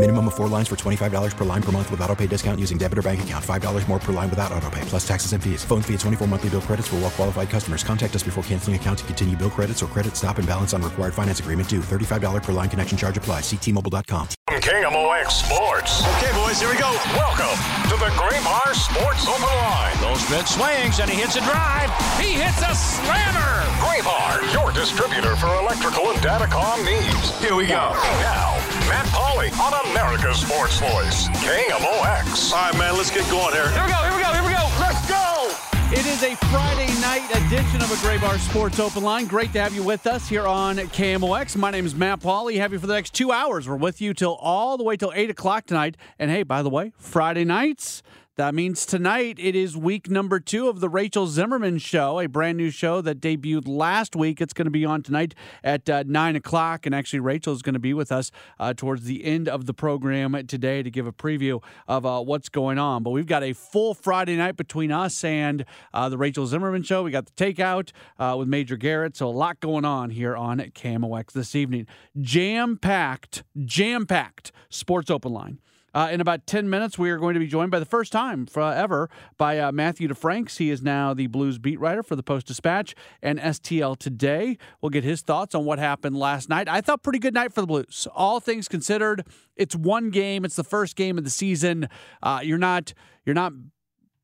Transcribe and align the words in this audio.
Minimum 0.00 0.28
of 0.28 0.34
four 0.34 0.48
lines 0.48 0.66
for 0.66 0.76
$25 0.76 1.36
per 1.36 1.44
line 1.44 1.62
per 1.62 1.72
month 1.72 1.90
with 1.90 2.00
auto 2.00 2.14
pay 2.14 2.26
discount 2.26 2.58
using 2.58 2.78
debit 2.78 2.96
or 2.96 3.02
bank 3.02 3.22
account. 3.22 3.44
$5 3.44 3.86
more 3.86 3.98
per 3.98 4.14
line 4.14 4.30
without 4.30 4.50
auto 4.50 4.70
pay, 4.70 4.80
plus 4.86 5.06
taxes 5.06 5.34
and 5.34 5.44
fees. 5.44 5.62
Phone 5.62 5.82
fee 5.82 5.92
at 5.92 6.00
24 6.00 6.26
monthly 6.26 6.48
bill 6.48 6.62
credits 6.62 6.88
for 6.88 6.96
well 6.96 7.10
qualified 7.10 7.50
customers. 7.50 7.84
Contact 7.84 8.16
us 8.16 8.22
before 8.22 8.42
canceling 8.44 8.76
account 8.76 9.00
to 9.00 9.04
continue 9.04 9.36
bill 9.36 9.50
credits 9.50 9.82
or 9.82 9.88
credit 9.88 10.16
stop 10.16 10.38
and 10.38 10.48
balance 10.48 10.72
on 10.72 10.80
required 10.80 11.12
finance 11.12 11.40
agreement 11.40 11.68
due. 11.68 11.80
$35 11.80 12.42
per 12.42 12.52
line 12.52 12.70
connection 12.70 12.96
charge 12.96 13.18
applies. 13.18 13.42
Ctmobile.com. 13.42 14.28
KMOX 14.48 15.44
Sports. 15.44 16.00
Okay, 16.16 16.32
boys, 16.32 16.56
here 16.58 16.70
we 16.72 16.80
go. 16.80 16.90
Welcome 17.12 17.60
to 17.92 17.96
the 18.00 18.08
Graybar 18.16 18.72
Sports 18.72 19.28
Open 19.28 19.52
Line. 19.52 20.00
Low 20.00 20.16
spin 20.16 20.46
swings 20.46 20.98
and 21.00 21.10
he 21.10 21.20
hits 21.20 21.36
a 21.36 21.44
drive. 21.44 21.92
He 22.16 22.40
hits 22.40 22.60
a 22.64 22.72
slammer. 22.74 23.68
Graybar, 23.84 24.40
your 24.52 24.72
distributor 24.72 25.36
for 25.36 25.48
electrical 25.60 26.10
and 26.10 26.18
datacom 26.20 26.84
needs. 26.84 27.36
Here 27.40 27.54
we 27.54 27.66
go. 27.66 27.92
Now, 28.24 28.56
Matt 28.88 29.06
Pauley 29.12 29.52
on 29.60 29.72
America's 29.90 30.40
Sports 30.40 30.78
Voice, 30.78 31.28
KMOX. 31.42 32.52
All 32.52 32.58
right, 32.58 32.78
man, 32.78 32.96
let's 32.96 33.10
get 33.10 33.28
going 33.28 33.52
here. 33.52 33.68
Here 33.70 33.82
we 33.84 33.90
go. 33.90 33.96
Here 33.96 34.14
we 34.14 34.22
go. 34.22 34.32
Here 34.32 34.44
we 34.44 34.52
go. 34.52 34.70
Let's 34.78 35.08
go. 35.08 35.50
It 35.92 36.06
is 36.06 36.22
a 36.22 36.36
Friday 36.46 36.86
night 37.00 37.28
edition 37.30 37.82
of 37.82 37.90
a 37.90 37.96
Graybar 37.96 38.38
Sports 38.38 38.78
Open 38.78 39.02
Line. 39.02 39.26
Great 39.26 39.52
to 39.54 39.60
have 39.60 39.74
you 39.74 39.82
with 39.82 40.06
us 40.06 40.28
here 40.28 40.46
on 40.46 40.76
KMOX. 40.76 41.56
My 41.56 41.72
name 41.72 41.86
is 41.86 41.96
Matt 41.96 42.20
Pauley. 42.20 42.58
Have 42.58 42.72
you 42.72 42.78
for 42.78 42.86
the 42.86 42.94
next 42.94 43.14
two 43.14 43.32
hours. 43.32 43.68
We're 43.68 43.74
with 43.74 44.00
you 44.00 44.14
till 44.14 44.36
all 44.36 44.76
the 44.78 44.84
way 44.84 44.96
till 44.96 45.12
eight 45.12 45.30
o'clock 45.30 45.66
tonight. 45.66 45.96
And 46.20 46.30
hey, 46.30 46.44
by 46.44 46.62
the 46.62 46.70
way, 46.70 46.92
Friday 46.96 47.44
nights. 47.44 48.04
That 48.40 48.54
means 48.54 48.86
tonight 48.86 49.36
it 49.38 49.54
is 49.54 49.76
week 49.76 50.08
number 50.08 50.40
two 50.40 50.70
of 50.70 50.80
the 50.80 50.88
Rachel 50.88 51.26
Zimmerman 51.26 51.76
Show, 51.76 52.18
a 52.20 52.26
brand 52.26 52.56
new 52.56 52.70
show 52.70 53.02
that 53.02 53.20
debuted 53.20 53.68
last 53.68 54.16
week. 54.16 54.40
It's 54.40 54.54
going 54.54 54.64
to 54.64 54.70
be 54.70 54.82
on 54.82 55.02
tonight 55.02 55.34
at 55.62 55.90
uh, 55.90 56.04
nine 56.06 56.36
o'clock, 56.36 56.86
and 56.86 56.94
actually 56.94 57.20
Rachel 57.20 57.52
is 57.52 57.60
going 57.60 57.74
to 57.74 57.78
be 57.78 57.92
with 57.92 58.10
us 58.10 58.30
uh, 58.58 58.72
towards 58.72 59.04
the 59.04 59.26
end 59.26 59.46
of 59.46 59.66
the 59.66 59.74
program 59.74 60.32
today 60.46 60.82
to 60.82 60.90
give 60.90 61.06
a 61.06 61.12
preview 61.12 61.62
of 61.86 62.06
uh, 62.06 62.22
what's 62.22 62.48
going 62.48 62.78
on. 62.78 63.02
But 63.02 63.10
we've 63.10 63.26
got 63.26 63.42
a 63.42 63.52
full 63.52 63.92
Friday 63.92 64.36
night 64.36 64.56
between 64.56 64.90
us 64.90 65.22
and 65.22 65.66
uh, 65.92 66.08
the 66.08 66.16
Rachel 66.16 66.46
Zimmerman 66.46 66.82
Show. 66.82 67.02
We 67.02 67.10
got 67.10 67.26
the 67.26 67.32
takeout 67.32 67.92
uh, 68.18 68.36
with 68.38 68.48
Major 68.48 68.78
Garrett, 68.78 69.18
so 69.18 69.28
a 69.28 69.28
lot 69.28 69.60
going 69.60 69.84
on 69.84 70.08
here 70.08 70.34
on 70.34 70.60
KMOX 70.60 71.32
this 71.32 71.54
evening. 71.54 71.86
Jam 72.18 72.78
packed, 72.78 73.42
jam 73.66 74.06
packed 74.06 74.50
Sports 74.70 75.10
Open 75.10 75.30
Line. 75.30 75.58
Uh, 75.92 76.08
in 76.12 76.20
about 76.20 76.46
10 76.46 76.70
minutes, 76.70 76.98
we 76.98 77.10
are 77.10 77.18
going 77.18 77.34
to 77.34 77.40
be 77.40 77.46
joined 77.46 77.70
by 77.70 77.78
the 77.78 77.84
first 77.84 78.12
time 78.12 78.46
uh, 78.56 78.68
ever 78.68 79.10
by 79.36 79.58
uh, 79.58 79.72
Matthew 79.72 80.08
DeFranks. 80.08 80.58
He 80.58 80.70
is 80.70 80.82
now 80.82 81.14
the 81.14 81.26
Blues 81.26 81.58
beat 81.58 81.80
writer 81.80 82.02
for 82.02 82.16
the 82.16 82.22
Post 82.22 82.46
Dispatch 82.46 82.94
and 83.22 83.38
STL 83.38 83.98
Today. 83.98 84.56
We'll 84.80 84.90
get 84.90 85.04
his 85.04 85.22
thoughts 85.22 85.54
on 85.54 85.64
what 85.64 85.78
happened 85.78 86.16
last 86.16 86.48
night. 86.48 86.68
I 86.68 86.80
thought 86.80 87.02
pretty 87.02 87.18
good 87.18 87.34
night 87.34 87.52
for 87.52 87.60
the 87.60 87.66
Blues. 87.66 88.06
All 88.14 88.40
things 88.40 88.68
considered, 88.68 89.26
it's 89.56 89.74
one 89.74 90.10
game. 90.10 90.44
It's 90.44 90.56
the 90.56 90.64
first 90.64 90.96
game 90.96 91.18
of 91.18 91.24
the 91.24 91.30
season. 91.30 91.88
Uh, 92.22 92.40
you're 92.42 92.58
not 92.58 92.94
you're 93.24 93.34
not 93.34 93.52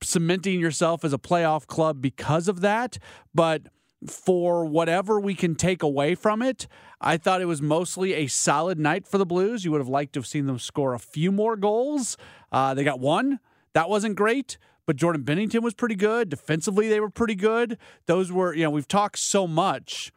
cementing 0.03 0.61
yourself 0.61 1.05
as 1.05 1.13
a 1.13 1.19
playoff 1.19 1.67
club 1.67 2.01
because 2.01 2.49
of 2.49 2.61
that, 2.61 2.99
but 3.35 3.63
for 4.11 4.65
whatever 4.65 5.21
we 5.21 5.35
can 5.35 5.55
take 5.55 5.83
away 5.83 6.15
from 6.15 6.43
it, 6.43 6.67
I 7.01 7.17
thought 7.17 7.41
it 7.41 7.47
was 7.47 7.63
mostly 7.63 8.15
a 8.15 8.27
solid 8.27 8.79
night 8.79 9.07
for 9.07 9.19
the 9.19 9.27
Blues. 9.27 9.65
You 9.65 9.73
would 9.73 9.81
have 9.81 9.89
liked 9.89 10.15
to 10.15 10.21
have 10.21 10.27
seen 10.27 10.47
them 10.47 10.59
score 10.59 10.95
a 10.95 10.99
few 10.99 11.31
more 11.31 11.57
goals. 11.57 12.17
Uh, 12.51 12.75
they 12.75 12.85
got 12.85 13.01
one. 13.01 13.41
That 13.75 13.89
wasn't 13.89 14.17
great, 14.17 14.59
but 14.87 14.97
Jordan 14.97 15.25
Binnington 15.25 15.63
was 15.63 15.75
pretty 15.75 15.97
good. 15.97 16.29
Defensively, 16.29 16.89
they 16.89 17.01
were 17.01 17.11
pretty 17.11 17.35
good. 17.35 17.77
Those 18.07 18.33
were, 18.33 18.55
you 18.55 18.63
know, 18.63 18.71
we've 18.71 18.89
talked 18.89 19.19
so 19.19 19.47
much 19.47 20.13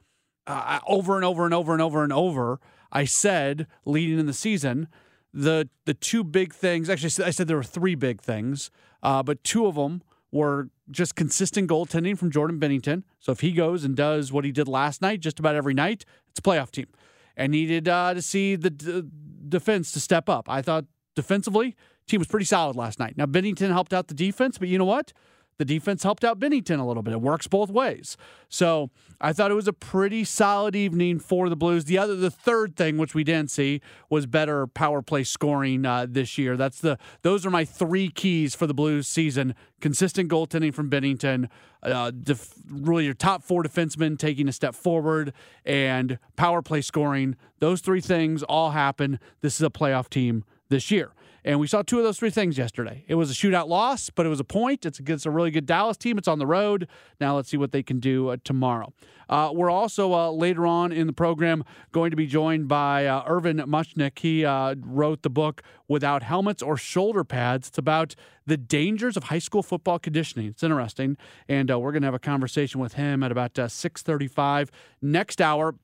uh, 0.47 0.79
over 0.87 1.15
and 1.15 1.25
over 1.25 1.45
and 1.45 1.53
over 1.53 1.73
and 1.73 1.81
over 1.81 2.03
and 2.03 2.13
over. 2.13 2.59
I 2.91 3.05
said 3.05 3.67
leading 3.85 4.19
in 4.19 4.25
the 4.25 4.33
season, 4.33 4.87
the 5.33 5.69
the 5.85 5.93
two 5.93 6.23
big 6.23 6.53
things. 6.53 6.89
Actually, 6.89 7.25
I 7.25 7.29
said 7.29 7.47
there 7.47 7.57
were 7.57 7.63
three 7.63 7.95
big 7.95 8.21
things, 8.21 8.71
uh, 9.03 9.21
but 9.21 9.43
two 9.43 9.67
of 9.67 9.75
them 9.75 10.01
were 10.31 10.69
just 10.91 11.15
consistent 11.15 11.69
goaltending 11.69 12.17
from 12.17 12.31
Jordan 12.31 12.59
Binnington. 12.59 13.03
So 13.19 13.31
if 13.31 13.39
he 13.39 13.51
goes 13.51 13.83
and 13.83 13.95
does 13.95 14.31
what 14.31 14.45
he 14.45 14.51
did 14.51 14.67
last 14.67 15.01
night, 15.01 15.19
just 15.19 15.39
about 15.39 15.55
every 15.55 15.73
night, 15.73 16.05
it's 16.29 16.39
a 16.39 16.41
playoff 16.41 16.71
team. 16.71 16.87
And 17.35 17.51
needed 17.51 17.87
uh, 17.87 18.13
to 18.13 18.21
see 18.21 18.55
the 18.55 18.69
d- 18.69 19.03
defense 19.47 19.91
to 19.93 19.99
step 19.99 20.29
up. 20.29 20.49
I 20.49 20.61
thought 20.61 20.85
defensively, 21.15 21.75
team 22.07 22.19
was 22.19 22.27
pretty 22.27 22.45
solid 22.45 22.75
last 22.75 22.99
night. 22.99 23.17
Now 23.17 23.25
Binnington 23.25 23.71
helped 23.71 23.93
out 23.93 24.07
the 24.07 24.13
defense, 24.13 24.57
but 24.57 24.67
you 24.67 24.77
know 24.77 24.85
what? 24.85 25.13
The 25.59 25.65
defense 25.65 26.03
helped 26.03 26.23
out 26.23 26.39
Binnington 26.39 26.79
a 26.79 26.85
little 26.85 27.03
bit. 27.03 27.11
It 27.11 27.21
works 27.21 27.45
both 27.45 27.69
ways. 27.69 28.15
So 28.47 28.91
I 29.19 29.33
thought 29.33 29.51
it 29.51 29.55
was 29.55 29.67
a 29.67 29.73
pretty 29.73 30.23
solid 30.23 30.73
evening 30.73 31.19
for 31.19 31.49
the 31.49 31.57
Blues. 31.57 31.83
The 31.83 31.97
other, 31.97 32.15
the 32.15 32.31
third 32.31 32.77
thing, 32.77 32.97
which 32.97 33.13
we 33.13 33.25
didn't 33.25 33.51
see, 33.51 33.81
was 34.09 34.25
better 34.25 34.67
power 34.67 35.01
play 35.01 35.25
scoring 35.25 35.85
uh, 35.85 36.07
this 36.09 36.37
year. 36.37 36.55
That's 36.55 36.79
the 36.79 36.97
those 37.23 37.45
are 37.45 37.49
my 37.49 37.65
three 37.65 38.09
keys 38.09 38.55
for 38.55 38.67
the 38.67 38.73
Blues 38.73 39.05
season: 39.05 39.53
consistent 39.81 40.31
goaltending 40.31 40.73
from 40.73 40.89
Binnington, 40.89 41.49
uh, 41.83 42.11
def, 42.11 42.53
really 42.65 43.03
your 43.03 43.13
top 43.13 43.43
four 43.43 43.61
defensemen 43.61 44.17
taking 44.17 44.47
a 44.47 44.53
step 44.53 44.73
forward, 44.73 45.33
and 45.65 46.19
power 46.37 46.61
play 46.61 46.79
scoring. 46.79 47.35
Those 47.59 47.81
three 47.81 48.01
things 48.01 48.43
all 48.43 48.71
happen. 48.71 49.19
This 49.41 49.57
is 49.57 49.63
a 49.63 49.69
playoff 49.69 50.09
team 50.09 50.45
this 50.69 50.89
year. 50.89 51.11
And 51.43 51.59
we 51.59 51.67
saw 51.67 51.81
two 51.81 51.97
of 51.97 52.03
those 52.03 52.17
three 52.17 52.29
things 52.29 52.57
yesterday. 52.57 53.05
It 53.07 53.15
was 53.15 53.31
a 53.31 53.33
shootout 53.33 53.67
loss, 53.67 54.09
but 54.09 54.25
it 54.25 54.29
was 54.29 54.39
a 54.39 54.45
point. 54.45 54.85
It's 54.85 54.99
against 54.99 55.25
a 55.25 55.31
really 55.31 55.51
good 55.51 55.65
Dallas 55.65 55.97
team. 55.97 56.17
It's 56.17 56.27
on 56.27 56.39
the 56.39 56.47
road. 56.47 56.87
Now 57.19 57.35
let's 57.35 57.49
see 57.49 57.57
what 57.57 57.71
they 57.71 57.83
can 57.83 57.99
do 57.99 58.29
uh, 58.29 58.37
tomorrow. 58.43 58.93
Uh, 59.29 59.51
we're 59.53 59.69
also 59.69 60.13
uh, 60.13 60.31
later 60.31 60.65
on 60.65 60.91
in 60.91 61.05
the 61.05 61.13
program 61.13 61.63
going 61.91 62.09
to 62.09 62.17
be 62.17 62.25
joined 62.25 62.67
by 62.67 63.05
uh, 63.05 63.23
Irvin 63.27 63.57
Muchnick. 63.57 64.17
He 64.19 64.43
uh, 64.43 64.75
wrote 64.79 65.21
the 65.21 65.29
book 65.29 65.61
Without 65.87 66.23
Helmets 66.23 66.63
or 66.63 66.77
Shoulder 66.77 67.23
Pads. 67.23 67.67
It's 67.67 67.77
about 67.77 68.15
the 68.47 68.57
dangers 68.57 69.15
of 69.15 69.25
high 69.25 69.39
school 69.39 69.61
football 69.61 69.99
conditioning. 69.99 70.47
It's 70.47 70.63
interesting, 70.63 71.15
and 71.47 71.69
uh, 71.69 71.79
we're 71.79 71.91
going 71.91 72.01
to 72.01 72.07
have 72.07 72.15
a 72.15 72.19
conversation 72.19 72.81
with 72.81 72.93
him 72.93 73.21
at 73.21 73.31
about 73.31 73.53
6:35 73.53 74.69
next 75.01 75.39
hour 75.41 75.75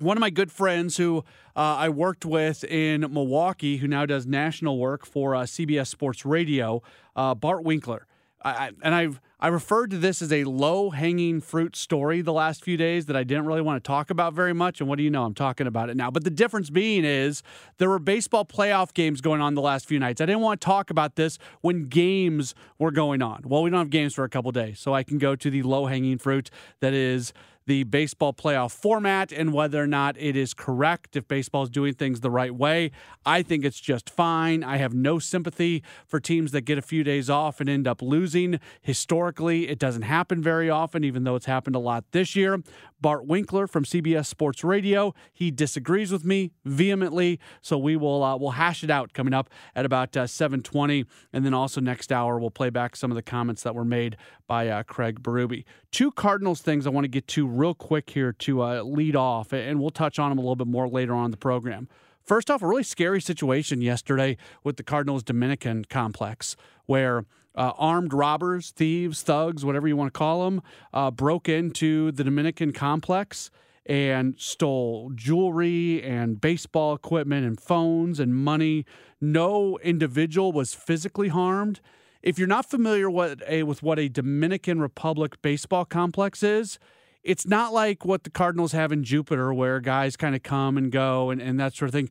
one 0.00 0.16
of 0.16 0.20
my 0.20 0.30
good 0.30 0.50
friends 0.50 0.96
who 0.96 1.18
uh, 1.56 1.76
I 1.76 1.88
worked 1.88 2.24
with 2.24 2.64
in 2.64 3.00
Milwaukee, 3.02 3.78
who 3.78 3.86
now 3.86 4.06
does 4.06 4.26
national 4.26 4.78
work 4.78 5.06
for 5.06 5.34
uh, 5.34 5.42
CBS 5.42 5.88
Sports 5.88 6.24
Radio, 6.24 6.82
uh, 7.14 7.34
Bart 7.34 7.62
Winkler. 7.62 8.06
I, 8.42 8.70
and 8.82 8.94
I've 8.94 9.20
I 9.42 9.48
referred 9.48 9.90
to 9.90 9.98
this 9.98 10.20
as 10.20 10.32
a 10.32 10.44
low 10.44 10.90
hanging 10.90 11.40
fruit 11.40 11.74
story 11.74 12.20
the 12.20 12.32
last 12.32 12.62
few 12.62 12.76
days 12.76 13.06
that 13.06 13.16
I 13.16 13.24
didn't 13.24 13.46
really 13.46 13.62
want 13.62 13.82
to 13.82 13.86
talk 13.86 14.10
about 14.10 14.34
very 14.34 14.52
much. 14.52 14.80
And 14.80 14.88
what 14.88 14.98
do 14.98 15.02
you 15.02 15.10
know? 15.10 15.24
I'm 15.24 15.34
talking 15.34 15.66
about 15.66 15.88
it 15.88 15.96
now. 15.96 16.10
But 16.10 16.24
the 16.24 16.30
difference 16.30 16.68
being 16.68 17.06
is 17.06 17.42
there 17.78 17.88
were 17.88 17.98
baseball 17.98 18.44
playoff 18.44 18.92
games 18.92 19.22
going 19.22 19.40
on 19.40 19.54
the 19.54 19.62
last 19.62 19.86
few 19.86 19.98
nights. 19.98 20.20
I 20.20 20.26
didn't 20.26 20.42
want 20.42 20.60
to 20.60 20.64
talk 20.64 20.90
about 20.90 21.16
this 21.16 21.38
when 21.62 21.86
games 21.86 22.54
were 22.78 22.90
going 22.90 23.22
on. 23.22 23.42
Well, 23.46 23.62
we 23.62 23.70
don't 23.70 23.78
have 23.78 23.90
games 23.90 24.14
for 24.14 24.24
a 24.24 24.28
couple 24.28 24.52
days, 24.52 24.78
so 24.78 24.94
I 24.94 25.04
can 25.04 25.16
go 25.16 25.34
to 25.36 25.50
the 25.50 25.62
low 25.62 25.86
hanging 25.86 26.18
fruit 26.18 26.50
that 26.80 26.92
is 26.92 27.32
the 27.66 27.84
baseball 27.84 28.32
playoff 28.32 28.72
format 28.72 29.32
and 29.32 29.52
whether 29.52 29.82
or 29.82 29.86
not 29.86 30.16
it 30.18 30.36
is 30.36 30.54
correct, 30.54 31.16
if 31.16 31.28
baseball 31.28 31.62
is 31.62 31.70
doing 31.70 31.94
things 31.94 32.20
the 32.20 32.30
right 32.30 32.54
way. 32.54 32.90
I 33.24 33.42
think 33.42 33.64
it's 33.64 33.80
just 33.80 34.10
fine. 34.10 34.64
I 34.64 34.78
have 34.78 34.94
no 34.94 35.18
sympathy 35.18 35.82
for 36.06 36.20
teams 36.20 36.52
that 36.52 36.62
get 36.62 36.78
a 36.78 36.82
few 36.82 37.04
days 37.04 37.28
off 37.30 37.60
and 37.60 37.68
end 37.68 37.86
up 37.86 38.02
losing. 38.02 38.60
Historically, 38.82 39.68
it 39.68 39.78
doesn't 39.78 40.02
happen 40.02 40.42
very 40.42 40.70
often, 40.70 41.04
even 41.04 41.24
though 41.24 41.36
it's 41.36 41.46
happened 41.46 41.76
a 41.76 41.80
lot 41.80 42.04
this 42.12 42.34
year. 42.34 42.62
Bart 43.00 43.26
Winkler 43.26 43.66
from 43.66 43.84
CBS 43.84 44.26
Sports 44.26 44.62
Radio, 44.62 45.14
he 45.32 45.50
disagrees 45.50 46.12
with 46.12 46.24
me 46.24 46.52
vehemently, 46.64 47.40
so 47.62 47.78
we 47.78 47.96
will 47.96 48.22
uh, 48.22 48.36
we'll 48.36 48.50
hash 48.50 48.84
it 48.84 48.90
out 48.90 49.14
coming 49.14 49.32
up 49.32 49.48
at 49.74 49.86
about 49.86 50.16
uh, 50.16 50.24
7:20, 50.24 51.06
and 51.32 51.44
then 51.44 51.54
also 51.54 51.80
next 51.80 52.12
hour 52.12 52.38
we'll 52.38 52.50
play 52.50 52.68
back 52.68 52.96
some 52.96 53.10
of 53.10 53.14
the 53.14 53.22
comments 53.22 53.62
that 53.62 53.74
were 53.74 53.84
made 53.84 54.16
by 54.46 54.68
uh, 54.68 54.82
Craig 54.82 55.22
Berube. 55.22 55.64
Two 55.90 56.10
Cardinals 56.12 56.60
things 56.60 56.86
I 56.86 56.90
want 56.90 57.04
to 57.04 57.08
get 57.08 57.26
to 57.28 57.46
real 57.50 57.74
quick 57.74 58.10
here 58.10 58.32
to 58.32 58.62
uh, 58.62 58.82
lead 58.82 59.16
off, 59.16 59.52
and 59.52 59.80
we'll 59.80 59.90
touch 59.90 60.18
on 60.18 60.30
them 60.30 60.38
a 60.38 60.42
little 60.42 60.56
bit 60.56 60.66
more 60.66 60.88
later 60.88 61.14
on 61.14 61.30
the 61.30 61.36
program. 61.36 61.88
First 62.22 62.50
off, 62.50 62.62
a 62.62 62.66
really 62.66 62.82
scary 62.82 63.20
situation 63.20 63.80
yesterday 63.80 64.36
with 64.62 64.76
the 64.76 64.82
Cardinals 64.82 65.22
Dominican 65.22 65.84
complex 65.84 66.56
where 66.86 67.24
uh, 67.54 67.72
armed 67.76 68.12
robbers, 68.12 68.70
thieves, 68.70 69.22
thugs, 69.22 69.64
whatever 69.64 69.88
you 69.88 69.96
want 69.96 70.12
to 70.12 70.18
call 70.18 70.44
them, 70.44 70.62
uh, 70.92 71.10
broke 71.10 71.48
into 71.48 72.12
the 72.12 72.24
Dominican 72.24 72.72
complex 72.72 73.50
and 73.86 74.38
stole 74.38 75.10
jewelry 75.14 76.02
and 76.02 76.40
baseball 76.40 76.94
equipment 76.94 77.46
and 77.46 77.60
phones 77.60 78.20
and 78.20 78.34
money. 78.34 78.84
No 79.20 79.78
individual 79.78 80.52
was 80.52 80.74
physically 80.74 81.28
harmed. 81.28 81.80
If 82.22 82.38
you're 82.38 82.46
not 82.46 82.70
familiar 82.70 83.10
what 83.10 83.42
a, 83.48 83.62
with 83.64 83.82
what 83.82 83.98
a 83.98 84.08
Dominican 84.08 84.80
Republic 84.80 85.40
baseball 85.42 85.84
complex 85.84 86.42
is, 86.42 86.78
it's 87.22 87.46
not 87.46 87.72
like 87.72 88.04
what 88.04 88.24
the 88.24 88.30
Cardinals 88.30 88.72
have 88.72 88.92
in 88.92 89.04
Jupiter, 89.04 89.52
where 89.52 89.80
guys 89.80 90.16
kind 90.16 90.34
of 90.34 90.42
come 90.42 90.76
and 90.78 90.90
go 90.90 91.30
and, 91.30 91.40
and 91.40 91.58
that 91.60 91.74
sort 91.74 91.88
of 91.88 91.92
thing. 91.92 92.10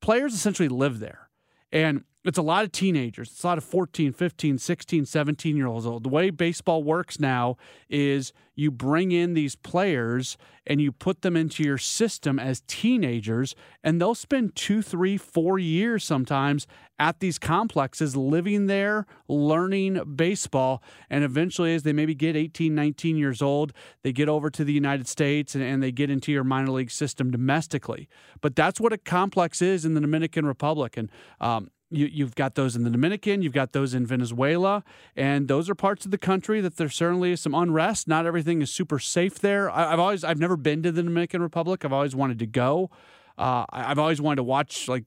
Players 0.00 0.34
essentially 0.34 0.68
live 0.68 0.98
there. 0.98 1.28
And 1.70 2.04
it's 2.24 2.38
a 2.38 2.42
lot 2.42 2.64
of 2.64 2.72
teenagers. 2.72 3.30
It's 3.30 3.42
a 3.42 3.46
lot 3.46 3.58
of 3.58 3.64
14, 3.64 4.12
15, 4.12 4.58
16, 4.58 5.06
17 5.06 5.56
year 5.56 5.66
olds 5.66 5.86
old. 5.86 6.04
The 6.04 6.08
way 6.08 6.30
baseball 6.30 6.82
works 6.82 7.18
now 7.18 7.56
is 7.88 8.32
you 8.54 8.70
bring 8.70 9.12
in 9.12 9.34
these 9.34 9.56
players 9.56 10.36
and 10.66 10.80
you 10.80 10.92
put 10.92 11.22
them 11.22 11.36
into 11.36 11.64
your 11.64 11.78
system 11.78 12.38
as 12.38 12.62
teenagers, 12.68 13.56
and 13.82 14.00
they'll 14.00 14.14
spend 14.14 14.54
two, 14.54 14.82
three, 14.82 15.16
four 15.16 15.58
years 15.58 16.04
sometimes 16.04 16.66
at 16.98 17.18
these 17.18 17.38
complexes 17.38 18.14
living 18.14 18.66
there, 18.66 19.06
learning 19.26 20.00
baseball. 20.14 20.80
And 21.10 21.24
eventually, 21.24 21.74
as 21.74 21.82
they 21.82 21.92
maybe 21.92 22.14
get 22.14 22.36
18, 22.36 22.74
19 22.74 23.16
years 23.16 23.42
old, 23.42 23.72
they 24.04 24.12
get 24.12 24.28
over 24.28 24.50
to 24.50 24.62
the 24.62 24.72
United 24.72 25.08
States 25.08 25.56
and, 25.56 25.64
and 25.64 25.82
they 25.82 25.90
get 25.90 26.10
into 26.10 26.30
your 26.30 26.44
minor 26.44 26.70
league 26.70 26.92
system 26.92 27.32
domestically. 27.32 28.08
But 28.40 28.54
that's 28.54 28.78
what 28.78 28.92
a 28.92 28.98
complex 28.98 29.62
is 29.62 29.84
in 29.84 29.94
the 29.94 30.00
Dominican 30.00 30.46
Republic. 30.46 30.96
And 30.96 31.10
um, 31.40 31.70
you, 31.92 32.24
have 32.24 32.34
got 32.34 32.54
those 32.54 32.76
in 32.76 32.84
the 32.84 32.90
Dominican, 32.90 33.42
you've 33.42 33.52
got 33.52 33.72
those 33.72 33.94
in 33.94 34.06
Venezuela, 34.06 34.84
and 35.16 35.48
those 35.48 35.68
are 35.70 35.74
parts 35.74 36.04
of 36.04 36.10
the 36.10 36.18
country 36.18 36.60
that 36.60 36.76
there 36.76 36.88
certainly 36.88 37.32
is 37.32 37.40
some 37.40 37.54
unrest. 37.54 38.08
Not 38.08 38.26
everything 38.26 38.62
is 38.62 38.70
super 38.70 38.98
safe 38.98 39.38
there. 39.38 39.70
I, 39.70 39.90
have 39.90 40.00
always, 40.00 40.24
I've 40.24 40.38
never 40.38 40.56
been 40.56 40.82
to 40.82 40.92
the 40.92 41.02
Dominican 41.02 41.42
Republic. 41.42 41.84
I've 41.84 41.92
always 41.92 42.14
wanted 42.14 42.38
to 42.40 42.46
go. 42.46 42.90
Uh, 43.38 43.64
I've 43.70 43.98
always 43.98 44.20
wanted 44.20 44.36
to 44.36 44.42
watch, 44.42 44.88
like, 44.88 45.04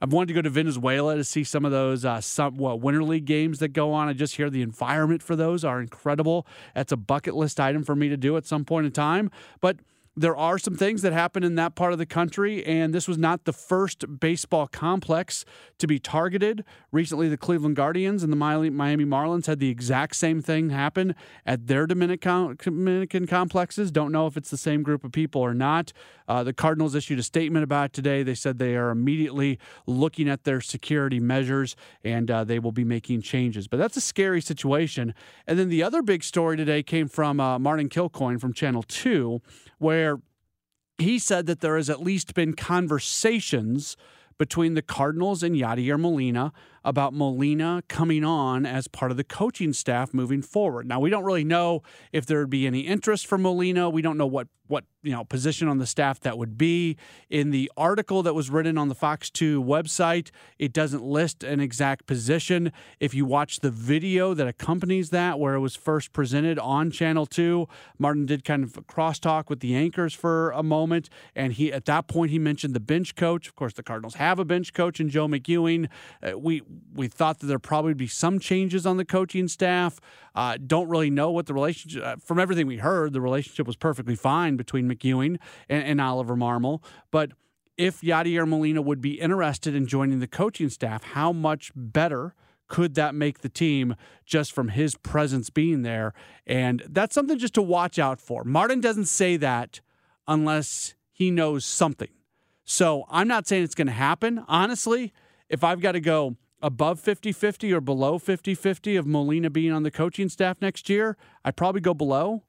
I've 0.00 0.12
wanted 0.12 0.28
to 0.28 0.34
go 0.34 0.42
to 0.42 0.50
Venezuela 0.50 1.16
to 1.16 1.24
see 1.24 1.42
some 1.42 1.64
of 1.64 1.72
those 1.72 2.04
uh, 2.04 2.20
some 2.20 2.56
what 2.56 2.80
winter 2.80 3.02
league 3.02 3.24
games 3.24 3.58
that 3.58 3.68
go 3.68 3.92
on. 3.92 4.08
I 4.08 4.12
just 4.12 4.36
hear 4.36 4.50
the 4.50 4.62
environment 4.62 5.22
for 5.22 5.34
those 5.34 5.64
are 5.64 5.80
incredible. 5.80 6.46
That's 6.74 6.92
a 6.92 6.96
bucket 6.96 7.34
list 7.34 7.58
item 7.58 7.82
for 7.82 7.96
me 7.96 8.08
to 8.08 8.16
do 8.16 8.36
at 8.36 8.46
some 8.46 8.64
point 8.64 8.86
in 8.86 8.92
time. 8.92 9.30
But 9.60 9.78
there 10.16 10.36
are 10.36 10.58
some 10.58 10.76
things 10.76 11.02
that 11.02 11.12
happen 11.12 11.42
in 11.42 11.56
that 11.56 11.74
part 11.74 11.92
of 11.92 11.98
the 11.98 12.06
country, 12.06 12.64
and 12.64 12.94
this 12.94 13.08
was 13.08 13.18
not 13.18 13.44
the 13.44 13.52
first 13.52 14.20
baseball 14.20 14.68
complex 14.68 15.44
to 15.78 15.88
be 15.88 15.98
targeted. 15.98 16.64
Recently, 16.92 17.28
the 17.28 17.36
Cleveland 17.36 17.74
Guardians 17.74 18.22
and 18.22 18.32
the 18.32 18.36
Miami 18.36 19.04
Marlins 19.04 19.46
had 19.46 19.58
the 19.58 19.68
exact 19.68 20.14
same 20.14 20.40
thing 20.40 20.70
happen 20.70 21.16
at 21.44 21.66
their 21.66 21.86
Dominican, 21.86 23.26
complexes. 23.26 23.90
Don't 23.90 24.12
know 24.12 24.28
if 24.28 24.36
it's 24.36 24.50
the 24.50 24.56
same 24.56 24.84
group 24.84 25.02
of 25.02 25.10
people 25.10 25.40
or 25.40 25.52
not. 25.52 25.92
Uh, 26.28 26.44
the 26.44 26.52
Cardinals 26.52 26.94
issued 26.94 27.18
a 27.18 27.22
statement 27.22 27.64
about 27.64 27.92
today. 27.92 28.22
They 28.22 28.34
said 28.34 28.58
they 28.58 28.76
are 28.76 28.90
immediately 28.90 29.58
looking 29.86 30.28
at 30.28 30.44
their 30.44 30.60
security 30.60 31.20
measures 31.20 31.76
and 32.04 32.30
uh, 32.30 32.44
they 32.44 32.58
will 32.58 32.72
be 32.72 32.84
making 32.84 33.22
changes. 33.22 33.68
But 33.68 33.78
that's 33.78 33.96
a 33.96 34.00
scary 34.00 34.40
situation. 34.40 35.12
And 35.46 35.58
then 35.58 35.68
the 35.68 35.82
other 35.82 36.02
big 36.02 36.22
story 36.22 36.56
today 36.56 36.82
came 36.82 37.08
from 37.08 37.40
uh, 37.40 37.58
Martin 37.58 37.88
Kilcoyne 37.88 38.40
from 38.40 38.52
Channel 38.52 38.84
2 38.84 39.42
where 39.84 40.03
he 40.98 41.18
said 41.18 41.46
that 41.46 41.60
there 41.60 41.76
has 41.76 41.90
at 41.90 42.02
least 42.02 42.34
been 42.34 42.54
conversations 42.54 43.96
between 44.38 44.74
the 44.74 44.82
Cardinals 44.82 45.42
and 45.42 45.54
Yadier 45.54 45.98
Molina 45.98 46.52
about 46.84 47.14
Molina 47.14 47.82
coming 47.88 48.24
on 48.24 48.66
as 48.66 48.88
part 48.88 49.10
of 49.10 49.16
the 49.16 49.24
coaching 49.24 49.72
staff 49.72 50.12
moving 50.12 50.42
forward. 50.42 50.86
Now, 50.86 51.00
we 51.00 51.10
don't 51.10 51.24
really 51.24 51.44
know 51.44 51.82
if 52.12 52.26
there 52.26 52.40
would 52.40 52.50
be 52.50 52.66
any 52.66 52.80
interest 52.80 53.26
for 53.26 53.38
Molina. 53.38 53.88
We 53.88 54.02
don't 54.02 54.18
know 54.18 54.26
what 54.26 54.48
what 54.66 54.84
you 55.02 55.12
know 55.12 55.24
position 55.24 55.68
on 55.68 55.78
the 55.78 55.86
staff 55.86 56.20
that 56.20 56.38
would 56.38 56.56
be. 56.56 56.96
In 57.28 57.50
the 57.50 57.70
article 57.76 58.22
that 58.22 58.34
was 58.34 58.50
written 58.50 58.78
on 58.78 58.88
the 58.88 58.94
Fox 58.94 59.30
2 59.30 59.62
website, 59.62 60.30
it 60.58 60.72
doesn't 60.72 61.02
list 61.02 61.44
an 61.44 61.60
exact 61.60 62.06
position. 62.06 62.72
If 63.00 63.14
you 63.14 63.24
watch 63.26 63.60
the 63.60 63.70
video 63.70 64.34
that 64.34 64.46
accompanies 64.46 65.10
that, 65.10 65.38
where 65.38 65.54
it 65.54 65.60
was 65.60 65.76
first 65.76 66.12
presented 66.12 66.58
on 66.58 66.90
Channel 66.90 67.26
2, 67.26 67.68
Martin 67.98 68.26
did 68.26 68.44
kind 68.44 68.64
of 68.64 68.72
crosstalk 68.86 69.48
with 69.48 69.60
the 69.60 69.74
anchors 69.74 70.14
for 70.14 70.50
a 70.52 70.62
moment, 70.62 71.08
and 71.34 71.52
he 71.52 71.72
at 71.72 71.84
that 71.84 72.08
point 72.08 72.30
he 72.30 72.38
mentioned 72.38 72.74
the 72.74 72.80
bench 72.80 73.14
coach. 73.14 73.48
Of 73.48 73.56
course, 73.56 73.74
the 73.74 73.82
Cardinals 73.82 74.14
have 74.14 74.38
a 74.38 74.44
bench 74.44 74.72
coach 74.72 75.00
in 75.00 75.08
Joe 75.10 75.28
McEwing. 75.28 75.88
Uh, 76.22 76.38
we 76.38 76.62
we 76.92 77.08
thought 77.08 77.40
that 77.40 77.46
there 77.46 77.58
probably 77.58 77.94
be 77.94 78.06
some 78.06 78.38
changes 78.38 78.86
on 78.86 78.96
the 78.96 79.04
coaching 79.04 79.48
staff. 79.48 80.00
Uh, 80.34 80.56
don't 80.64 80.88
really 80.88 81.10
know 81.10 81.30
what 81.30 81.46
the 81.46 81.54
relationship. 81.54 82.02
Uh, 82.04 82.16
from 82.16 82.38
everything 82.38 82.66
we 82.66 82.78
heard, 82.78 83.12
the 83.12 83.20
relationship 83.20 83.66
was 83.66 83.76
perfectly 83.76 84.16
fine 84.16 84.56
between 84.56 84.88
McEwing 84.88 85.38
and, 85.68 85.84
and 85.84 86.00
Oliver 86.00 86.36
Marmol. 86.36 86.82
But 87.10 87.32
if 87.76 88.00
Yadier 88.00 88.46
Molina 88.46 88.82
would 88.82 89.00
be 89.00 89.20
interested 89.20 89.74
in 89.74 89.86
joining 89.86 90.20
the 90.20 90.26
coaching 90.26 90.68
staff, 90.68 91.02
how 91.02 91.32
much 91.32 91.72
better 91.74 92.34
could 92.68 92.94
that 92.94 93.14
make 93.14 93.40
the 93.40 93.48
team 93.48 93.94
just 94.24 94.52
from 94.52 94.68
his 94.68 94.96
presence 94.96 95.50
being 95.50 95.82
there? 95.82 96.14
And 96.46 96.82
that's 96.88 97.14
something 97.14 97.38
just 97.38 97.54
to 97.54 97.62
watch 97.62 97.98
out 97.98 98.20
for. 98.20 98.44
Martin 98.44 98.80
doesn't 98.80 99.06
say 99.06 99.36
that 99.36 99.80
unless 100.26 100.94
he 101.12 101.30
knows 101.30 101.64
something. 101.64 102.08
So 102.64 103.04
I'm 103.10 103.28
not 103.28 103.46
saying 103.46 103.64
it's 103.64 103.74
going 103.74 103.86
to 103.88 103.92
happen. 103.92 104.42
Honestly, 104.48 105.12
if 105.48 105.62
I've 105.62 105.80
got 105.80 105.92
to 105.92 106.00
go 106.00 106.36
above 106.64 106.98
50 106.98 107.30
50 107.30 107.72
or 107.74 107.80
below 107.82 108.18
50 108.18 108.54
50 108.54 108.96
of 108.96 109.06
Molina 109.06 109.50
being 109.50 109.70
on 109.70 109.82
the 109.82 109.90
coaching 109.90 110.30
staff 110.30 110.56
next 110.62 110.88
year, 110.88 111.16
I'd 111.44 111.56
probably 111.56 111.82
go 111.82 111.92
below. 111.92 112.42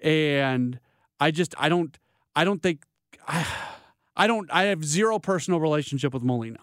And 0.00 0.78
I 1.18 1.32
just, 1.32 1.52
I 1.58 1.68
don't, 1.68 1.98
I 2.36 2.44
don't 2.44 2.62
think, 2.62 2.84
I, 3.26 3.44
I 4.18 4.26
don't, 4.26 4.48
I 4.50 4.64
have 4.64 4.82
zero 4.84 5.18
personal 5.18 5.60
relationship 5.60 6.14
with 6.14 6.22
Molina. 6.22 6.60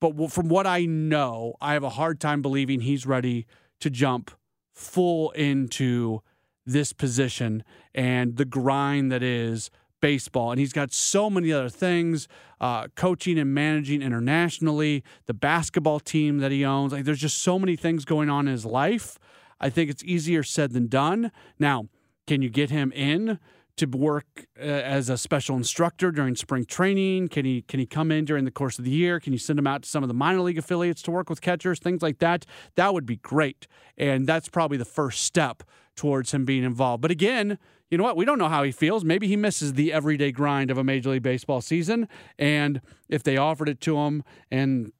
But 0.00 0.30
from 0.30 0.48
what 0.48 0.66
I 0.66 0.84
know, 0.84 1.54
I 1.60 1.72
have 1.72 1.84
a 1.84 1.90
hard 1.90 2.20
time 2.20 2.42
believing 2.42 2.80
he's 2.80 3.06
ready 3.06 3.46
to 3.80 3.88
jump 3.88 4.32
full 4.74 5.30
into 5.30 6.20
this 6.66 6.92
position 6.92 7.62
and 7.94 8.36
the 8.36 8.44
grind 8.44 9.12
that 9.12 9.22
is 9.22 9.70
baseball. 10.04 10.50
And 10.50 10.60
he's 10.60 10.74
got 10.74 10.92
so 10.92 11.30
many 11.30 11.50
other 11.50 11.70
things 11.70 12.28
uh, 12.60 12.88
coaching 12.94 13.38
and 13.38 13.54
managing 13.54 14.02
internationally, 14.02 15.02
the 15.24 15.32
basketball 15.32 15.98
team 15.98 16.40
that 16.40 16.52
he 16.52 16.62
owns. 16.62 16.92
Like, 16.92 17.04
there's 17.04 17.22
just 17.22 17.38
so 17.38 17.58
many 17.58 17.74
things 17.74 18.04
going 18.04 18.28
on 18.28 18.46
in 18.46 18.52
his 18.52 18.66
life. 18.66 19.18
I 19.62 19.70
think 19.70 19.88
it's 19.88 20.04
easier 20.04 20.42
said 20.42 20.74
than 20.74 20.88
done. 20.88 21.32
Now, 21.58 21.88
can 22.26 22.42
you 22.42 22.50
get 22.50 22.68
him 22.68 22.92
in? 22.92 23.38
to 23.76 23.86
work 23.86 24.46
uh, 24.56 24.62
as 24.62 25.08
a 25.10 25.18
special 25.18 25.56
instructor 25.56 26.12
during 26.12 26.36
spring 26.36 26.64
training? 26.64 27.26
Can 27.26 27.44
he 27.44 27.62
can 27.62 27.80
he 27.80 27.86
come 27.86 28.12
in 28.12 28.24
during 28.24 28.44
the 28.44 28.52
course 28.52 28.78
of 28.78 28.84
the 28.84 28.90
year? 28.92 29.18
Can 29.18 29.32
you 29.32 29.38
send 29.40 29.58
him 29.58 29.66
out 29.66 29.82
to 29.82 29.88
some 29.88 30.04
of 30.04 30.08
the 30.08 30.14
minor 30.14 30.42
league 30.42 30.58
affiliates 30.58 31.02
to 31.02 31.10
work 31.10 31.28
with 31.28 31.40
catchers, 31.40 31.80
things 31.80 32.00
like 32.00 32.20
that? 32.20 32.46
That 32.76 32.94
would 32.94 33.04
be 33.04 33.16
great, 33.16 33.66
and 33.98 34.28
that's 34.28 34.48
probably 34.48 34.78
the 34.78 34.84
first 34.84 35.22
step 35.22 35.64
towards 35.96 36.32
him 36.32 36.44
being 36.44 36.62
involved. 36.62 37.02
But 37.02 37.10
again, 37.10 37.58
you 37.90 37.98
know 37.98 38.04
what? 38.04 38.16
We 38.16 38.24
don't 38.24 38.38
know 38.38 38.48
how 38.48 38.62
he 38.62 38.72
feels. 38.72 39.04
Maybe 39.04 39.28
he 39.28 39.36
misses 39.36 39.74
the 39.74 39.92
everyday 39.92 40.32
grind 40.32 40.70
of 40.70 40.78
a 40.78 40.84
Major 40.84 41.10
League 41.10 41.22
Baseball 41.22 41.60
season. 41.60 42.08
And 42.38 42.80
if 43.08 43.22
they 43.22 43.36
offered 43.36 43.68
it 43.68 43.80
to 43.82 43.98
him 43.98 44.24
and 44.50 44.92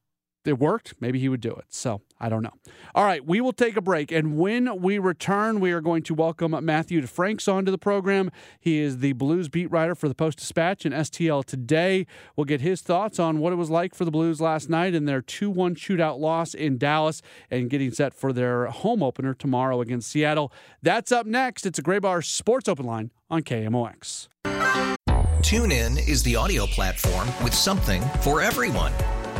it 0.46 0.58
worked, 0.58 0.94
maybe 1.00 1.18
he 1.18 1.28
would 1.28 1.40
do 1.40 1.52
it. 1.52 1.66
So 1.68 2.00
I 2.20 2.28
don't 2.28 2.42
know. 2.42 2.52
All 2.94 3.04
right, 3.04 3.24
we 3.24 3.40
will 3.40 3.52
take 3.52 3.76
a 3.76 3.80
break. 3.80 4.12
And 4.12 4.38
when 4.38 4.80
we 4.80 4.98
return, 4.98 5.60
we 5.60 5.72
are 5.72 5.80
going 5.80 6.02
to 6.04 6.14
welcome 6.14 6.56
Matthew 6.64 7.02
DeFranks 7.02 7.52
onto 7.52 7.70
the 7.70 7.78
program. 7.78 8.30
He 8.60 8.78
is 8.78 8.98
the 8.98 9.12
Blues 9.12 9.48
beat 9.48 9.70
writer 9.70 9.94
for 9.94 10.08
the 10.08 10.14
Post 10.14 10.38
Dispatch 10.38 10.84
and 10.84 10.94
STL 10.94 11.44
Today. 11.44 12.06
We'll 12.36 12.44
get 12.44 12.60
his 12.60 12.80
thoughts 12.80 13.18
on 13.18 13.38
what 13.40 13.52
it 13.52 13.56
was 13.56 13.70
like 13.70 13.94
for 13.94 14.04
the 14.04 14.10
Blues 14.10 14.40
last 14.40 14.70
night 14.70 14.94
in 14.94 15.04
their 15.04 15.20
2 15.20 15.50
1 15.50 15.74
shootout 15.74 16.18
loss 16.18 16.54
in 16.54 16.78
Dallas 16.78 17.20
and 17.50 17.68
getting 17.68 17.90
set 17.90 18.14
for 18.14 18.32
their 18.32 18.66
home 18.66 19.02
opener 19.02 19.34
tomorrow 19.34 19.80
against 19.80 20.10
Seattle. 20.10 20.52
That's 20.82 21.12
up 21.12 21.26
next. 21.26 21.66
It's 21.66 21.78
a 21.78 21.82
Graybar 21.82 22.24
Sports 22.24 22.68
Open 22.68 22.86
Line 22.86 23.10
on 23.30 23.42
KMOX. 23.42 24.28
Tune 25.42 25.72
in 25.72 25.98
is 25.98 26.22
the 26.22 26.36
audio 26.36 26.64
platform 26.66 27.28
with 27.44 27.52
something 27.52 28.02
for 28.22 28.40
everyone. 28.40 28.92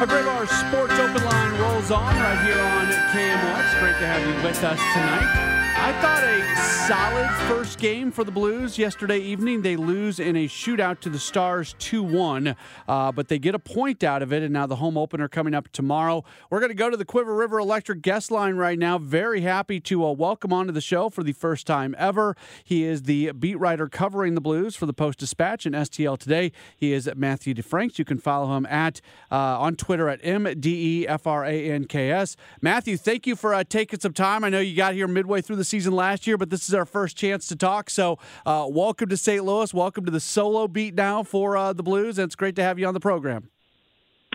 A 0.00 0.06
Graybar 0.06 0.48
Sports 0.48 0.92
Open 0.94 1.24
Line 1.24 1.60
rolls 1.60 1.92
on 1.92 2.16
right 2.16 2.44
here 2.44 2.58
on 2.58 2.86
KMOX. 3.14 3.78
Great 3.78 3.96
to 4.00 4.06
have 4.06 4.26
you 4.26 4.34
with 4.42 4.62
us 4.64 4.78
tonight. 4.92 5.53
I 5.84 5.92
thought 6.00 6.24
a 6.24 6.56
solid 6.86 7.30
first 7.46 7.78
game 7.78 8.10
for 8.10 8.24
the 8.24 8.30
Blues 8.30 8.78
yesterday 8.78 9.18
evening. 9.18 9.60
They 9.60 9.76
lose 9.76 10.18
in 10.18 10.34
a 10.34 10.48
shootout 10.48 11.00
to 11.00 11.10
the 11.10 11.18
Stars 11.18 11.74
2 11.78 12.02
1, 12.02 12.56
uh, 12.88 13.12
but 13.12 13.28
they 13.28 13.38
get 13.38 13.54
a 13.54 13.58
point 13.58 14.02
out 14.02 14.22
of 14.22 14.32
it, 14.32 14.42
and 14.42 14.50
now 14.50 14.66
the 14.66 14.76
home 14.76 14.96
opener 14.96 15.28
coming 15.28 15.52
up 15.52 15.68
tomorrow. 15.72 16.24
We're 16.48 16.60
going 16.60 16.70
to 16.70 16.74
go 16.74 16.88
to 16.88 16.96
the 16.96 17.04
Cuivre 17.04 17.36
River 17.36 17.58
Electric 17.58 18.00
guest 18.00 18.30
line 18.30 18.56
right 18.56 18.78
now. 18.78 18.96
Very 18.96 19.42
happy 19.42 19.78
to 19.80 20.06
uh, 20.06 20.12
welcome 20.12 20.54
onto 20.54 20.72
the 20.72 20.80
show 20.80 21.10
for 21.10 21.22
the 21.22 21.32
first 21.32 21.66
time 21.66 21.94
ever. 21.98 22.34
He 22.64 22.84
is 22.84 23.02
the 23.02 23.32
beat 23.32 23.58
writer 23.58 23.86
covering 23.86 24.34
the 24.34 24.40
Blues 24.40 24.76
for 24.76 24.86
the 24.86 24.94
Post 24.94 25.18
Dispatch 25.18 25.66
and 25.66 25.74
STL 25.74 26.18
Today. 26.18 26.50
He 26.74 26.94
is 26.94 27.10
Matthew 27.14 27.52
DeFranks. 27.52 27.98
You 27.98 28.06
can 28.06 28.18
follow 28.18 28.56
him 28.56 28.64
at 28.66 29.02
uh, 29.30 29.60
on 29.60 29.76
Twitter 29.76 30.08
at 30.08 30.20
M 30.22 30.48
D 30.58 31.02
E 31.02 31.08
F 31.08 31.26
R 31.26 31.44
A 31.44 31.70
N 31.70 31.84
K 31.84 32.10
S. 32.10 32.36
Matthew, 32.62 32.96
thank 32.96 33.26
you 33.26 33.36
for 33.36 33.52
uh, 33.52 33.64
taking 33.68 34.00
some 34.00 34.14
time. 34.14 34.44
I 34.44 34.48
know 34.48 34.60
you 34.60 34.74
got 34.74 34.94
here 34.94 35.06
midway 35.06 35.42
through 35.42 35.56
the 35.56 35.64
season 35.64 35.73
last 35.82 36.26
year, 36.26 36.38
but 36.38 36.50
this 36.50 36.68
is 36.68 36.74
our 36.74 36.84
first 36.84 37.16
chance 37.16 37.46
to 37.48 37.56
talk. 37.56 37.90
So, 37.90 38.18
uh, 38.46 38.66
welcome 38.70 39.08
to 39.08 39.16
St. 39.16 39.44
Louis. 39.44 39.74
Welcome 39.74 40.04
to 40.04 40.10
the 40.10 40.20
solo 40.20 40.68
beat 40.68 40.94
now 40.94 41.22
for 41.24 41.56
uh, 41.56 41.72
the 41.72 41.82
Blues, 41.82 42.18
and 42.18 42.26
it's 42.26 42.36
great 42.36 42.54
to 42.56 42.62
have 42.62 42.78
you 42.78 42.86
on 42.86 42.94
the 42.94 43.00
program. 43.00 43.50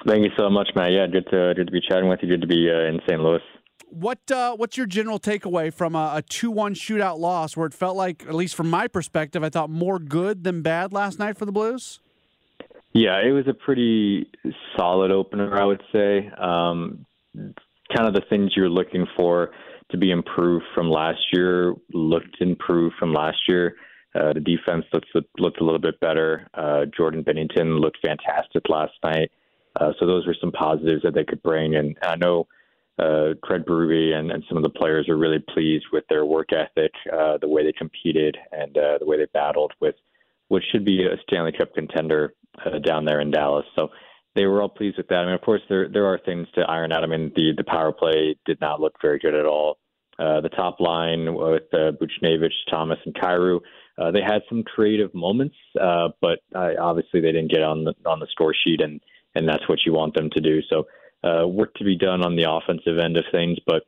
Thank 0.05 0.23
you 0.23 0.31
so 0.37 0.49
much, 0.49 0.69
Matt. 0.75 0.91
Yeah, 0.91 1.07
good 1.07 1.27
to 1.31 1.53
good 1.55 1.67
to 1.67 1.71
be 1.71 1.81
chatting 1.81 2.09
with 2.09 2.19
you. 2.21 2.29
Good 2.29 2.41
to 2.41 2.47
be 2.47 2.69
uh, 2.69 2.89
in 2.89 2.99
St. 3.07 3.21
Louis. 3.21 3.41
What 3.89 4.19
uh, 4.29 4.55
what's 4.55 4.75
your 4.77 4.85
general 4.85 5.19
takeaway 5.19 5.73
from 5.73 5.95
a, 5.95 6.11
a 6.15 6.21
two-one 6.21 6.73
shootout 6.73 7.17
loss, 7.19 7.55
where 7.55 7.67
it 7.67 7.73
felt 7.73 7.95
like, 7.95 8.25
at 8.27 8.35
least 8.35 8.55
from 8.55 8.69
my 8.69 8.87
perspective, 8.87 9.43
I 9.43 9.49
thought 9.49 9.69
more 9.69 9.99
good 9.99 10.43
than 10.43 10.61
bad 10.61 10.91
last 10.91 11.19
night 11.19 11.37
for 11.37 11.45
the 11.45 11.51
Blues? 11.51 11.99
Yeah, 12.93 13.21
it 13.23 13.31
was 13.31 13.47
a 13.47 13.53
pretty 13.53 14.29
solid 14.77 15.11
opener, 15.11 15.59
I 15.59 15.65
would 15.65 15.81
say. 15.91 16.27
Um, 16.37 17.05
kind 17.95 18.07
of 18.07 18.13
the 18.13 18.23
things 18.29 18.53
you're 18.55 18.69
looking 18.69 19.05
for 19.17 19.51
to 19.91 19.97
be 19.97 20.11
improved 20.11 20.65
from 20.73 20.89
last 20.89 21.19
year 21.33 21.73
looked 21.93 22.37
improved 22.41 22.95
from 22.99 23.13
last 23.13 23.37
year. 23.47 23.75
Uh, 24.15 24.33
the 24.33 24.39
defense 24.39 24.85
looked 24.91 25.07
looked 25.37 25.61
a 25.61 25.63
little 25.63 25.79
bit 25.79 25.99
better. 25.99 26.47
Uh, 26.53 26.85
Jordan 26.95 27.23
Binnington 27.23 27.79
looked 27.79 27.99
fantastic 28.03 28.63
last 28.69 28.93
night. 29.03 29.31
Uh, 29.79 29.91
so 29.99 30.05
those 30.05 30.25
were 30.25 30.35
some 30.39 30.51
positives 30.51 31.03
that 31.03 31.13
they 31.13 31.23
could 31.23 31.41
bring. 31.43 31.75
And 31.75 31.95
I 32.01 32.15
know 32.15 32.47
uh, 32.97 33.33
Craig 33.41 33.63
Berube 33.65 34.13
and, 34.13 34.31
and 34.31 34.43
some 34.49 34.57
of 34.57 34.63
the 34.63 34.69
players 34.69 35.07
are 35.09 35.17
really 35.17 35.43
pleased 35.53 35.85
with 35.93 36.03
their 36.09 36.25
work 36.25 36.49
ethic, 36.51 36.91
uh, 37.13 37.37
the 37.37 37.47
way 37.47 37.63
they 37.63 37.71
competed, 37.71 38.37
and 38.51 38.77
uh, 38.77 38.97
the 38.99 39.05
way 39.05 39.17
they 39.17 39.27
battled 39.33 39.71
with 39.79 39.95
what 40.49 40.63
should 40.71 40.83
be 40.83 41.05
a 41.05 41.15
Stanley 41.23 41.51
Cup 41.51 41.73
contender 41.73 42.33
uh, 42.65 42.79
down 42.79 43.05
there 43.05 43.21
in 43.21 43.31
Dallas. 43.31 43.65
So 43.75 43.89
they 44.35 44.45
were 44.45 44.61
all 44.61 44.69
pleased 44.69 44.97
with 44.97 45.07
that. 45.07 45.19
I 45.19 45.25
mean, 45.25 45.33
of 45.33 45.41
course, 45.41 45.61
there 45.69 45.89
there 45.89 46.05
are 46.05 46.19
things 46.19 46.47
to 46.55 46.61
iron 46.61 46.91
out. 46.91 47.03
I 47.03 47.07
mean, 47.07 47.31
the 47.35 47.53
the 47.57 47.63
power 47.63 47.91
play 47.91 48.35
did 48.45 48.59
not 48.61 48.79
look 48.79 48.95
very 49.01 49.19
good 49.19 49.35
at 49.35 49.45
all. 49.45 49.77
Uh, 50.17 50.41
the 50.41 50.49
top 50.49 50.79
line 50.81 51.33
with 51.33 51.63
uh, 51.73 51.91
Buchnevich, 51.93 52.51
Thomas, 52.69 52.99
and 53.05 53.15
Kyrou, 53.15 53.61
uh, 53.97 54.11
they 54.11 54.21
had 54.21 54.41
some 54.49 54.63
creative 54.63 55.13
moments, 55.15 55.55
uh, 55.79 56.09
but 56.19 56.39
uh, 56.53 56.71
obviously 56.79 57.21
they 57.21 57.31
didn't 57.31 57.51
get 57.51 57.63
on 57.63 57.85
the 57.85 57.93
on 58.05 58.19
the 58.19 58.27
score 58.31 58.53
sheet, 58.53 58.81
and 58.81 58.99
and 59.35 59.47
that's 59.47 59.67
what 59.69 59.79
you 59.85 59.93
want 59.93 60.15
them 60.15 60.29
to 60.31 60.41
do. 60.41 60.59
So 60.69 60.87
uh, 61.23 61.47
work 61.47 61.73
to 61.75 61.83
be 61.83 61.97
done 61.97 62.23
on 62.23 62.35
the 62.35 62.51
offensive 62.51 62.97
end 62.97 63.17
of 63.17 63.25
things, 63.31 63.57
but 63.65 63.83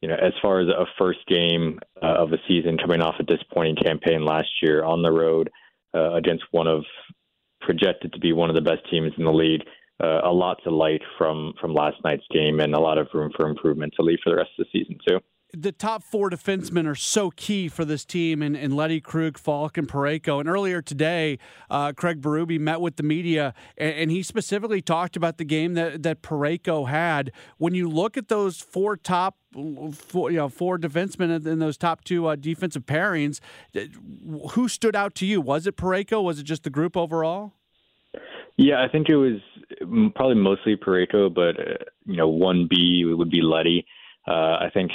you 0.00 0.08
know, 0.08 0.16
as 0.16 0.32
far 0.42 0.60
as 0.60 0.68
a 0.68 0.86
first 0.98 1.20
game 1.28 1.78
uh, 2.02 2.14
of 2.18 2.32
a 2.32 2.38
season 2.48 2.76
coming 2.76 3.00
off 3.00 3.14
a 3.20 3.22
disappointing 3.22 3.76
campaign 3.76 4.24
last 4.24 4.50
year 4.60 4.84
on 4.84 5.02
the 5.02 5.12
road 5.12 5.48
uh, 5.94 6.14
against 6.14 6.44
one 6.50 6.66
of 6.66 6.84
projected 7.60 8.12
to 8.12 8.18
be 8.18 8.32
one 8.32 8.50
of 8.50 8.56
the 8.56 8.60
best 8.60 8.88
teams 8.90 9.12
in 9.16 9.24
the 9.24 9.32
league, 9.32 9.62
uh, 10.02 10.20
a 10.24 10.32
lot 10.32 10.58
to 10.64 10.70
like 10.70 11.02
from 11.16 11.54
from 11.60 11.74
last 11.74 11.96
night's 12.04 12.26
game, 12.30 12.60
and 12.60 12.74
a 12.74 12.80
lot 12.80 12.98
of 12.98 13.08
room 13.14 13.30
for 13.36 13.48
improvement 13.48 13.92
to 13.96 14.02
leave 14.02 14.18
for 14.22 14.30
the 14.30 14.36
rest 14.36 14.50
of 14.58 14.66
the 14.66 14.78
season 14.78 14.98
too 15.06 15.18
the 15.54 15.72
top 15.72 16.02
four 16.02 16.30
defensemen 16.30 16.86
are 16.86 16.94
so 16.94 17.30
key 17.30 17.68
for 17.68 17.84
this 17.84 18.04
team, 18.04 18.40
and, 18.42 18.56
and 18.56 18.74
Leddy 18.74 19.00
Krug, 19.00 19.36
Faulk, 19.36 19.76
and 19.76 19.86
Parayko. 19.86 20.40
And 20.40 20.48
earlier 20.48 20.80
today, 20.80 21.38
uh, 21.70 21.92
Craig 21.92 22.22
Berube 22.22 22.58
met 22.58 22.80
with 22.80 22.96
the 22.96 23.02
media, 23.02 23.52
and, 23.76 23.94
and, 23.94 24.10
he 24.10 24.22
specifically 24.22 24.80
talked 24.80 25.16
about 25.16 25.38
the 25.38 25.44
game 25.44 25.74
that 25.74 26.02
that 26.02 26.22
Parayko 26.22 26.88
had. 26.88 27.32
When 27.58 27.74
you 27.74 27.88
look 27.88 28.16
at 28.16 28.28
those 28.28 28.60
four 28.60 28.96
top, 28.96 29.36
four, 29.92 30.30
you 30.30 30.38
know, 30.38 30.48
four 30.48 30.78
defensemen 30.78 31.46
in 31.46 31.58
those 31.58 31.76
top 31.76 32.04
two 32.04 32.26
uh, 32.26 32.36
defensive 32.36 32.86
pairings, 32.86 33.40
who 34.52 34.68
stood 34.68 34.96
out 34.96 35.14
to 35.16 35.26
you? 35.26 35.40
Was 35.40 35.66
it 35.66 35.76
Parayko? 35.76 36.22
Was 36.22 36.38
it 36.38 36.44
just 36.44 36.62
the 36.62 36.70
group 36.70 36.96
overall? 36.96 37.52
Yeah, 38.56 38.82
I 38.82 38.88
think 38.88 39.08
it 39.08 39.16
was 39.16 39.40
probably 40.14 40.36
mostly 40.36 40.76
Parayko, 40.76 41.32
but 41.32 41.58
uh, 41.58 41.84
you 42.06 42.16
know, 42.16 42.28
one 42.28 42.66
B 42.68 43.04
would 43.06 43.30
be 43.30 43.40
Leddy. 43.40 43.86
Uh, 44.26 44.56
I 44.60 44.70
think 44.72 44.90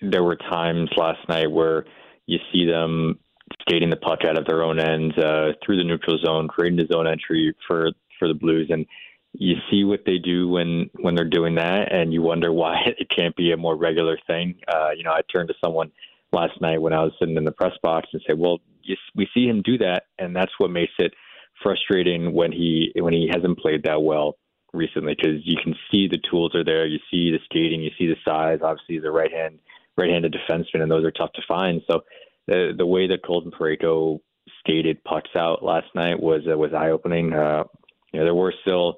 there 0.00 0.22
were 0.22 0.36
times 0.36 0.90
last 0.96 1.28
night 1.28 1.50
where 1.50 1.84
you 2.26 2.38
see 2.52 2.66
them 2.66 3.18
skating 3.62 3.90
the 3.90 3.96
puck 3.96 4.20
out 4.24 4.38
of 4.38 4.46
their 4.46 4.62
own 4.62 4.78
ends 4.78 5.16
uh, 5.18 5.52
through 5.64 5.76
the 5.76 5.84
neutral 5.84 6.18
zone, 6.18 6.48
creating 6.48 6.78
the 6.78 6.92
zone 6.92 7.06
entry 7.06 7.54
for 7.66 7.90
for 8.18 8.28
the 8.28 8.34
Blues, 8.34 8.68
and 8.70 8.86
you 9.32 9.56
see 9.70 9.84
what 9.84 10.04
they 10.06 10.18
do 10.18 10.48
when 10.48 10.88
when 11.00 11.14
they're 11.14 11.28
doing 11.28 11.56
that, 11.56 11.92
and 11.92 12.12
you 12.12 12.22
wonder 12.22 12.52
why 12.52 12.76
it 12.98 13.08
can't 13.10 13.36
be 13.36 13.52
a 13.52 13.56
more 13.56 13.76
regular 13.76 14.18
thing. 14.26 14.54
Uh, 14.68 14.90
you 14.96 15.02
know, 15.02 15.12
I 15.12 15.22
turned 15.32 15.48
to 15.48 15.54
someone 15.62 15.90
last 16.32 16.60
night 16.60 16.80
when 16.80 16.92
I 16.92 17.02
was 17.02 17.12
sitting 17.18 17.36
in 17.36 17.44
the 17.44 17.52
press 17.52 17.76
box 17.82 18.08
and 18.12 18.22
said, 18.26 18.38
"Well, 18.38 18.58
you, 18.82 18.96
we 19.14 19.28
see 19.34 19.46
him 19.46 19.62
do 19.62 19.78
that, 19.78 20.04
and 20.18 20.34
that's 20.34 20.52
what 20.58 20.70
makes 20.70 20.92
it 20.98 21.12
frustrating 21.62 22.32
when 22.32 22.52
he 22.52 22.92
when 22.96 23.12
he 23.12 23.30
hasn't 23.32 23.58
played 23.58 23.82
that 23.84 24.02
well." 24.02 24.36
recently 24.72 25.14
because 25.14 25.40
you 25.44 25.56
can 25.62 25.72
see 25.88 26.08
the 26.08 26.18
tools 26.28 26.52
are 26.52 26.64
there 26.64 26.84
you 26.84 26.98
see 27.08 27.30
the 27.30 27.38
skating 27.44 27.80
you 27.80 27.92
see 27.96 28.08
the 28.08 28.16
size 28.24 28.58
obviously 28.60 28.98
the 28.98 29.08
right 29.08 29.32
hand 29.32 29.60
right-handed 29.96 30.34
defenseman, 30.34 30.82
and 30.82 30.90
those 30.90 31.04
are 31.04 31.10
tough 31.10 31.32
to 31.34 31.42
find. 31.46 31.82
So 31.90 32.00
the 32.46 32.72
the 32.76 32.86
way 32.86 33.06
that 33.08 33.24
Colton 33.24 33.50
Parayko 33.50 34.20
skated 34.60 35.02
pucks 35.04 35.30
out 35.36 35.62
last 35.62 35.86
night 35.94 36.20
was 36.20 36.42
uh, 36.50 36.56
was 36.56 36.72
eye 36.72 36.90
opening. 36.90 37.32
Uh, 37.32 37.64
you 38.12 38.20
know, 38.20 38.26
there 38.26 38.34
were 38.34 38.54
still 38.62 38.96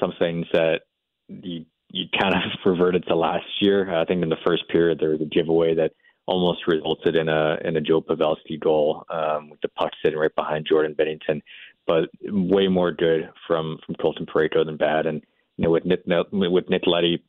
some 0.00 0.12
things 0.18 0.46
that 0.52 0.82
you 1.28 1.64
you 1.90 2.06
kind 2.18 2.34
of 2.34 2.40
reverted 2.66 3.04
to 3.06 3.16
last 3.16 3.46
year. 3.60 3.94
I 3.94 4.04
think 4.04 4.22
in 4.22 4.28
the 4.28 4.36
first 4.46 4.68
period 4.68 4.98
there 5.00 5.10
was 5.10 5.20
a 5.20 5.26
giveaway 5.26 5.74
that 5.74 5.92
almost 6.26 6.66
resulted 6.66 7.16
in 7.16 7.28
a 7.28 7.56
in 7.64 7.76
a 7.76 7.80
Joe 7.80 8.00
Pavelski 8.00 8.60
goal 8.60 9.04
um, 9.10 9.50
with 9.50 9.60
the 9.60 9.68
puck 9.68 9.90
sitting 10.02 10.18
right 10.18 10.34
behind 10.34 10.66
Jordan 10.68 10.94
Binnington, 10.94 11.40
but 11.86 12.08
way 12.22 12.68
more 12.68 12.92
good 12.92 13.30
from 13.46 13.78
from 13.84 13.94
Colton 13.96 14.26
Parayko 14.26 14.64
than 14.64 14.76
bad. 14.76 15.06
And 15.06 15.22
you 15.56 15.64
know 15.64 15.70
with 15.70 15.84
Nick 15.84 16.04
with 16.06 16.68
Nick 16.68 16.86
Leddy 16.86 17.22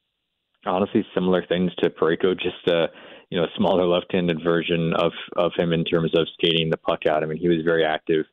honestly 0.66 1.06
similar 1.14 1.46
things 1.46 1.72
to 1.76 1.90
Parayko, 1.90 2.34
just 2.34 2.68
a 2.68 2.88
you 3.30 3.40
know 3.40 3.48
smaller 3.58 3.86
left-handed 3.86 4.44
version 4.44 4.94
of 4.98 5.12
of 5.36 5.52
him 5.58 5.74
in 5.74 5.84
terms 5.84 6.12
of 6.18 6.28
skating 6.34 6.70
the 6.70 6.78
puck 6.78 7.06
out. 7.08 7.24
I 7.24 7.28
mean, 7.28 7.38
he 7.38 7.48
was 7.48 7.64
very 7.64 7.86
active 7.86 8.26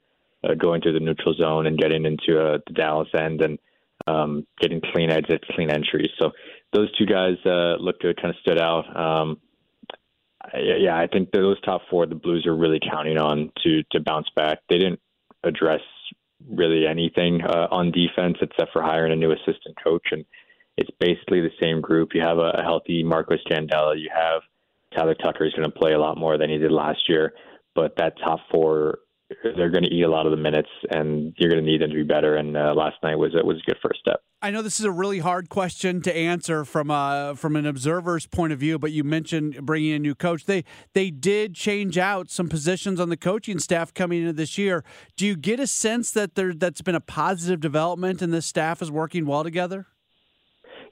uh, 0.45 0.55
going 0.55 0.83
through 0.83 0.95
the 0.95 1.01
neutral 1.01 1.35
zone 1.35 1.67
and 1.67 1.79
getting 1.79 2.05
into 2.05 2.41
uh, 2.41 2.59
the 2.67 2.73
Dallas 2.75 3.09
end 3.19 3.43
and 3.43 3.59
um, 4.07 4.47
getting 4.61 4.81
clean 4.93 5.11
exits, 5.11 5.45
clean 5.55 5.71
entries. 5.71 6.11
So 6.21 6.33
those 6.73 6.91
two 6.99 7.07
guys 7.07 7.37
uh, 7.47 7.77
looked 7.79 8.03
good, 8.03 8.21
kind 8.21 8.31
of 8.35 8.41
stood 8.41 8.61
out. 8.61 8.85
Um, 8.97 9.39
yeah, 10.55 10.99
I 10.99 11.07
think 11.07 11.31
those 11.31 11.61
top 11.61 11.83
four, 11.89 12.07
the 12.07 12.17
Blues 12.17 12.47
are 12.47 12.57
really 12.57 12.81
counting 12.81 13.19
on 13.19 13.53
to 13.63 13.83
to 13.93 14.01
bounce 14.01 14.29
back. 14.35 14.59
They 14.69 14.79
didn't 14.79 15.01
address 15.45 15.81
really 16.51 16.87
anything 16.87 17.41
uh, 17.43 17.69
on 17.71 17.91
defense 17.91 18.37
except 18.41 18.73
for 18.73 18.83
hiring 18.83 19.13
a 19.13 19.17
new 19.17 19.33
assistant 19.33 19.77
coach. 19.83 20.07
And 20.11 20.25
it's 20.77 20.91
basically 20.99 21.41
the 21.41 21.51
same 21.61 21.81
group. 21.81 22.11
You 22.15 22.23
have 22.23 22.39
a, 22.39 22.53
a 22.59 22.63
healthy 22.63 23.03
Marco 23.03 23.37
Scandella. 23.37 24.01
You 24.01 24.11
have 24.15 24.43
Tyler 24.97 25.15
Tucker 25.15 25.45
is 25.45 25.53
going 25.53 25.71
to 25.71 25.79
play 25.79 25.93
a 25.93 26.01
lot 26.01 26.19
more 26.19 26.39
than 26.39 26.51
he 26.51 26.59
did 26.59 26.73
last 26.73 27.09
year. 27.09 27.35
But 27.75 27.97
that 27.97 28.19
top 28.19 28.41
four 28.51 28.99
they're 29.57 29.71
going 29.71 29.85
to 29.85 29.91
eat 29.91 30.03
a 30.03 30.11
lot 30.11 30.27
of 30.27 30.31
the 30.31 30.37
minutes, 30.37 30.69
and 30.91 31.35
you're 31.37 31.51
going 31.51 31.65
to 31.65 31.71
need 31.71 31.83
them 31.83 31.91
to 31.91 31.97
be 31.97 32.03
better. 32.03 32.37
And 32.37 32.57
uh, 32.57 32.75
last 32.75 32.97
night 33.03 33.17
was 33.17 33.33
was 33.35 33.59
a 33.59 33.71
good 33.71 33.79
first 33.83 34.01
step. 34.01 34.23
I 34.41 34.51
know 34.51 34.63
this 34.63 34.81
is 34.81 34.85
a 34.85 34.91
really 34.91 35.21
hard 35.21 35.49
question 35.49 36.03
to 36.03 36.17
answer 36.17 36.65
from 36.65 36.91
a 36.91 37.35
from 37.37 37.57
an 37.57 37.67
observer's 37.67 38.27
point 38.27 38.53
of 38.53 38.59
view, 38.59 38.79
but 38.79 38.93
you 38.93 39.05
mentioned 39.05 39.65
bringing 39.65 39.91
in 39.91 39.97
a 39.97 39.99
new 40.01 40.15
coach. 40.15 40.47
They 40.47 40.65
they 40.95 41.11
did 41.11 41.55
change 41.55 41.99
out 41.99 42.31
some 42.31 42.49
positions 42.49 42.99
on 43.01 43.09
the 43.09 43.17
coaching 43.17 43.59
staff 43.59 43.95
coming 43.95 44.21
into 44.21 44.33
this 44.33 44.59
year. 44.59 44.85
Do 45.17 45.27
you 45.27 45.37
get 45.37 45.61
a 45.61 45.67
sense 45.67 46.11
that 46.13 46.35
there 46.35 46.53
that's 46.53 46.83
been 46.83 46.95
a 46.95 47.01
positive 47.01 47.61
development 47.61 48.23
and 48.23 48.33
this 48.33 48.47
staff 48.47 48.83
is 48.83 48.91
working 48.91 49.27
well 49.27 49.45
together? 49.45 49.87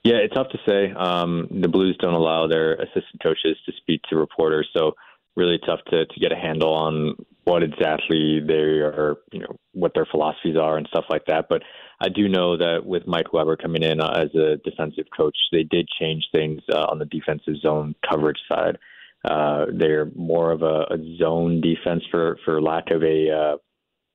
Yeah, 0.02 0.16
it's 0.16 0.32
tough 0.32 0.48
to 0.52 0.58
say. 0.66 0.92
Um, 0.92 1.46
the 1.50 1.68
Blues 1.68 1.96
don't 2.00 2.14
allow 2.14 2.46
their 2.46 2.74
assistant 2.74 3.22
coaches 3.22 3.58
to 3.66 3.72
speak 3.76 4.00
to 4.08 4.16
reporters, 4.16 4.66
so 4.74 4.92
really 5.40 5.58
tough 5.64 5.80
to, 5.90 6.04
to 6.04 6.20
get 6.20 6.32
a 6.32 6.36
handle 6.36 6.74
on 6.74 7.16
what 7.44 7.62
exactly 7.62 8.40
they 8.46 8.52
are, 8.52 9.16
you 9.32 9.40
know, 9.40 9.56
what 9.72 9.92
their 9.94 10.06
philosophies 10.06 10.56
are 10.56 10.76
and 10.76 10.86
stuff 10.88 11.06
like 11.08 11.24
that. 11.26 11.46
But 11.48 11.62
I 12.00 12.08
do 12.08 12.28
know 12.28 12.56
that 12.58 12.84
with 12.84 13.06
Mike 13.06 13.32
Weber 13.32 13.56
coming 13.56 13.82
in 13.82 14.00
uh, 14.00 14.24
as 14.24 14.34
a 14.34 14.56
defensive 14.68 15.06
coach, 15.16 15.36
they 15.50 15.64
did 15.64 15.88
change 16.00 16.28
things 16.32 16.60
uh, 16.72 16.84
on 16.90 16.98
the 16.98 17.06
defensive 17.06 17.56
zone 17.60 17.94
coverage 18.08 18.40
side. 18.48 18.76
Uh, 19.24 19.66
they're 19.72 20.10
more 20.14 20.52
of 20.52 20.62
a, 20.62 20.86
a 20.94 21.16
zone 21.18 21.60
defense 21.60 22.02
for, 22.10 22.38
for 22.44 22.60
lack 22.60 22.90
of 22.90 23.02
a 23.02 23.30
uh, 23.30 23.56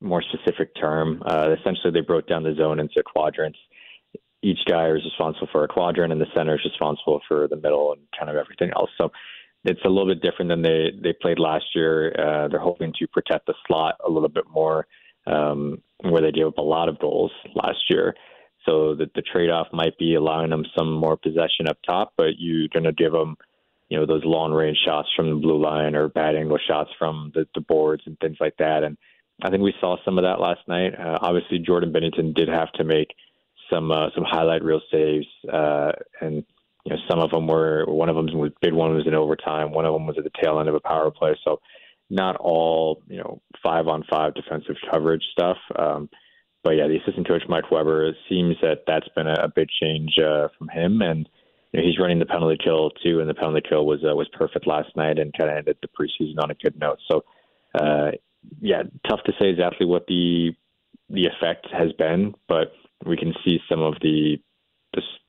more 0.02 0.22
specific 0.22 0.70
term. 0.80 1.22
Uh, 1.26 1.56
essentially, 1.60 1.92
they 1.92 2.02
broke 2.02 2.28
down 2.28 2.44
the 2.44 2.56
zone 2.56 2.80
into 2.80 3.04
quadrants. 3.04 3.60
Each 4.42 4.60
guy 4.68 4.90
is 4.92 5.04
responsible 5.04 5.50
for 5.52 5.64
a 5.64 5.68
quadrant, 5.68 6.12
and 6.14 6.22
the 6.22 6.28
center 6.36 6.56
is 6.56 6.66
responsible 6.66 7.20
for 7.28 7.48
the 7.48 7.56
middle 7.56 7.94
and 7.94 8.02
kind 8.18 8.30
of 8.30 8.38
everything 8.38 8.72
else. 8.76 8.92
So 8.98 9.12
it's 9.66 9.84
a 9.86 9.90
little 9.90 10.08
bit 10.08 10.22
different 10.22 10.50
than 10.50 10.62
they 10.62 10.92
they 11.02 11.14
played 11.14 11.40
last 11.40 11.66
year. 11.74 12.14
Uh, 12.18 12.48
they're 12.48 12.60
hoping 12.60 12.94
to 13.00 13.08
protect 13.08 13.46
the 13.48 13.54
slot 13.68 13.96
a 14.06 14.10
little 14.10 14.30
bit 14.30 14.46
more, 14.50 14.88
um, 15.28 15.82
where 16.02 16.22
they 16.22 16.32
gave 16.32 16.48
up 16.48 16.58
a 16.58 16.62
lot 16.62 16.90
of 16.90 17.00
goals 17.00 17.32
last 17.56 17.80
year. 17.90 18.16
So 18.66 18.96
the, 18.96 19.10
the 19.14 19.22
trade 19.22 19.50
off 19.50 19.68
might 19.72 19.98
be 19.98 20.16
allowing 20.16 20.50
them 20.50 20.66
some 20.78 20.92
more 20.92 21.18
possession 21.18 21.68
up 21.70 21.78
top, 21.86 22.14
but 22.18 22.40
you're 22.40 22.68
going 22.74 22.86
to 22.86 22.94
give 22.94 23.12
them, 23.12 23.38
you 23.90 24.00
know, 24.00 24.08
those 24.08 24.26
long 24.26 24.52
range 24.52 24.78
shots 24.84 25.08
from 25.16 25.30
the 25.30 25.36
blue 25.36 25.62
line 25.62 25.96
or 25.96 26.10
bad 26.10 26.36
angle 26.36 26.58
shots 26.68 26.90
from 26.98 27.32
the, 27.36 27.48
the 27.54 27.62
boards 27.62 28.02
and 28.08 28.18
things 28.20 28.38
like 28.40 28.58
that. 28.58 28.84
And 28.84 28.98
I 29.44 29.50
think 29.50 29.62
we 29.62 29.74
saw 29.80 29.98
some 30.04 30.18
of 30.18 30.24
that 30.24 30.40
last 30.40 30.62
night. 30.68 30.94
Uh, 31.00 31.20
obviously, 31.22 31.60
Jordan 31.60 31.94
Binnington 31.94 32.34
did 32.34 32.48
have 32.48 32.72
to 32.74 32.84
make 32.84 33.10
some 33.70 33.92
uh, 33.92 34.10
some 34.16 34.24
highlight 34.24 34.64
reel 34.64 34.82
saves, 34.92 35.28
uh, 35.52 35.92
and 36.22 36.44
you 36.86 36.94
know, 36.94 37.02
some 37.10 37.20
of 37.20 37.32
them 37.32 37.48
were 37.48 37.86
one 37.88 38.10
of 38.10 38.16
them 38.16 38.28
was 38.38 38.52
big 38.62 38.74
one 38.74 38.96
was 38.96 39.08
in 39.08 39.16
overtime, 39.16 39.72
one 39.72 39.86
of 39.86 39.94
them 39.94 40.06
was 40.06 40.18
at 40.18 40.24
the 40.24 40.32
tail 40.42 40.60
end 40.60 40.70
of 40.70 40.76
a 40.76 40.80
power 40.80 41.12
play. 41.12 41.36
So 41.44 41.60
not 42.10 42.36
all 42.38 43.02
you 43.08 43.18
know 43.18 43.42
five 43.64 43.88
on 43.88 44.04
five 44.10 44.36
defensive 44.36 44.76
coverage 44.92 45.24
stuff. 45.32 45.58
Um, 45.78 46.10
but 46.64 46.72
yeah, 46.72 46.88
the 46.88 46.98
assistant 46.98 47.28
coach 47.28 47.44
Mike 47.50 47.72
Weber 47.72 48.08
it 48.10 48.16
seems 48.30 48.56
that 48.62 48.84
that's 48.88 49.08
been 49.16 49.28
a, 49.28 49.46
a 49.46 49.52
big 49.54 49.68
change 49.82 50.16
uh, 50.20 50.48
from 50.58 50.70
him, 50.70 51.02
and 51.02 51.28
you 51.72 51.80
know, 51.80 51.86
he's 51.86 52.00
running 52.00 52.20
the 52.20 52.26
penalty 52.26 52.58
kill 52.64 52.92
too, 53.04 53.20
and 53.20 53.30
the 53.30 53.34
penalty 53.34 53.62
kill 53.68 53.86
was 53.86 54.04
uh, 54.04 54.16
was 54.16 54.30
perfect 54.34 54.68
last 54.68 54.96
night 54.96 55.18
and 55.18 55.34
kind 55.38 55.50
of 55.50 55.58
ended 55.58 55.78
the 55.82 55.88
preseason 55.88 56.42
on 56.42 56.52
a 56.52 56.56
good 56.56 56.80
note. 56.80 57.00
So 57.10 57.24
uh, 57.80 58.12
yeah, 58.62 58.84
tough 59.10 59.22
to 59.26 59.34
say 59.40 59.50
exactly 59.50 59.88
what 59.88 60.06
the 60.08 60.52
the 61.10 61.28
effect 61.28 61.68
has 61.72 61.92
been, 61.94 62.36
but 62.48 62.74
we 63.06 63.18
can 63.18 63.34
see 63.44 63.60
some 63.70 63.82
of 63.82 63.96
the 64.02 64.38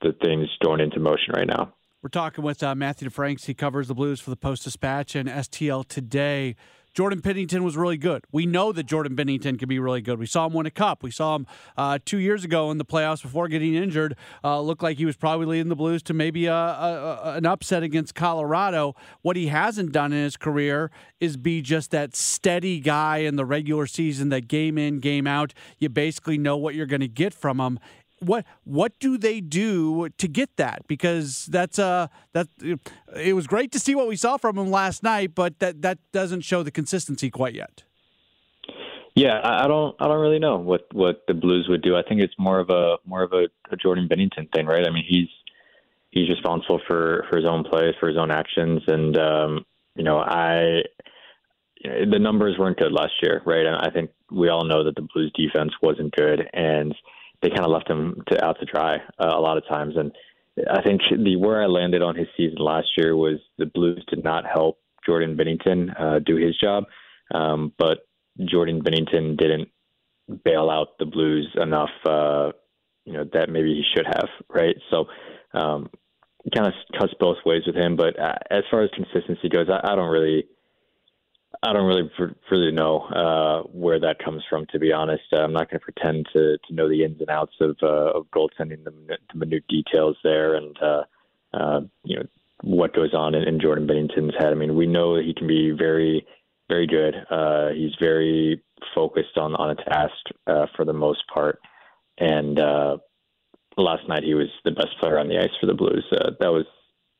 the, 0.02 0.12
things 0.22 0.48
going 0.64 0.80
into 0.80 1.00
motion 1.00 1.34
right 1.34 1.46
now. 1.46 1.72
We're 2.02 2.10
talking 2.10 2.44
with 2.44 2.62
uh, 2.62 2.74
Matthew 2.74 3.08
DeFranks. 3.08 3.46
He 3.46 3.54
covers 3.54 3.88
the 3.88 3.94
Blues 3.94 4.20
for 4.20 4.30
the 4.30 4.36
Post 4.36 4.64
Dispatch 4.64 5.14
and 5.14 5.28
STL 5.28 5.86
today. 5.86 6.54
Jordan 6.96 7.20
Binnington 7.20 7.60
was 7.60 7.76
really 7.76 7.98
good. 7.98 8.24
We 8.32 8.46
know 8.46 8.72
that 8.72 8.84
Jordan 8.84 9.14
Binnington 9.14 9.58
can 9.58 9.68
be 9.68 9.78
really 9.78 10.00
good. 10.00 10.18
We 10.18 10.24
saw 10.24 10.46
him 10.46 10.54
win 10.54 10.64
a 10.64 10.70
cup. 10.70 11.02
We 11.02 11.10
saw 11.10 11.36
him 11.36 11.46
uh, 11.76 11.98
two 12.02 12.16
years 12.16 12.42
ago 12.42 12.70
in 12.70 12.78
the 12.78 12.86
playoffs 12.86 13.20
before 13.20 13.48
getting 13.48 13.74
injured. 13.74 14.16
Uh, 14.42 14.62
looked 14.62 14.82
like 14.82 14.96
he 14.96 15.04
was 15.04 15.14
probably 15.14 15.44
leading 15.44 15.68
the 15.68 15.76
Blues 15.76 16.02
to 16.04 16.14
maybe 16.14 16.46
a, 16.46 16.54
a, 16.54 17.34
an 17.36 17.44
upset 17.44 17.82
against 17.82 18.14
Colorado. 18.14 18.94
What 19.20 19.36
he 19.36 19.48
hasn't 19.48 19.92
done 19.92 20.14
in 20.14 20.24
his 20.24 20.38
career 20.38 20.90
is 21.20 21.36
be 21.36 21.60
just 21.60 21.90
that 21.90 22.16
steady 22.16 22.80
guy 22.80 23.18
in 23.18 23.36
the 23.36 23.44
regular 23.44 23.86
season 23.86 24.30
that 24.30 24.48
game 24.48 24.78
in, 24.78 24.98
game 24.98 25.26
out. 25.26 25.52
You 25.78 25.90
basically 25.90 26.38
know 26.38 26.56
what 26.56 26.74
you're 26.74 26.86
going 26.86 27.00
to 27.00 27.08
get 27.08 27.34
from 27.34 27.60
him 27.60 27.78
what 28.20 28.44
what 28.64 28.92
do 28.98 29.18
they 29.18 29.40
do 29.40 30.08
to 30.16 30.28
get 30.28 30.56
that? 30.56 30.86
Because 30.86 31.46
that's 31.46 31.78
uh 31.78 32.08
that 32.32 32.48
it 33.14 33.34
was 33.34 33.46
great 33.46 33.72
to 33.72 33.80
see 33.80 33.94
what 33.94 34.08
we 34.08 34.16
saw 34.16 34.36
from 34.36 34.58
him 34.58 34.70
last 34.70 35.02
night, 35.02 35.34
but 35.34 35.58
that 35.58 35.82
that 35.82 35.98
doesn't 36.12 36.42
show 36.42 36.62
the 36.62 36.70
consistency 36.70 37.30
quite 37.30 37.54
yet. 37.54 37.82
Yeah, 39.14 39.40
I 39.42 39.66
don't 39.66 39.96
I 39.98 40.08
don't 40.08 40.20
really 40.20 40.38
know 40.38 40.58
what 40.58 40.86
what 40.92 41.22
the 41.26 41.34
Blues 41.34 41.66
would 41.68 41.82
do. 41.82 41.96
I 41.96 42.02
think 42.02 42.20
it's 42.20 42.34
more 42.38 42.58
of 42.60 42.70
a 42.70 42.96
more 43.06 43.22
of 43.22 43.32
a, 43.32 43.48
a 43.70 43.76
Jordan 43.76 44.08
Binnington 44.08 44.52
thing, 44.52 44.66
right? 44.66 44.86
I 44.86 44.90
mean, 44.90 45.04
he's 45.08 45.28
he's 46.10 46.28
responsible 46.28 46.80
for 46.86 47.24
for 47.30 47.38
his 47.38 47.48
own 47.48 47.64
plays, 47.64 47.94
for 47.98 48.08
his 48.08 48.18
own 48.18 48.30
actions, 48.30 48.82
and 48.86 49.16
um, 49.18 49.64
you 49.94 50.04
know, 50.04 50.18
I 50.18 50.82
the 51.82 52.18
numbers 52.18 52.56
weren't 52.58 52.78
good 52.78 52.92
last 52.92 53.12
year, 53.22 53.42
right? 53.46 53.64
And 53.64 53.76
I 53.76 53.90
think 53.90 54.10
we 54.30 54.48
all 54.48 54.64
know 54.64 54.84
that 54.84 54.96
the 54.96 55.08
Blues 55.14 55.32
defense 55.34 55.72
wasn't 55.80 56.14
good, 56.14 56.48
and 56.52 56.94
they 57.42 57.50
kind 57.50 57.64
of 57.64 57.70
left 57.70 57.90
him 57.90 58.22
to 58.28 58.44
out 58.44 58.58
to 58.60 58.66
dry 58.66 58.96
uh, 59.18 59.32
a 59.34 59.40
lot 59.40 59.56
of 59.56 59.66
times. 59.68 59.94
And 59.96 60.12
I 60.70 60.82
think 60.82 61.02
the 61.10 61.36
where 61.36 61.62
I 61.62 61.66
landed 61.66 62.02
on 62.02 62.16
his 62.16 62.28
season 62.36 62.58
last 62.58 62.88
year 62.96 63.16
was 63.16 63.38
the 63.58 63.66
Blues 63.66 64.04
did 64.08 64.24
not 64.24 64.44
help 64.46 64.78
Jordan 65.04 65.36
Binnington 65.36 66.00
uh, 66.00 66.18
do 66.20 66.36
his 66.36 66.56
job, 66.58 66.84
um, 67.34 67.72
but 67.78 67.98
Jordan 68.44 68.82
Binnington 68.82 69.36
didn't 69.36 69.68
bail 70.44 70.70
out 70.70 70.98
the 70.98 71.06
Blues 71.06 71.48
enough. 71.60 71.90
Uh, 72.04 72.52
you 73.04 73.12
know 73.12 73.24
that 73.32 73.48
maybe 73.48 73.74
he 73.74 73.84
should 73.94 74.06
have, 74.06 74.28
right? 74.48 74.76
So, 74.90 75.06
um, 75.54 75.88
kind 76.54 76.66
of 76.66 76.72
cuts 76.98 77.14
both 77.20 77.36
ways 77.44 77.62
with 77.66 77.76
him. 77.76 77.96
But 77.96 78.18
uh, 78.18 78.34
as 78.50 78.64
far 78.70 78.82
as 78.82 78.90
consistency 78.94 79.48
goes, 79.48 79.68
I, 79.70 79.92
I 79.92 79.94
don't 79.94 80.10
really 80.10 80.46
I 81.62 81.72
don't 81.72 81.86
really 81.86 82.10
really 82.50 82.72
know 82.72 83.00
uh, 83.00 83.62
where 83.68 84.00
that 84.00 84.18
comes 84.24 84.42
from. 84.48 84.66
To 84.66 84.78
be 84.78 84.92
honest, 84.92 85.22
I'm 85.32 85.52
not 85.52 85.70
going 85.70 85.80
to 85.80 85.84
pretend 85.84 86.28
to 86.32 86.58
to 86.58 86.74
know 86.74 86.88
the 86.88 87.04
ins 87.04 87.20
and 87.20 87.30
outs 87.30 87.54
of 87.60 87.76
uh, 87.82 88.18
of 88.18 88.26
goaltending, 88.30 88.84
the, 88.84 88.92
the 89.32 89.38
minute 89.38 89.64
details 89.68 90.16
there, 90.22 90.54
and 90.54 90.76
uh, 90.82 91.02
uh, 91.54 91.80
you 92.04 92.16
know 92.16 92.26
what 92.62 92.94
goes 92.94 93.14
on 93.14 93.34
in, 93.34 93.46
in 93.46 93.60
Jordan 93.60 93.86
Binnington's 93.86 94.34
head. 94.38 94.52
I 94.52 94.54
mean, 94.54 94.76
we 94.76 94.86
know 94.86 95.16
that 95.16 95.24
he 95.24 95.34
can 95.34 95.46
be 95.46 95.70
very 95.70 96.26
very 96.68 96.86
good. 96.86 97.14
Uh, 97.30 97.68
he's 97.70 97.94
very 98.00 98.62
focused 98.94 99.36
on 99.36 99.54
on 99.54 99.70
a 99.70 99.76
task 99.76 100.14
uh, 100.46 100.66
for 100.76 100.84
the 100.84 100.92
most 100.92 101.24
part, 101.32 101.60
and 102.18 102.58
uh, 102.58 102.96
last 103.76 104.08
night 104.08 104.24
he 104.24 104.34
was 104.34 104.48
the 104.64 104.72
best 104.72 104.98
player 105.00 105.18
on 105.18 105.28
the 105.28 105.38
ice 105.38 105.50
for 105.60 105.66
the 105.66 105.74
Blues. 105.74 106.04
Uh, 106.12 106.30
that 106.40 106.52
was 106.52 106.66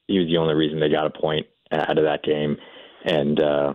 he 0.09 0.19
was 0.19 0.29
the 0.29 0.37
only 0.37 0.55
reason 0.55 0.81
they 0.81 0.89
got 0.89 1.07
a 1.07 1.21
point 1.21 1.47
out 1.73 1.99
of 1.99 2.05
that 2.05 2.23
game, 2.23 2.57
and. 3.05 3.41
Uh, 3.41 3.75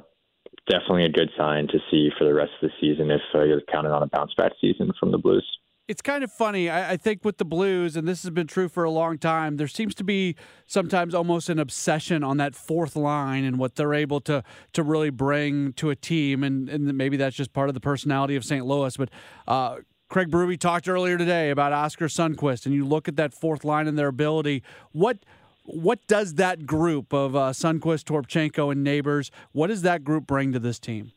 definitely 0.70 1.06
a 1.06 1.10
good 1.10 1.30
sign 1.38 1.68
to 1.68 1.80
see 1.90 2.10
for 2.18 2.26
the 2.26 2.34
rest 2.34 2.52
of 2.62 2.70
the 2.70 2.76
season 2.80 3.12
if 3.12 3.22
uh, 3.34 3.44
you're 3.44 3.62
counting 3.72 3.92
on 3.92 4.04
a 4.04 4.08
bounce 4.08 4.34
back 4.36 4.52
season 4.60 4.92
from 5.00 5.12
the 5.12 5.18
Blues. 5.18 5.46
It's 5.88 6.02
kind 6.02 6.24
of 6.24 6.32
funny. 6.32 6.70
I, 6.70 6.92
I, 6.92 6.98
think 6.98 7.26
with 7.26 7.38
the 7.38 7.44
Blues, 7.44 7.98
and 7.98 8.08
this 8.08 8.24
has 8.24 8.30
been 8.30 8.48
true 8.48 8.70
for 8.70 8.84
a 8.84 8.92
long 8.92 9.18
time, 9.18 9.58
there 9.58 9.68
seems 9.68 9.94
to 9.96 10.04
be 10.04 10.36
sometimes 10.66 11.14
almost 11.14 11.50
an 11.50 11.60
obsession 11.60 12.24
on 12.24 12.38
that 12.38 12.56
fourth 12.56 12.96
line 12.96 13.44
and 13.44 13.58
what 13.58 13.76
they're 13.76 13.94
able 13.94 14.22
to 14.22 14.44
to 14.74 14.84
really 14.84 15.10
bring 15.10 15.74
to 15.74 15.90
a 15.90 15.96
team. 15.96 16.44
And, 16.44 16.70
and 16.70 16.98
maybe 16.98 17.18
that's 17.18 17.36
just 17.36 17.52
part 17.52 17.68
of 17.68 17.74
the 17.74 17.82
personality 17.82 18.36
of 18.36 18.46
St. 18.46 18.66
Louis. 18.66 18.96
But 18.96 19.10
uh, 19.48 19.78
Craig 20.08 20.30
Berube 20.30 20.60
talked 20.60 20.88
earlier 20.88 21.18
today 21.18 21.50
about 21.50 21.74
Oskar 21.74 22.08
Sundqvist, 22.08 22.66
and 22.66 22.74
you 22.74 22.86
look 22.86 23.10
at 23.10 23.18
that 23.18 23.34
fourth 23.34 23.66
line 23.66 23.88
and 23.88 23.98
their 23.98 24.08
ability. 24.08 24.64
What– 24.92 25.26
what 25.74 26.06
does 26.08 26.36
that 26.36 26.66
group 26.66 27.14
of 27.14 27.36
uh, 27.36 27.52
Sundqvist, 27.52 28.04
Toropchenko, 28.06 28.72
and 28.72 28.84
Neighbours? 28.84 29.32
What 29.52 29.68
does 29.68 29.82
that 29.84 30.04
group 30.04 30.28
bring 30.28 30.52
to 30.54 30.60
this 30.60 30.80
team? 30.80 31.12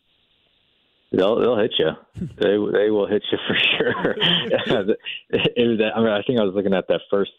They'll 1.12 1.36
they'll 1.38 1.58
hit 1.58 1.74
you. 1.78 1.90
they 2.38 2.56
they 2.78 2.90
will 2.90 3.06
hit 3.06 3.22
you 3.30 3.38
for 3.46 3.56
sure. 3.78 4.16
I 4.22 6.00
mean, 6.00 6.08
I 6.08 6.22
think 6.26 6.40
I 6.40 6.44
was 6.44 6.52
looking 6.54 6.74
at 6.74 6.88
that 6.88 7.02
first. 7.10 7.30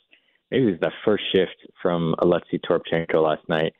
Maybe 0.51 0.67
it 0.67 0.71
was 0.71 0.79
that 0.81 0.93
first 1.03 1.23
shift 1.33 1.55
from 1.81 2.15
Alexey 2.19 2.59
Toropchenko 2.59 3.21
last 3.21 3.47
night. 3.49 3.73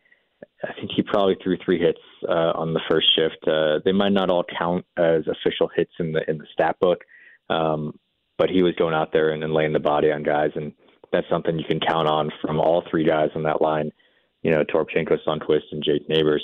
I 0.63 0.73
think 0.73 0.91
he 0.95 1.03
probably 1.03 1.37
threw 1.41 1.57
three 1.63 1.79
hits 1.79 1.99
uh, 2.27 2.51
on 2.55 2.73
the 2.73 2.81
first 2.89 3.07
shift. 3.15 3.47
Uh, 3.47 3.79
they 3.85 3.91
might 3.91 4.11
not 4.11 4.29
all 4.29 4.43
count 4.57 4.85
as 4.97 5.23
official 5.27 5.69
hits 5.75 5.91
in 5.99 6.11
the 6.11 6.29
in 6.29 6.37
the 6.37 6.47
stat 6.51 6.77
book, 6.81 7.03
um, 7.49 7.97
but 8.37 8.49
he 8.49 8.63
was 8.63 8.73
going 8.75 8.93
out 8.93 9.13
there 9.13 9.29
and, 9.31 9.43
and 9.43 9.53
laying 9.53 9.73
the 9.73 9.79
body 9.79 10.11
on 10.11 10.23
guys 10.23 10.51
and 10.55 10.73
that's 11.15 11.29
something 11.29 11.57
you 11.57 11.65
can 11.65 11.79
count 11.79 12.07
on 12.07 12.29
from 12.41 12.59
all 12.59 12.83
three 12.89 13.05
guys 13.05 13.29
on 13.35 13.43
that 13.43 13.61
line. 13.61 13.91
You 14.43 14.51
know, 14.51 14.63
Toropchenko, 14.63 15.17
Sundqvist, 15.25 15.71
and 15.71 15.83
Jake 15.83 16.09
Neighbours. 16.09 16.43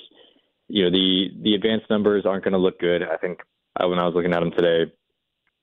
You 0.67 0.85
know, 0.85 0.91
the 0.91 1.27
the 1.43 1.53
advanced 1.55 1.89
numbers 1.89 2.25
aren't 2.25 2.45
going 2.45 2.53
to 2.53 2.59
look 2.59 2.79
good. 2.79 3.03
I 3.03 3.17
think 3.17 3.39
uh, 3.79 3.87
when 3.87 3.99
I 3.99 4.05
was 4.05 4.15
looking 4.15 4.33
at 4.33 4.39
them 4.39 4.51
today, 4.51 4.91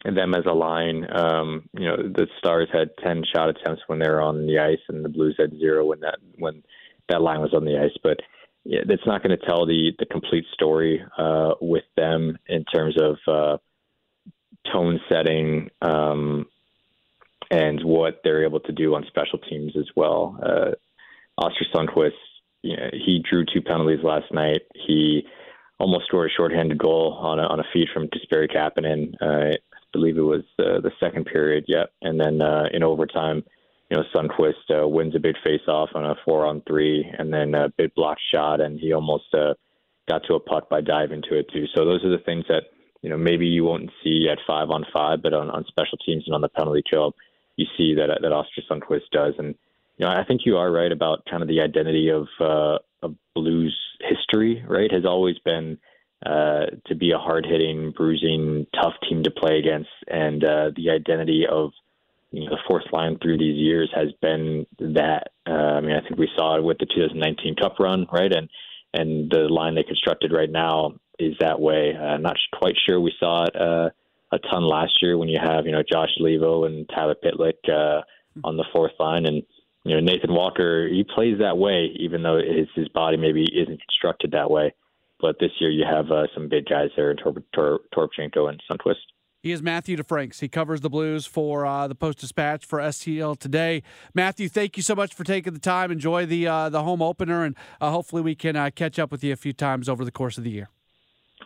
them 0.04 0.34
as 0.34 0.44
a 0.46 0.52
line. 0.52 1.06
Um, 1.10 1.68
you 1.72 1.86
know, 1.86 1.96
the 1.96 2.26
Stars 2.38 2.68
had 2.72 2.90
ten 3.02 3.24
shot 3.34 3.48
attempts 3.48 3.82
when 3.86 3.98
they 3.98 4.08
were 4.08 4.20
on 4.20 4.46
the 4.46 4.58
ice, 4.58 4.84
and 4.88 5.04
the 5.04 5.08
Blues 5.08 5.36
had 5.38 5.58
zero 5.58 5.86
when 5.86 6.00
that 6.00 6.18
when 6.36 6.62
that 7.08 7.22
line 7.22 7.40
was 7.40 7.54
on 7.54 7.64
the 7.64 7.78
ice. 7.78 7.96
But 8.02 8.18
yeah, 8.64 8.80
that's 8.86 9.06
not 9.06 9.22
going 9.22 9.36
to 9.36 9.46
tell 9.46 9.66
the 9.66 9.92
the 9.98 10.06
complete 10.06 10.44
story 10.52 11.02
uh, 11.16 11.54
with 11.60 11.84
them 11.96 12.38
in 12.46 12.64
terms 12.64 12.96
of 13.00 13.16
uh, 13.26 13.56
tone 14.70 15.00
setting 15.10 15.70
um, 15.80 16.46
and 17.50 17.82
what 17.84 18.20
they're 18.22 18.44
able 18.44 18.60
to 18.60 18.72
do 18.72 18.94
on 18.94 19.04
special 19.08 19.38
teams 19.38 19.72
as 19.76 19.88
well. 19.96 20.38
Uh, 20.42 20.72
Oskar 21.38 21.64
Sundqvist, 21.74 22.10
you 22.62 22.76
know, 22.76 22.90
he 22.92 23.22
drew 23.28 23.44
two 23.44 23.62
penalties 23.62 24.02
last 24.02 24.32
night. 24.32 24.62
He 24.74 25.22
almost 25.78 26.06
scored 26.06 26.30
a 26.30 26.34
shorthanded 26.34 26.78
goal 26.78 27.16
on 27.20 27.38
a, 27.38 27.42
on 27.42 27.60
a 27.60 27.64
feed 27.72 27.88
from 27.94 28.08
Kasperi 28.08 28.48
Kapanen. 28.54 29.14
Uh, 29.22 29.54
I 29.54 29.78
believe 29.92 30.18
it 30.18 30.22
was 30.22 30.42
uh, 30.58 30.80
the 30.80 30.90
second 31.00 31.26
period. 31.26 31.64
Yep, 31.68 31.90
and 32.02 32.20
then 32.20 32.42
uh, 32.42 32.64
in 32.72 32.82
overtime, 32.82 33.44
you 33.90 33.96
know, 33.96 34.04
Sundqvist 34.14 34.82
uh, 34.82 34.86
wins 34.86 35.14
a 35.14 35.20
big 35.20 35.36
face-off 35.42 35.90
on 35.94 36.04
a 36.04 36.14
four-on-three, 36.24 37.10
and 37.18 37.32
then 37.32 37.54
a 37.54 37.70
big 37.78 37.94
block 37.94 38.18
shot, 38.34 38.60
and 38.60 38.78
he 38.78 38.92
almost 38.92 39.32
uh, 39.32 39.54
got 40.08 40.22
to 40.28 40.34
a 40.34 40.40
puck 40.40 40.68
by 40.68 40.80
diving 40.80 41.22
to 41.22 41.38
it 41.38 41.46
too. 41.52 41.64
So 41.74 41.84
those 41.84 42.04
are 42.04 42.10
the 42.10 42.22
things 42.24 42.44
that 42.48 42.64
you 43.02 43.08
know 43.08 43.16
maybe 43.16 43.46
you 43.46 43.64
won't 43.64 43.90
see 44.02 44.26
at 44.30 44.38
five 44.46 44.70
on 44.70 44.84
five, 44.92 45.22
but 45.22 45.32
on, 45.32 45.48
on 45.50 45.64
special 45.68 45.98
teams 45.98 46.24
and 46.26 46.34
on 46.34 46.40
the 46.40 46.48
penalty 46.48 46.82
kill, 46.90 47.14
you 47.58 47.66
see 47.76 47.94
that 47.94 48.20
that 48.22 48.32
Oskar 48.32 48.62
Sundqvist 48.70 49.10
does. 49.12 49.34
And 49.36 49.54
you 49.98 50.06
know, 50.06 50.08
I 50.08 50.24
think 50.24 50.42
you 50.46 50.56
are 50.56 50.70
right 50.70 50.90
about 50.90 51.26
kind 51.28 51.42
of 51.42 51.48
the 51.48 51.60
identity 51.60 52.08
of 52.08 52.28
uh, 52.40 52.78
of 53.02 53.16
Blues 53.34 53.76
history. 54.00 54.64
Right, 54.66 54.90
has 54.90 55.04
always 55.04 55.36
been 55.44 55.76
uh, 56.24 56.66
to 56.86 56.94
be 56.94 57.10
a 57.10 57.18
hard 57.18 57.44
hitting, 57.44 57.92
bruising, 57.96 58.66
tough 58.74 58.94
team 59.08 59.24
to 59.24 59.30
play 59.30 59.58
against, 59.58 59.90
and 60.06 60.42
uh, 60.42 60.70
the 60.76 60.90
identity 60.90 61.44
of 61.50 61.72
you 62.30 62.44
know 62.44 62.50
the 62.50 62.62
fourth 62.68 62.84
line 62.92 63.18
through 63.20 63.38
these 63.38 63.56
years 63.56 63.90
has 63.94 64.08
been 64.22 64.64
that. 64.78 65.32
Uh, 65.46 65.50
I 65.50 65.80
mean, 65.80 65.96
I 65.96 66.00
think 66.00 66.16
we 66.16 66.30
saw 66.36 66.56
it 66.56 66.62
with 66.62 66.78
the 66.78 66.86
2019 66.86 67.56
Cup 67.56 67.80
run, 67.80 68.06
right, 68.12 68.32
and 68.32 68.48
and 68.94 69.30
the 69.30 69.48
line 69.50 69.74
they 69.74 69.82
constructed 69.82 70.32
right 70.32 70.50
now 70.50 70.94
is 71.18 71.34
that 71.40 71.58
way. 71.58 71.94
Uh, 72.00 72.18
not 72.18 72.36
quite 72.52 72.76
sure 72.86 73.00
we 73.00 73.12
saw 73.18 73.44
it 73.44 73.56
uh, 73.56 73.90
a 74.32 74.38
ton 74.38 74.66
last 74.66 75.02
year 75.02 75.16
when 75.16 75.28
you 75.28 75.38
have 75.42 75.66
you 75.66 75.72
know 75.72 75.82
Josh 75.82 76.10
Leivo 76.20 76.66
and 76.66 76.88
Tyler 76.88 77.16
Pitlick 77.22 77.68
uh, 77.68 78.02
on 78.44 78.56
the 78.56 78.64
fourth 78.72 78.92
line, 78.98 79.26
and 79.26 79.42
you 79.84 79.94
know 79.94 80.00
Nathan 80.00 80.34
Walker 80.34 80.88
he 80.88 81.04
plays 81.04 81.38
that 81.40 81.58
way, 81.58 81.90
even 81.98 82.22
though 82.22 82.38
his 82.38 82.68
his 82.74 82.88
body 82.88 83.16
maybe 83.16 83.42
isn't 83.42 83.80
constructed 83.80 84.32
that 84.32 84.50
way. 84.50 84.74
But 85.20 85.36
this 85.40 85.50
year 85.60 85.70
you 85.70 85.84
have 85.84 86.10
uh, 86.10 86.26
some 86.34 86.48
big 86.48 86.66
guys 86.66 86.90
there, 86.96 87.14
Tor- 87.14 87.42
Tor- 87.54 87.80
Toropchenko 87.94 88.48
and 88.48 88.62
Sundqvist. 88.70 88.94
He 89.40 89.52
is 89.52 89.62
Matthew 89.62 89.96
DeFranks. 89.96 90.40
He 90.40 90.48
covers 90.48 90.80
the 90.80 90.90
Blues 90.90 91.24
for 91.24 91.64
uh, 91.64 91.86
the 91.86 91.94
Post 91.94 92.18
Dispatch 92.18 92.66
for 92.66 92.80
STL 92.80 93.38
today. 93.38 93.84
Matthew, 94.12 94.48
thank 94.48 94.76
you 94.76 94.82
so 94.82 94.96
much 94.96 95.14
for 95.14 95.22
taking 95.22 95.52
the 95.52 95.60
time. 95.60 95.92
Enjoy 95.92 96.26
the 96.26 96.46
uh, 96.46 96.68
the 96.68 96.82
home 96.82 97.00
opener, 97.00 97.44
and 97.44 97.56
uh, 97.80 97.90
hopefully 97.90 98.22
we 98.22 98.34
can 98.34 98.56
uh, 98.56 98.70
catch 98.74 98.98
up 98.98 99.12
with 99.12 99.22
you 99.22 99.32
a 99.32 99.36
few 99.36 99.52
times 99.52 99.88
over 99.88 100.04
the 100.04 100.10
course 100.10 100.38
of 100.38 100.44
the 100.44 100.50
year. 100.50 100.68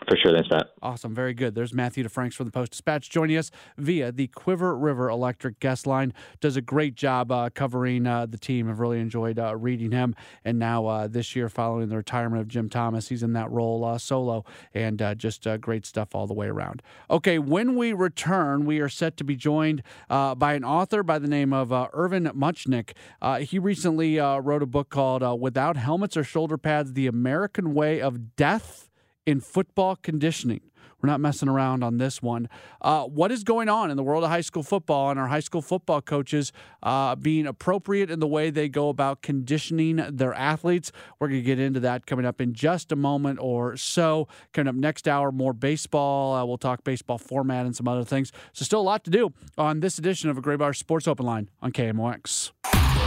For 0.08 0.16
sure. 0.16 0.32
Thanks, 0.32 0.48
Matt. 0.50 0.70
Awesome. 0.80 1.14
Very 1.14 1.34
good. 1.34 1.54
There's 1.54 1.74
Matthew 1.74 2.02
DeFranks 2.04 2.34
from 2.34 2.46
the 2.46 2.52
Post 2.52 2.72
Dispatch 2.72 3.10
joining 3.10 3.36
us 3.36 3.50
via 3.76 4.10
the 4.10 4.28
Cuivre 4.28 4.74
River 4.74 5.10
Electric 5.10 5.60
guest 5.60 5.86
line. 5.86 6.14
Does 6.40 6.56
a 6.56 6.62
great 6.62 6.94
job 6.94 7.30
uh, 7.30 7.50
covering 7.50 8.06
uh, 8.06 8.26
the 8.26 8.38
team. 8.38 8.68
I've 8.68 8.80
really 8.80 9.00
enjoyed 9.00 9.38
uh, 9.38 9.54
reading 9.54 9.92
him. 9.92 10.14
And 10.44 10.58
now 10.58 10.86
uh, 10.86 11.08
this 11.08 11.36
year, 11.36 11.48
following 11.48 11.88
the 11.88 11.96
retirement 11.96 12.40
of 12.40 12.48
Jim 12.48 12.70
Thomas, 12.70 13.08
he's 13.08 13.22
in 13.22 13.34
that 13.34 13.50
role 13.50 13.84
uh, 13.84 13.98
solo 13.98 14.44
and 14.72 15.00
uh, 15.02 15.14
just 15.14 15.46
great 15.60 15.84
stuff 15.84 16.14
all 16.14 16.26
the 16.26 16.34
way 16.34 16.46
around. 16.46 16.82
Okay, 17.10 17.38
when 17.38 17.76
we 17.76 17.92
return, 17.92 18.64
we 18.64 18.80
are 18.80 18.88
set 18.88 19.16
to 19.18 19.24
be 19.24 19.36
joined 19.36 19.82
by 20.08 20.54
an 20.54 20.64
author 20.64 21.02
by 21.02 21.18
the 21.18 21.28
name 21.28 21.52
of 21.52 21.70
Irvin 21.92 22.24
Muchnick. 22.34 22.92
he 23.40 23.58
recently 23.58 24.18
wrote 24.18 24.62
a 24.62 24.66
book 24.66 24.88
called 24.88 25.40
Without 25.40 25.76
Helmets 25.76 26.16
or 26.16 26.24
Shoulder 26.24 26.56
Pads 26.56 26.94
The 26.94 27.06
American 27.06 27.74
Way 27.74 28.00
of 28.00 28.36
Death 28.36 28.88
in 29.26 29.40
football 29.40 29.96
conditioning. 29.96 30.60
We're 31.02 31.08
not 31.08 31.20
messing 31.20 31.48
around 31.48 31.82
on 31.82 31.98
this 31.98 32.22
one. 32.22 32.48
Uh, 32.80 33.04
what 33.04 33.32
is 33.32 33.42
going 33.42 33.68
on 33.68 33.90
in 33.90 33.96
the 33.96 34.04
world 34.04 34.22
of 34.22 34.30
high 34.30 34.40
school 34.40 34.62
football 34.62 35.10
and 35.10 35.18
our 35.18 35.26
high 35.26 35.40
school 35.40 35.60
football 35.60 36.00
coaches 36.00 36.52
uh, 36.82 37.16
being 37.16 37.46
appropriate 37.46 38.08
in 38.08 38.20
the 38.20 38.26
way 38.26 38.50
they 38.50 38.68
go 38.68 38.88
about 38.88 39.20
conditioning 39.20 39.96
their 39.96 40.32
athletes? 40.32 40.92
We're 41.18 41.26
going 41.28 41.40
to 41.40 41.44
get 41.44 41.58
into 41.58 41.80
that 41.80 42.06
coming 42.06 42.24
up 42.24 42.40
in 42.40 42.54
just 42.54 42.92
a 42.92 42.96
moment 42.96 43.40
or 43.42 43.76
so. 43.76 44.28
Coming 44.52 44.68
up 44.68 44.74
next 44.76 45.08
hour, 45.08 45.32
more 45.32 45.52
baseball. 45.52 46.34
Uh, 46.34 46.44
we'll 46.44 46.58
talk 46.58 46.84
baseball 46.84 47.18
format 47.18 47.66
and 47.66 47.74
some 47.74 47.88
other 47.88 48.04
things. 48.04 48.30
So, 48.52 48.64
still 48.64 48.80
a 48.80 48.82
lot 48.82 49.02
to 49.04 49.10
do 49.10 49.32
on 49.58 49.80
this 49.80 49.98
edition 49.98 50.30
of 50.30 50.38
a 50.38 50.42
Graybar 50.42 50.76
Sports 50.76 51.08
Open 51.08 51.26
Line 51.26 51.50
on 51.60 51.72
KMOX. 51.72 52.52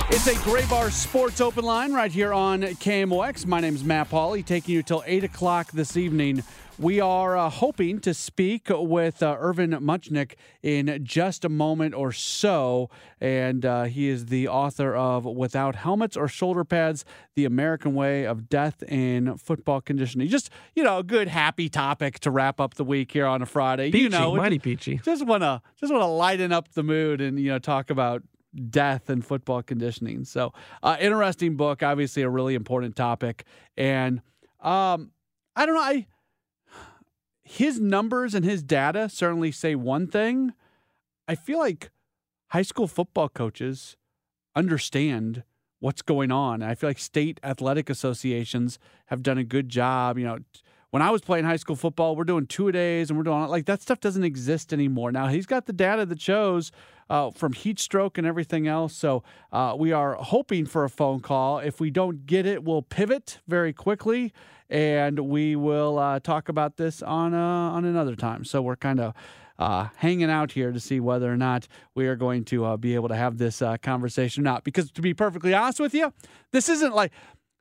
It's 0.09 0.27
a 0.27 0.33
Graybar 0.35 0.91
Sports 0.91 1.41
Open 1.41 1.65
Line 1.65 1.91
right 1.91 2.11
here 2.11 2.31
on 2.31 2.61
KMOX. 2.61 3.45
My 3.45 3.59
name 3.59 3.75
is 3.75 3.83
Matt 3.83 4.09
Pauley, 4.09 4.45
taking 4.45 4.75
you 4.75 4.83
till 4.83 5.03
8 5.05 5.23
o'clock 5.23 5.71
this 5.71 5.97
evening 5.97 6.43
we 6.77 6.99
are 6.99 7.37
uh, 7.37 7.49
hoping 7.49 7.99
to 8.01 8.13
speak 8.13 8.67
with 8.69 9.23
uh, 9.23 9.37
Irvin 9.39 9.71
Muchnick 9.71 10.33
in 10.61 10.99
just 11.03 11.45
a 11.45 11.49
moment 11.49 11.95
or 11.95 12.11
so. 12.11 12.89
And 13.21 13.65
uh, 13.65 13.83
he 13.83 14.09
is 14.09 14.25
the 14.25 14.47
author 14.47 14.95
of 14.95 15.25
Without 15.25 15.75
Helmets 15.75 16.17
or 16.17 16.27
Shoulder 16.27 16.63
Pads 16.63 17.05
The 17.35 17.45
American 17.45 17.93
Way 17.95 18.25
of 18.25 18.49
Death 18.49 18.83
in 18.83 19.37
Football 19.37 19.81
Conditioning. 19.81 20.27
Just, 20.27 20.49
you 20.75 20.83
know, 20.83 20.99
a 20.99 21.03
good, 21.03 21.27
happy 21.27 21.69
topic 21.69 22.19
to 22.21 22.31
wrap 22.31 22.59
up 22.59 22.73
the 22.75 22.83
week 22.83 23.11
here 23.11 23.25
on 23.25 23.41
a 23.41 23.45
Friday. 23.45 23.91
Peachy, 23.91 24.03
you 24.03 24.09
know, 24.09 24.35
mighty 24.35 24.59
peachy. 24.59 24.99
Just 25.03 25.25
want 25.25 25.43
to 25.43 25.61
just 25.79 25.91
want 25.91 26.01
to 26.01 26.07
lighten 26.07 26.51
up 26.51 26.73
the 26.73 26.83
mood 26.83 27.21
and, 27.21 27.39
you 27.39 27.49
know, 27.49 27.59
talk 27.59 27.89
about 27.89 28.21
death 28.69 29.09
and 29.09 29.25
football 29.25 29.61
conditioning. 29.61 30.25
So, 30.25 30.53
uh, 30.83 30.97
interesting 30.99 31.55
book, 31.55 31.83
obviously 31.83 32.23
a 32.23 32.29
really 32.29 32.55
important 32.55 32.95
topic. 32.95 33.43
And 33.77 34.21
um, 34.61 35.11
I 35.55 35.65
don't 35.65 35.75
know. 35.75 35.81
I 35.81 36.07
his 37.43 37.79
numbers 37.79 38.33
and 38.33 38.43
his 38.43 38.63
data 38.63 39.07
certainly 39.07 39.51
say 39.51 39.75
one 39.75 40.07
thing. 40.07 40.53
I 41.27 41.35
feel 41.35 41.59
like 41.59 41.91
high 42.47 42.63
school 42.63 42.87
football 42.87 43.29
coaches 43.29 43.95
understand 44.55 45.43
what's 45.79 46.01
going 46.01 46.31
on. 46.31 46.63
I 46.63 46.73
feel 46.73 46.89
like 46.89 46.97
state 46.97 47.39
athletic 47.43 47.89
associations 47.89 48.79
have 49.07 49.21
done 49.21 49.37
a 49.37 49.43
good 49.43 49.69
job. 49.69 50.17
You 50.17 50.25
know, 50.25 50.39
when 50.89 51.03
I 51.03 51.11
was 51.11 51.21
playing 51.21 51.45
high 51.45 51.57
school 51.57 51.75
football, 51.75 52.15
we're 52.15 52.23
doing 52.23 52.47
two 52.47 52.71
days 52.71 53.09
and 53.09 53.17
we're 53.17 53.23
doing 53.23 53.45
like 53.47 53.65
that 53.65 53.81
stuff 53.81 53.99
doesn't 53.99 54.23
exist 54.23 54.73
anymore. 54.73 55.11
Now 55.11 55.27
he's 55.27 55.45
got 55.45 55.67
the 55.67 55.73
data 55.73 56.05
that 56.07 56.19
shows 56.19 56.71
uh, 57.09 57.31
from 57.31 57.53
heat 57.53 57.79
stroke 57.79 58.17
and 58.17 58.25
everything 58.25 58.67
else. 58.67 58.95
So 58.95 59.23
uh, 59.51 59.75
we 59.77 59.91
are 59.91 60.15
hoping 60.15 60.65
for 60.65 60.83
a 60.83 60.89
phone 60.89 61.19
call. 61.19 61.59
If 61.59 61.79
we 61.79 61.89
don't 61.89 62.25
get 62.25 62.45
it, 62.45 62.63
we'll 62.63 62.81
pivot 62.81 63.39
very 63.47 63.73
quickly 63.73 64.33
and 64.69 65.19
we 65.19 65.55
will 65.55 65.99
uh, 65.99 66.19
talk 66.19 66.49
about 66.49 66.77
this 66.77 67.03
on 67.03 67.33
uh, 67.33 67.37
on 67.37 67.85
another 67.85 68.15
time. 68.15 68.43
So 68.43 68.61
we're 68.61 68.75
kind 68.75 68.99
of 68.99 69.13
uh, 69.59 69.89
hanging 69.97 70.29
out 70.29 70.51
here 70.51 70.71
to 70.71 70.79
see 70.79 70.99
whether 70.99 71.31
or 71.31 71.37
not 71.37 71.67
we 71.93 72.07
are 72.07 72.15
going 72.15 72.43
to 72.45 72.65
uh, 72.65 72.77
be 72.77 72.95
able 72.95 73.07
to 73.09 73.15
have 73.15 73.37
this 73.37 73.61
conversation 73.81 74.41
or 74.41 74.45
not. 74.45 74.63
Because 74.63 74.91
to 74.91 75.01
be 75.01 75.13
perfectly 75.13 75.53
honest 75.53 75.79
with 75.79 75.93
you, 75.93 76.11
this 76.51 76.67
isn't 76.67 76.95
like 76.95 77.11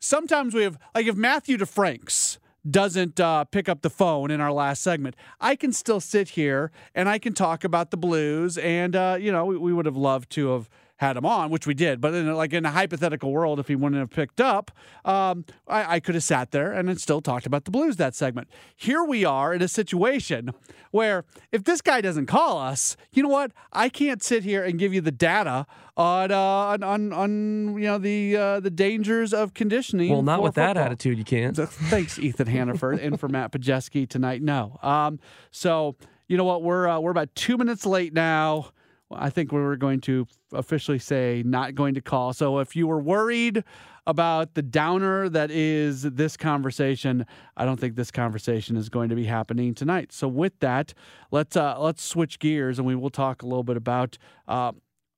sometimes 0.00 0.54
we 0.54 0.62
have 0.62 0.78
like 0.94 1.06
if 1.06 1.16
Matthew 1.16 1.58
DeFranks 1.58 2.38
doesn't 2.68 3.20
uh, 3.20 3.44
pick 3.44 3.68
up 3.68 3.82
the 3.82 3.90
phone 3.90 4.30
in 4.30 4.40
our 4.40 4.52
last 4.52 4.82
segment, 4.82 5.16
I 5.40 5.56
can 5.56 5.72
still 5.72 6.00
sit 6.00 6.30
here 6.30 6.72
and 6.94 7.08
I 7.08 7.18
can 7.18 7.32
talk 7.32 7.64
about 7.64 7.90
the 7.90 7.96
Blues. 7.96 8.58
And, 8.58 8.96
uh, 8.96 9.16
you 9.20 9.30
know, 9.30 9.44
we, 9.44 9.56
we, 9.56 9.72
would 9.72 9.86
have 9.86 9.96
loved 9.96 10.30
to 10.30 10.48
have 10.48 10.68
had 10.96 11.16
him 11.16 11.26
on, 11.26 11.50
which 11.50 11.66
we 11.66 11.74
did. 11.74 12.00
But 12.00 12.14
in 12.14 12.32
like 12.34 12.52
in 12.52 12.64
a 12.64 12.70
hypothetical 12.70 13.32
world, 13.32 13.58
if 13.58 13.68
he 13.68 13.74
wouldn't 13.74 14.00
have 14.00 14.10
picked 14.10 14.40
up, 14.40 14.70
um, 15.04 15.44
I, 15.66 15.96
I 15.96 16.00
could 16.00 16.14
have 16.14 16.24
sat 16.24 16.52
there 16.52 16.72
and 16.72 17.00
still 17.00 17.20
talked 17.20 17.46
about 17.46 17.64
the 17.64 17.70
Blues 17.70 17.96
that 17.96 18.14
segment. 18.14 18.48
Here 18.76 19.02
we 19.02 19.24
are 19.24 19.52
in 19.52 19.62
a 19.62 19.68
situation 19.68 20.50
where 20.92 21.24
if 21.50 21.64
this 21.64 21.80
guy 21.80 22.00
doesn't 22.00 22.26
call 22.26 22.58
us, 22.58 22.96
you 23.12 23.22
know 23.22 23.28
what? 23.28 23.52
I 23.72 23.88
can't 23.88 24.22
sit 24.22 24.44
here 24.44 24.62
and 24.62 24.78
give 24.78 24.94
you 24.94 25.00
the 25.00 25.12
data 25.12 25.66
on 25.96 26.30
uh, 26.30 26.38
on, 26.38 26.82
on, 26.82 27.12
on 27.12 27.78
you 27.78 27.86
know 27.86 27.98
the 27.98 28.36
uh, 28.36 28.60
the 28.60 28.70
dangers 28.70 29.34
of 29.34 29.54
conditioning. 29.54 30.10
Well, 30.10 30.22
not 30.22 30.42
with 30.42 30.54
football. 30.54 30.74
that 30.74 30.86
attitude, 30.86 31.18
you 31.18 31.24
can't. 31.24 31.56
Thanks, 31.56 32.18
Ethan 32.18 32.46
Hannaford, 32.46 33.00
and 33.00 33.18
for 33.18 33.28
Matt 33.28 33.52
Pajeski 33.52 34.08
tonight. 34.08 34.42
No, 34.42 34.78
um, 34.82 35.18
so 35.50 35.96
you 36.28 36.36
know 36.36 36.44
what? 36.44 36.62
We're 36.62 36.88
uh, 36.88 37.00
we're 37.00 37.10
about 37.10 37.34
two 37.34 37.56
minutes 37.56 37.84
late 37.84 38.12
now. 38.12 38.70
I 39.10 39.30
think 39.30 39.52
we 39.52 39.60
were 39.60 39.76
going 39.76 40.00
to 40.02 40.26
officially 40.52 40.98
say 40.98 41.42
not 41.44 41.74
going 41.74 41.94
to 41.94 42.00
call. 42.00 42.32
So 42.32 42.58
if 42.58 42.74
you 42.74 42.86
were 42.86 43.00
worried 43.00 43.62
about 44.06 44.54
the 44.54 44.62
downer 44.62 45.28
that 45.28 45.50
is 45.50 46.02
this 46.02 46.36
conversation, 46.36 47.26
I 47.56 47.64
don't 47.64 47.78
think 47.78 47.96
this 47.96 48.10
conversation 48.10 48.76
is 48.76 48.88
going 48.88 49.08
to 49.08 49.14
be 49.14 49.24
happening 49.24 49.74
tonight. 49.74 50.12
So 50.12 50.28
with 50.28 50.58
that, 50.60 50.94
let's 51.30 51.56
uh, 51.56 51.78
let's 51.78 52.02
switch 52.02 52.38
gears 52.38 52.78
and 52.78 52.86
we 52.86 52.94
will 52.94 53.10
talk 53.10 53.42
a 53.42 53.46
little 53.46 53.64
bit 53.64 53.76
about. 53.76 54.18
Uh, 54.48 54.72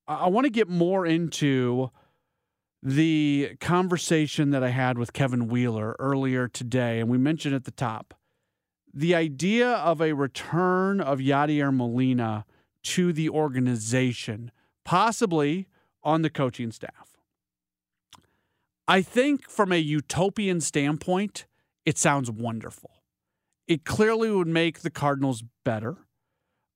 I 0.08 0.28
want 0.28 0.44
to 0.44 0.50
get 0.50 0.68
more 0.68 1.04
into 1.04 1.90
the 2.82 3.56
conversation 3.60 4.50
that 4.50 4.62
I 4.62 4.68
had 4.68 4.98
with 4.98 5.12
Kevin 5.12 5.48
Wheeler 5.48 5.96
earlier 5.98 6.46
today, 6.46 7.00
and 7.00 7.08
we 7.08 7.18
mentioned 7.18 7.54
at 7.54 7.64
the 7.64 7.72
top 7.72 8.14
the 8.94 9.14
idea 9.14 9.72
of 9.72 10.00
a 10.00 10.14
return 10.14 11.02
of 11.02 11.18
Yadier 11.18 11.74
Molina 11.74 12.46
to 12.86 13.12
the 13.12 13.28
organization, 13.28 14.52
possibly 14.84 15.66
on 16.04 16.22
the 16.22 16.30
coaching 16.30 16.70
staff. 16.70 17.16
I 18.86 19.02
think 19.02 19.50
from 19.50 19.72
a 19.72 19.78
utopian 19.78 20.60
standpoint, 20.60 21.46
it 21.84 21.98
sounds 21.98 22.30
wonderful. 22.30 23.02
It 23.66 23.84
clearly 23.84 24.30
would 24.30 24.46
make 24.46 24.80
the 24.80 24.90
Cardinals 24.90 25.42
better. 25.64 25.96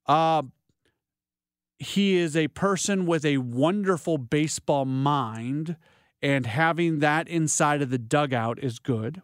Uh, 0.06 0.42
he 1.78 2.16
is 2.16 2.36
a 2.36 2.48
person 2.48 3.06
with 3.06 3.24
a 3.24 3.38
wonderful 3.38 4.18
baseball 4.18 4.84
mind, 4.84 5.76
and 6.20 6.44
having 6.44 6.98
that 6.98 7.28
inside 7.28 7.82
of 7.82 7.90
the 7.90 7.98
dugout 7.98 8.58
is 8.58 8.80
good. 8.80 9.22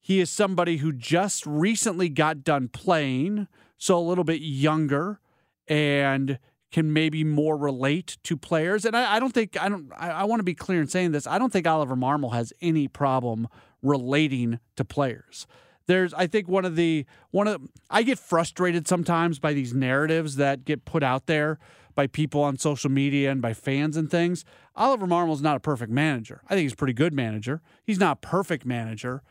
He 0.00 0.20
is 0.20 0.30
somebody 0.30 0.78
who 0.78 0.90
just 0.90 1.44
recently 1.44 2.08
got 2.08 2.44
done 2.44 2.68
playing, 2.68 3.46
so 3.76 3.98
a 3.98 4.00
little 4.00 4.24
bit 4.24 4.40
younger 4.40 5.20
and 5.68 6.38
can 6.70 6.92
maybe 6.92 7.22
more 7.22 7.56
relate 7.56 8.16
to 8.24 8.36
players. 8.36 8.84
And 8.84 8.96
I, 8.96 9.16
I 9.16 9.20
don't 9.20 9.32
think 9.32 9.62
I 9.62 9.68
don't 9.68 9.92
I, 9.96 10.10
I 10.10 10.24
want 10.24 10.40
to 10.40 10.44
be 10.44 10.54
clear 10.54 10.80
in 10.80 10.88
saying 10.88 11.12
this. 11.12 11.26
I 11.26 11.38
don't 11.38 11.52
think 11.52 11.66
Oliver 11.66 11.96
Marmol 11.96 12.32
has 12.32 12.52
any 12.60 12.88
problem 12.88 13.46
relating 13.82 14.58
to 14.76 14.84
players. 14.84 15.46
There's 15.86 16.14
I 16.14 16.26
think 16.26 16.48
one 16.48 16.64
of 16.64 16.76
the 16.76 17.04
one 17.30 17.46
of 17.46 17.60
I 17.90 18.02
get 18.02 18.18
frustrated 18.18 18.88
sometimes 18.88 19.38
by 19.38 19.52
these 19.52 19.74
narratives 19.74 20.36
that 20.36 20.64
get 20.64 20.84
put 20.84 21.02
out 21.02 21.26
there 21.26 21.58
by 21.94 22.06
people 22.06 22.42
on 22.42 22.56
social 22.56 22.90
media 22.90 23.30
and 23.30 23.42
by 23.42 23.52
fans 23.52 23.96
and 23.96 24.10
things. 24.10 24.44
Oliver 24.74 25.06
Marmol's 25.06 25.42
not 25.42 25.56
a 25.56 25.60
perfect 25.60 25.92
manager. 25.92 26.40
I 26.46 26.54
think 26.54 26.62
he's 26.62 26.72
a 26.72 26.76
pretty 26.76 26.94
good 26.94 27.12
manager. 27.12 27.60
He's 27.84 27.98
not 27.98 28.18
a 28.18 28.26
perfect 28.26 28.64
manager. 28.64 29.22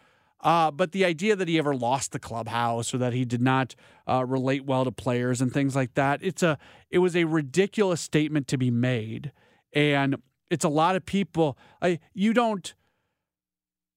Uh, 0.41 0.71
but 0.71 0.91
the 0.91 1.05
idea 1.05 1.35
that 1.35 1.47
he 1.47 1.57
ever 1.57 1.75
lost 1.75 2.11
the 2.11 2.19
clubhouse 2.19 2.93
or 2.93 2.97
that 2.97 3.13
he 3.13 3.25
did 3.25 3.41
not 3.41 3.75
uh, 4.07 4.25
relate 4.25 4.65
well 4.65 4.83
to 4.83 4.91
players 4.91 5.39
and 5.39 5.53
things 5.53 5.75
like 5.75 5.93
that, 5.93 6.19
it's 6.23 6.43
a 6.43 6.57
it 6.89 6.99
was 6.99 7.15
a 7.15 7.25
ridiculous 7.25 8.01
statement 8.01 8.47
to 8.47 8.57
be 8.57 8.71
made, 8.71 9.31
and 9.73 10.15
it's 10.49 10.65
a 10.65 10.69
lot 10.69 10.95
of 10.95 11.05
people. 11.05 11.57
I, 11.81 11.99
you 12.13 12.33
don't 12.33 12.73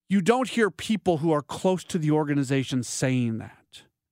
you 0.07 0.21
don't 0.21 0.49
hear 0.49 0.69
people 0.69 1.17
who 1.17 1.31
are 1.31 1.41
close 1.41 1.83
to 1.85 1.97
the 1.97 2.11
organization 2.11 2.83
saying 2.83 3.39
that. 3.39 3.51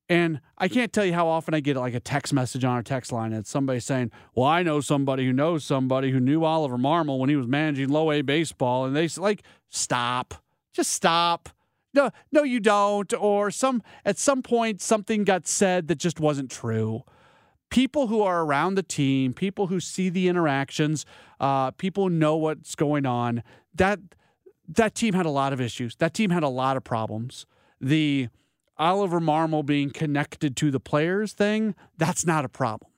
And 0.09 0.41
I 0.57 0.67
can't 0.67 0.91
tell 0.91 1.05
you 1.05 1.13
how 1.13 1.27
often 1.27 1.53
I 1.53 1.59
get 1.59 1.77
like 1.77 1.93
a 1.93 1.99
text 1.99 2.33
message 2.33 2.63
on 2.65 2.71
our 2.71 2.83
text 2.83 3.11
line 3.11 3.31
and 3.31 3.47
somebody 3.47 3.79
saying, 3.79 4.11
Well, 4.35 4.47
I 4.47 4.61
know 4.61 4.81
somebody 4.81 5.25
who 5.25 5.33
knows 5.33 5.63
somebody 5.63 6.11
who 6.11 6.19
knew 6.19 6.43
Oliver 6.43 6.77
Marmol 6.77 7.19
when 7.19 7.29
he 7.29 7.35
was 7.35 7.47
managing 7.47 7.89
low 7.89 8.11
A 8.11 8.21
baseball. 8.21 8.85
And 8.85 8.95
they 8.95 9.07
like, 9.17 9.43
stop. 9.69 10.35
Just 10.73 10.91
stop. 10.91 11.49
No, 11.93 12.09
no, 12.31 12.43
you 12.43 12.59
don't. 12.59 13.13
Or 13.13 13.51
some 13.51 13.83
at 14.05 14.17
some 14.17 14.41
point 14.41 14.81
something 14.81 15.23
got 15.23 15.47
said 15.47 15.87
that 15.87 15.97
just 15.97 16.19
wasn't 16.19 16.49
true. 16.49 17.03
People 17.69 18.07
who 18.07 18.21
are 18.21 18.43
around 18.43 18.75
the 18.75 18.83
team, 18.83 19.33
people 19.33 19.67
who 19.67 19.79
see 19.79 20.09
the 20.09 20.27
interactions, 20.27 21.05
uh, 21.39 21.71
people 21.71 22.05
who 22.05 22.09
know 22.09 22.35
what's 22.35 22.75
going 22.75 23.05
on, 23.05 23.43
that 23.75 23.99
that 24.67 24.95
team 24.95 25.13
had 25.13 25.25
a 25.25 25.31
lot 25.31 25.53
of 25.53 25.61
issues. 25.61 25.95
That 25.97 26.13
team 26.13 26.29
had 26.29 26.43
a 26.43 26.49
lot 26.49 26.77
of 26.77 26.83
problems. 26.83 27.45
The 27.81 28.29
Oliver 28.77 29.19
Marmol 29.19 29.65
being 29.65 29.91
connected 29.91 30.55
to 30.57 30.71
the 30.71 30.79
players 30.79 31.33
thing, 31.33 31.75
that's 31.97 32.25
not 32.25 32.45
a 32.45 32.49
problem. 32.49 32.89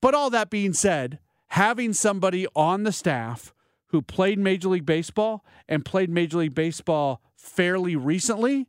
But 0.00 0.14
all 0.14 0.30
that 0.30 0.50
being 0.50 0.72
said, 0.72 1.18
having 1.48 1.92
somebody 1.92 2.46
on 2.54 2.84
the 2.84 2.92
staff 2.92 3.54
who 3.86 4.02
played 4.02 4.38
Major 4.38 4.68
League 4.68 4.86
Baseball 4.86 5.44
and 5.68 5.84
played 5.84 6.10
Major 6.10 6.38
League 6.38 6.54
Baseball 6.54 7.20
fairly 7.38 7.96
recently, 7.96 8.66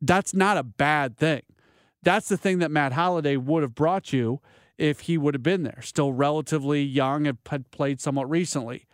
that's 0.00 0.34
not 0.34 0.58
a 0.58 0.62
bad 0.62 1.16
thing. 1.16 1.42
That's 2.02 2.28
the 2.28 2.36
thing 2.36 2.58
that 2.58 2.70
Matt 2.70 2.92
Holliday 2.92 3.36
would 3.36 3.62
have 3.62 3.74
brought 3.74 4.12
you 4.12 4.40
if 4.76 5.00
he 5.00 5.16
would 5.16 5.34
have 5.34 5.42
been 5.42 5.62
there. 5.62 5.80
Still 5.80 6.12
relatively 6.12 6.82
young 6.82 7.26
and 7.26 7.38
had 7.48 7.70
played 7.70 8.00
somewhat 8.00 8.28
recently. 8.28 8.86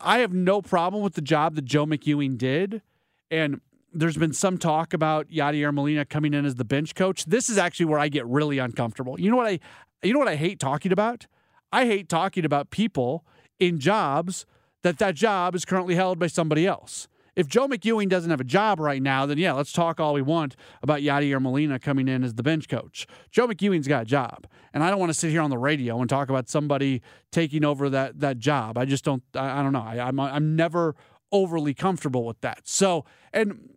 I, 0.00 0.18
have 0.18 0.32
no 0.32 0.60
problem 0.60 1.02
with 1.02 1.14
the 1.14 1.22
job 1.22 1.54
that 1.54 1.64
Joe 1.64 1.86
McEwing 1.86 2.36
did. 2.36 2.82
And 3.30 3.60
there's 3.92 4.16
been 4.16 4.32
some 4.32 4.58
talk 4.58 4.92
about 4.92 5.28
Yadier 5.28 5.72
Molina 5.72 6.04
coming 6.04 6.34
in 6.34 6.44
as 6.44 6.56
the 6.56 6.64
bench 6.64 6.94
coach. 6.94 7.24
This 7.24 7.48
is 7.48 7.58
actually 7.58 7.86
where 7.86 7.98
I 7.98 8.08
get 8.08 8.26
really 8.26 8.58
uncomfortable. 8.58 9.20
You 9.20 9.30
know 9.30 9.36
what 9.36 9.46
I 9.46 9.60
you 10.02 10.12
know 10.12 10.18
what 10.18 10.28
I 10.28 10.36
hate 10.36 10.60
talking 10.60 10.92
about? 10.92 11.26
I 11.72 11.86
hate 11.86 12.08
talking 12.08 12.44
about 12.44 12.70
people 12.70 13.24
in 13.58 13.78
jobs 13.78 14.46
that 14.82 14.98
that 14.98 15.14
job 15.14 15.54
is 15.54 15.64
currently 15.64 15.94
held 15.94 16.18
by 16.18 16.28
somebody 16.28 16.66
else. 16.66 17.08
If 17.38 17.46
Joe 17.46 17.68
McEwing 17.68 18.08
doesn't 18.08 18.32
have 18.32 18.40
a 18.40 18.44
job 18.44 18.80
right 18.80 19.00
now, 19.00 19.24
then 19.24 19.38
yeah, 19.38 19.52
let's 19.52 19.70
talk 19.70 20.00
all 20.00 20.12
we 20.12 20.22
want 20.22 20.56
about 20.82 21.02
Yadier 21.02 21.40
Molina 21.40 21.78
coming 21.78 22.08
in 22.08 22.24
as 22.24 22.34
the 22.34 22.42
bench 22.42 22.68
coach. 22.68 23.06
Joe 23.30 23.46
McEwing's 23.46 23.86
got 23.86 24.02
a 24.02 24.04
job, 24.04 24.48
and 24.74 24.82
I 24.82 24.90
don't 24.90 24.98
want 24.98 25.10
to 25.10 25.14
sit 25.14 25.30
here 25.30 25.40
on 25.40 25.48
the 25.48 25.56
radio 25.56 26.00
and 26.00 26.10
talk 26.10 26.30
about 26.30 26.48
somebody 26.48 27.00
taking 27.30 27.64
over 27.64 27.88
that 27.90 28.18
that 28.18 28.38
job. 28.38 28.76
I 28.76 28.86
just 28.86 29.04
don't. 29.04 29.22
I, 29.36 29.60
I 29.60 29.62
don't 29.62 29.72
know. 29.72 29.84
I, 29.86 30.08
I'm 30.08 30.18
I'm 30.18 30.56
never 30.56 30.96
overly 31.30 31.74
comfortable 31.74 32.24
with 32.24 32.40
that. 32.40 32.62
So, 32.64 33.04
and 33.32 33.70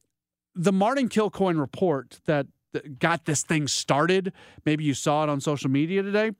the 0.55 0.71
Martin 0.71 1.07
Kilcoyne 1.07 1.59
report 1.59 2.19
that 2.25 2.47
got 2.97 3.25
this 3.25 3.43
thing 3.43 3.67
started, 3.67 4.33
maybe 4.65 4.83
you 4.83 4.95
saw 4.95 5.21
it 5.21 5.29
on 5.29 5.39
social 5.39 5.69
media 5.69 6.01
today. 6.01 6.31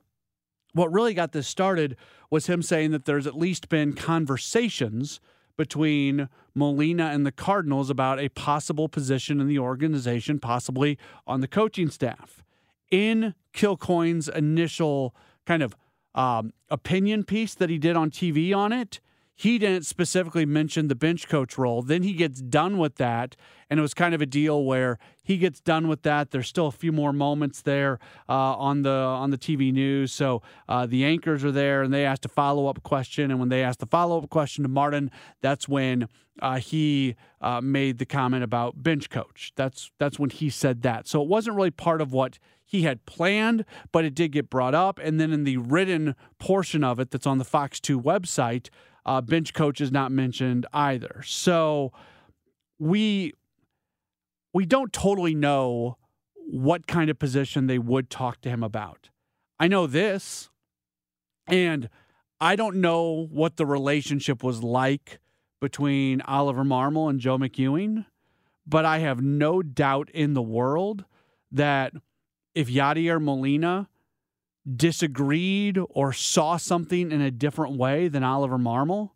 What 0.73 0.91
really 0.91 1.13
got 1.13 1.34
this 1.34 1.47
started 1.47 1.97
was 2.31 2.47
him 2.47 2.63
saying 2.63 2.89
that 2.91 3.05
there's 3.05 3.27
at 3.27 3.38
least 3.38 3.69
been 3.69 3.93
conversations 3.93 5.19
between 5.57 6.29
Molina 6.53 7.05
and 7.05 7.25
the 7.25 7.31
Cardinals 7.31 7.89
about 7.89 8.19
a 8.19 8.29
possible 8.29 8.89
position 8.89 9.39
in 9.39 9.47
the 9.47 9.59
organization, 9.59 10.39
possibly 10.39 10.97
on 11.25 11.41
the 11.41 11.47
coaching 11.47 11.89
staff. 11.89 12.43
In 12.89 13.35
Kilcoyne's 13.53 14.27
initial 14.27 15.15
kind 15.45 15.63
of 15.63 15.75
um, 16.13 16.53
opinion 16.69 17.23
piece 17.23 17.53
that 17.55 17.69
he 17.69 17.77
did 17.77 17.95
on 17.95 18.11
TV 18.11 18.55
on 18.55 18.73
it, 18.73 18.99
he 19.35 19.57
didn't 19.57 19.85
specifically 19.85 20.45
mention 20.45 20.87
the 20.87 20.95
bench 20.95 21.27
coach 21.27 21.57
role. 21.57 21.81
Then 21.81 22.03
he 22.03 22.13
gets 22.13 22.41
done 22.41 22.77
with 22.77 22.95
that, 22.95 23.35
and 23.69 23.79
it 23.79 23.81
was 23.81 23.93
kind 23.93 24.13
of 24.13 24.21
a 24.21 24.25
deal 24.25 24.63
where 24.63 24.99
he 25.23 25.37
gets 25.37 25.59
done 25.59 25.87
with 25.87 26.03
that. 26.03 26.31
There's 26.31 26.47
still 26.47 26.67
a 26.67 26.71
few 26.71 26.91
more 26.91 27.13
moments 27.13 27.61
there 27.61 27.99
uh, 28.29 28.33
on 28.33 28.83
the 28.83 28.91
on 28.91 29.31
the 29.31 29.37
TV 29.37 29.73
news. 29.73 30.11
So 30.11 30.41
uh, 30.69 30.85
the 30.85 31.05
anchors 31.05 31.43
are 31.43 31.51
there, 31.51 31.81
and 31.81 31.93
they 31.93 32.05
asked 32.05 32.25
a 32.25 32.29
follow 32.29 32.67
up 32.67 32.83
question. 32.83 33.31
And 33.31 33.39
when 33.39 33.49
they 33.49 33.63
asked 33.63 33.79
the 33.79 33.87
follow 33.87 34.19
up 34.21 34.29
question 34.29 34.63
to 34.63 34.69
Martin, 34.69 35.09
that's 35.41 35.67
when 35.67 36.07
uh, 36.41 36.57
he 36.57 37.15
uh, 37.41 37.61
made 37.61 37.97
the 37.97 38.05
comment 38.05 38.43
about 38.43 38.83
bench 38.83 39.09
coach. 39.09 39.53
That's 39.55 39.91
that's 39.97 40.19
when 40.19 40.29
he 40.29 40.49
said 40.49 40.81
that. 40.83 41.07
So 41.07 41.21
it 41.21 41.27
wasn't 41.27 41.55
really 41.55 41.71
part 41.71 42.01
of 42.01 42.13
what 42.13 42.37
he 42.71 42.83
had 42.83 43.05
planned, 43.05 43.65
but 43.91 44.05
it 44.05 44.15
did 44.15 44.31
get 44.31 44.49
brought 44.49 44.73
up. 44.73 44.97
And 44.97 45.19
then 45.19 45.33
in 45.33 45.43
the 45.43 45.57
written 45.57 46.15
portion 46.39 46.85
of 46.85 47.01
it 47.01 47.11
that's 47.11 47.27
on 47.27 47.37
the 47.37 47.43
Fox 47.43 47.81
2 47.81 47.99
website, 47.99 48.69
uh, 49.05 49.21
bench 49.21 49.53
coach 49.53 49.81
is 49.81 49.91
not 49.91 50.11
mentioned 50.11 50.65
either. 50.73 51.21
So 51.25 51.91
we 52.79 53.33
we 54.53 54.65
don't 54.65 54.91
totally 54.91 55.35
know 55.35 55.97
what 56.35 56.87
kind 56.87 57.09
of 57.09 57.17
position 57.17 57.67
they 57.67 57.79
would 57.79 58.09
talk 58.09 58.41
to 58.41 58.49
him 58.49 58.63
about. 58.63 59.09
I 59.59 59.67
know 59.67 59.87
this, 59.87 60.49
and 61.47 61.89
I 62.39 62.55
don't 62.55 62.77
know 62.77 63.27
what 63.31 63.57
the 63.57 63.65
relationship 63.65 64.43
was 64.43 64.63
like 64.63 65.19
between 65.61 66.21
Oliver 66.21 66.63
Marmol 66.63 67.09
and 67.09 67.19
Joe 67.19 67.37
McEwing, 67.37 68.05
but 68.65 68.83
I 68.83 68.99
have 68.99 69.21
no 69.21 69.61
doubt 69.61 70.09
in 70.09 70.33
the 70.33 70.41
world 70.41 71.05
that 71.51 71.93
if 72.55 72.67
Yadier 72.67 73.21
Molina 73.21 73.87
disagreed 74.76 75.80
or 75.89 76.13
saw 76.13 76.58
something 76.58 77.12
in 77.12 77.21
a 77.21 77.32
different 77.32 77.78
way 77.78 78.08
than 78.08 78.24
Oliver 78.24 78.58
Marmol, 78.58 79.12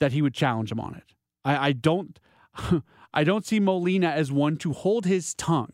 that 0.00 0.12
he 0.12 0.22
would 0.22 0.34
challenge 0.34 0.72
him 0.72 0.80
on 0.80 0.94
it. 0.94 1.14
I, 1.44 1.68
I 1.68 1.72
don't 1.72 2.18
I 3.14 3.24
don't 3.24 3.46
see 3.46 3.60
Molina 3.60 4.08
as 4.08 4.30
one 4.30 4.56
to 4.58 4.72
hold 4.72 5.06
his 5.06 5.34
tongue. 5.34 5.72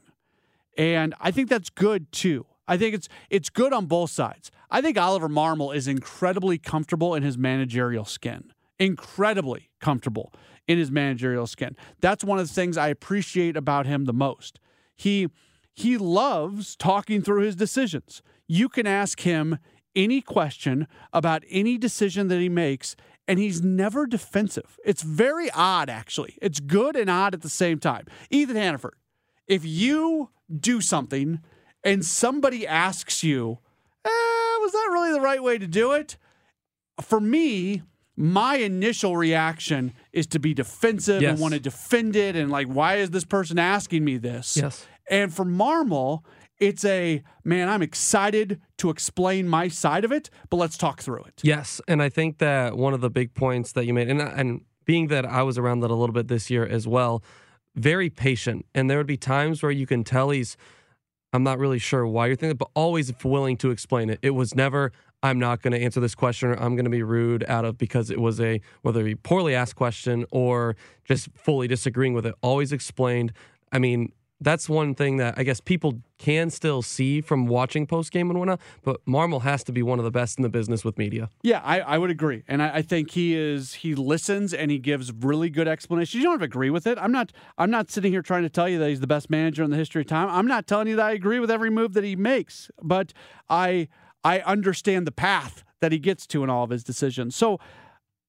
And 0.77 1.15
I 1.21 1.31
think 1.31 1.49
that's 1.49 1.71
good 1.71 2.11
too. 2.13 2.47
I 2.67 2.77
think 2.77 2.95
it's 2.95 3.09
it's 3.31 3.51
good 3.51 3.73
on 3.73 3.87
both 3.87 4.11
sides. 4.11 4.51
I 4.71 4.81
think 4.81 4.99
Oliver 4.99 5.29
Marmol 5.29 5.75
is 5.75 5.87
incredibly 5.87 6.59
comfortable 6.59 7.15
in 7.15 7.23
his 7.23 7.39
managerial 7.39 8.05
skin. 8.05 8.53
Incredibly 8.79 9.71
comfortable 9.81 10.33
in 10.67 10.79
his 10.79 10.91
managerial 10.91 11.47
skin. 11.47 11.77
That's 12.01 12.25
one 12.25 12.39
of 12.39 12.49
the 12.49 12.55
things 12.55 12.77
I 12.77 12.89
appreciate 12.89 13.57
about 13.57 13.87
him 13.87 14.07
the 14.07 14.13
most. 14.13 14.59
He 14.97 15.29
he 15.75 15.99
loves 15.99 16.77
talking 16.77 17.21
through 17.21 17.43
his 17.43 17.57
decisions 17.57 18.23
you 18.47 18.69
can 18.69 18.87
ask 18.87 19.21
him 19.21 19.59
any 19.97 20.21
question 20.21 20.87
about 21.13 21.45
any 21.49 21.79
decision 21.79 22.29
that 22.29 22.41
he 22.41 22.49
makes, 22.49 22.97
and 23.29 23.39
he's 23.39 23.63
never 23.63 24.07
defensive. 24.07 24.79
It's 24.85 25.03
very 25.03 25.51
odd, 25.53 25.89
actually. 25.89 26.37
It's 26.43 26.61
good 26.61 26.97
and 26.97 27.09
odd 27.09 27.35
at 27.35 27.43
the 27.43 27.49
same 27.49 27.79
time. 27.79 28.07
Ethan 28.31 28.57
Hannaford, 28.57 28.97
if 29.47 29.65
you 29.65 30.31
do 30.55 30.81
something 30.81 31.41
and 31.83 32.05
somebody 32.05 32.67
asks 32.67 33.23
you, 33.23 33.59
eh, 34.05 34.59
was 34.61 34.73
that 34.73 34.89
really 34.93 35.13
the 35.13 35.21
right 35.21 35.43
way 35.43 35.59
to 35.59 35.67
do 35.67 35.93
it? 35.93 36.17
For 37.01 37.21
me, 37.21 37.83
my 38.17 38.57
initial 38.57 39.17
reaction 39.17 39.93
is 40.13 40.27
to 40.29 40.39
be 40.39 40.55
defensive 40.55 41.23
yes. 41.23 41.33
and 41.33 41.41
want 41.41 41.55
to 41.55 41.61
defend 41.61 42.15
it 42.15 42.37
and 42.37 42.51
like, 42.51 42.67
why 42.67 42.97
is 42.97 43.11
this 43.11 43.25
person 43.25 43.59
asking 43.59 44.05
me 44.05 44.17
this? 44.17 44.57
Yes. 44.57 44.87
And 45.11 45.33
for 45.33 45.45
Marmol, 45.45 46.23
It's 46.59 46.85
a 46.85 47.23
man, 47.43 47.69
I'm 47.69 47.83
excited 47.83 48.61
to 48.79 48.91
explain 48.91 49.49
my 49.49 49.69
side 49.69 50.05
of 50.05 50.13
it, 50.13 50.31
but 50.51 50.57
let's 50.57 50.79
talk 50.79 51.03
through 51.03 51.25
it. 51.25 51.41
Yes, 51.43 51.81
and 51.89 52.01
I 52.01 52.09
think 52.09 52.39
that 52.39 52.77
one 52.77 52.95
of 52.95 53.01
the 53.01 53.11
big 53.11 53.35
points 53.35 53.73
that 53.73 53.87
you 53.87 53.95
made, 53.95 54.09
and 54.09 54.21
and 54.21 54.61
being 54.85 55.09
that 55.09 55.27
I 55.27 55.43
was 55.43 55.59
around 55.59 55.81
that 55.81 55.91
a 55.91 55.95
little 55.95 56.13
bit 56.13 56.29
this 56.29 56.51
year 56.51 56.65
as 56.65 56.87
well, 56.87 57.25
very 57.75 58.09
patient, 58.09 58.67
and 58.75 58.89
there 58.89 58.99
would 58.99 59.07
be 59.07 59.17
times 59.17 59.63
where 59.63 59.73
you 59.73 59.87
can 59.87 60.05
tell 60.05 60.31
he's. 60.31 60.57
I'm 61.33 61.43
not 61.43 61.59
really 61.59 61.81
sure 61.81 62.07
why 62.07 62.29
you're 62.29 62.37
thinking, 62.37 62.57
but 62.57 62.71
always 62.75 63.13
willing 63.25 63.57
to 63.57 63.73
explain 63.73 64.09
it. 64.09 64.21
It 64.23 64.31
was 64.31 64.55
never, 64.55 64.93
I'm 65.21 65.41
not 65.41 65.63
going 65.63 65.73
to 65.73 65.81
answer 65.81 65.99
this 65.99 66.15
question 66.15 66.51
or 66.51 66.55
I'm 66.55 66.77
going 66.77 66.85
to 66.85 66.91
be 66.91 67.03
rude 67.03 67.45
out 67.49 67.65
of 67.65 67.77
because 67.77 68.09
it 68.09 68.21
was 68.21 68.41
a 68.41 68.61
whether 68.83 69.01
it 69.01 69.05
be 69.05 69.15
poorly 69.17 69.53
asked 69.53 69.75
question 69.75 70.27
or 70.31 70.77
just 71.05 71.29
fully 71.35 71.67
disagreeing 71.67 72.15
with 72.15 72.25
it. 72.25 72.37
Always 72.41 72.73
explained. 72.73 73.33
I 73.73 73.81
mean, 73.81 74.13
that's 74.45 74.69
one 74.69 74.95
thing 74.95 75.17
that 75.17 75.35
I 75.37 75.43
guess 75.43 75.61
people 75.61 76.01
can 76.19 76.51
still 76.51 76.83
see 76.83 77.21
from 77.21 77.47
watching 77.47 77.87
post 77.87 78.13
game 78.13 78.31
and 78.31 78.39
whatnot. 78.39 78.61
But 78.83 79.05
Marmol 79.07 79.43
has 79.43 79.65
to 79.65 79.73
be 79.73 79.83
one 79.83 79.99
of 79.99 80.05
the 80.05 80.11
best 80.11 80.39
in 80.39 80.43
the 80.43 80.49
business 80.49 80.85
with 80.85 80.99
media. 80.99 81.31
Yeah, 81.43 81.61
I, 81.65 81.81
I 81.81 81.99
would 81.99 82.11
agree, 82.11 82.45
and 82.47 82.63
I, 82.63 82.77
I, 82.77 82.83
think 82.83 83.11
he 83.11 83.35
is. 83.35 83.75
He 83.75 83.95
listens 83.95 84.55
and 84.55 84.71
he 84.71 84.79
gives 84.79 85.13
really 85.13 85.51
good 85.51 85.67
explanations. 85.67 86.15
You 86.15 86.25
don't 86.25 86.35
have 86.35 86.41
to 86.41 86.45
agree 86.45 86.71
with 86.71 86.87
it. 86.87 86.99
I'm 86.99 87.13
not. 87.13 87.33
I'm 87.59 87.71
not 87.71 87.91
sitting 87.91 88.13
here 88.13 88.23
trying 88.23 88.43
to 88.43 88.51
tell 88.51 88.69
you 88.69 88.79
that 88.79 88.89
he's 88.89 89.01
the 89.01 89.07
best 89.07 89.31
manager 89.31 89.65
in 89.65 89.71
the 89.71 89.77
history 89.77 90.03
of 90.03 90.07
time. 90.07 90.29
I'm 90.29 90.47
not 90.47 90.67
telling 90.67 90.89
you 90.89 90.97
that 90.97 91.07
I 91.07 91.13
agree 91.13 91.41
with 91.41 91.51
every 91.51 91.71
move 91.71 91.95
that 91.95 92.05
he 92.05 92.15
makes, 92.15 92.71
but 92.83 93.13
I 93.49 93.89
I 94.23 94.41
understand 94.41 95.07
the 95.07 95.13
path 95.13 95.65
that 95.81 95.93
he 95.93 95.99
gets 95.99 96.27
to 96.29 96.43
in 96.43 96.51
all 96.51 96.65
of 96.65 96.71
his 96.71 96.83
decisions. 96.83 97.37
So, 97.37 97.59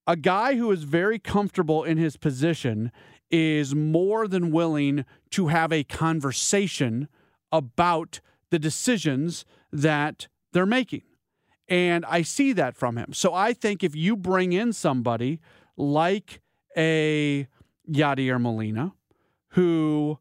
a 0.06 0.14
guy 0.14 0.54
who 0.54 0.70
is 0.70 0.84
very 0.84 1.18
comfortable 1.18 1.82
in 1.82 1.96
his 1.96 2.16
position 2.16 2.92
is 3.30 3.74
more 3.74 4.28
than 4.28 4.52
willing 4.52 5.04
to 5.30 5.48
have 5.48 5.72
a 5.72 5.84
conversation 5.84 7.08
about 7.52 8.20
the 8.50 8.58
decisions 8.58 9.44
that 9.72 10.28
they're 10.52 10.66
making. 10.66 11.02
And 11.68 12.04
I 12.06 12.22
see 12.22 12.52
that 12.52 12.76
from 12.76 12.96
him. 12.96 13.12
So 13.12 13.34
I 13.34 13.52
think 13.52 13.82
if 13.82 13.96
you 13.96 14.16
bring 14.16 14.52
in 14.52 14.72
somebody 14.72 15.40
like 15.76 16.40
a 16.76 17.48
Yadier 17.90 18.40
Molina 18.40 18.92
who 19.50 20.18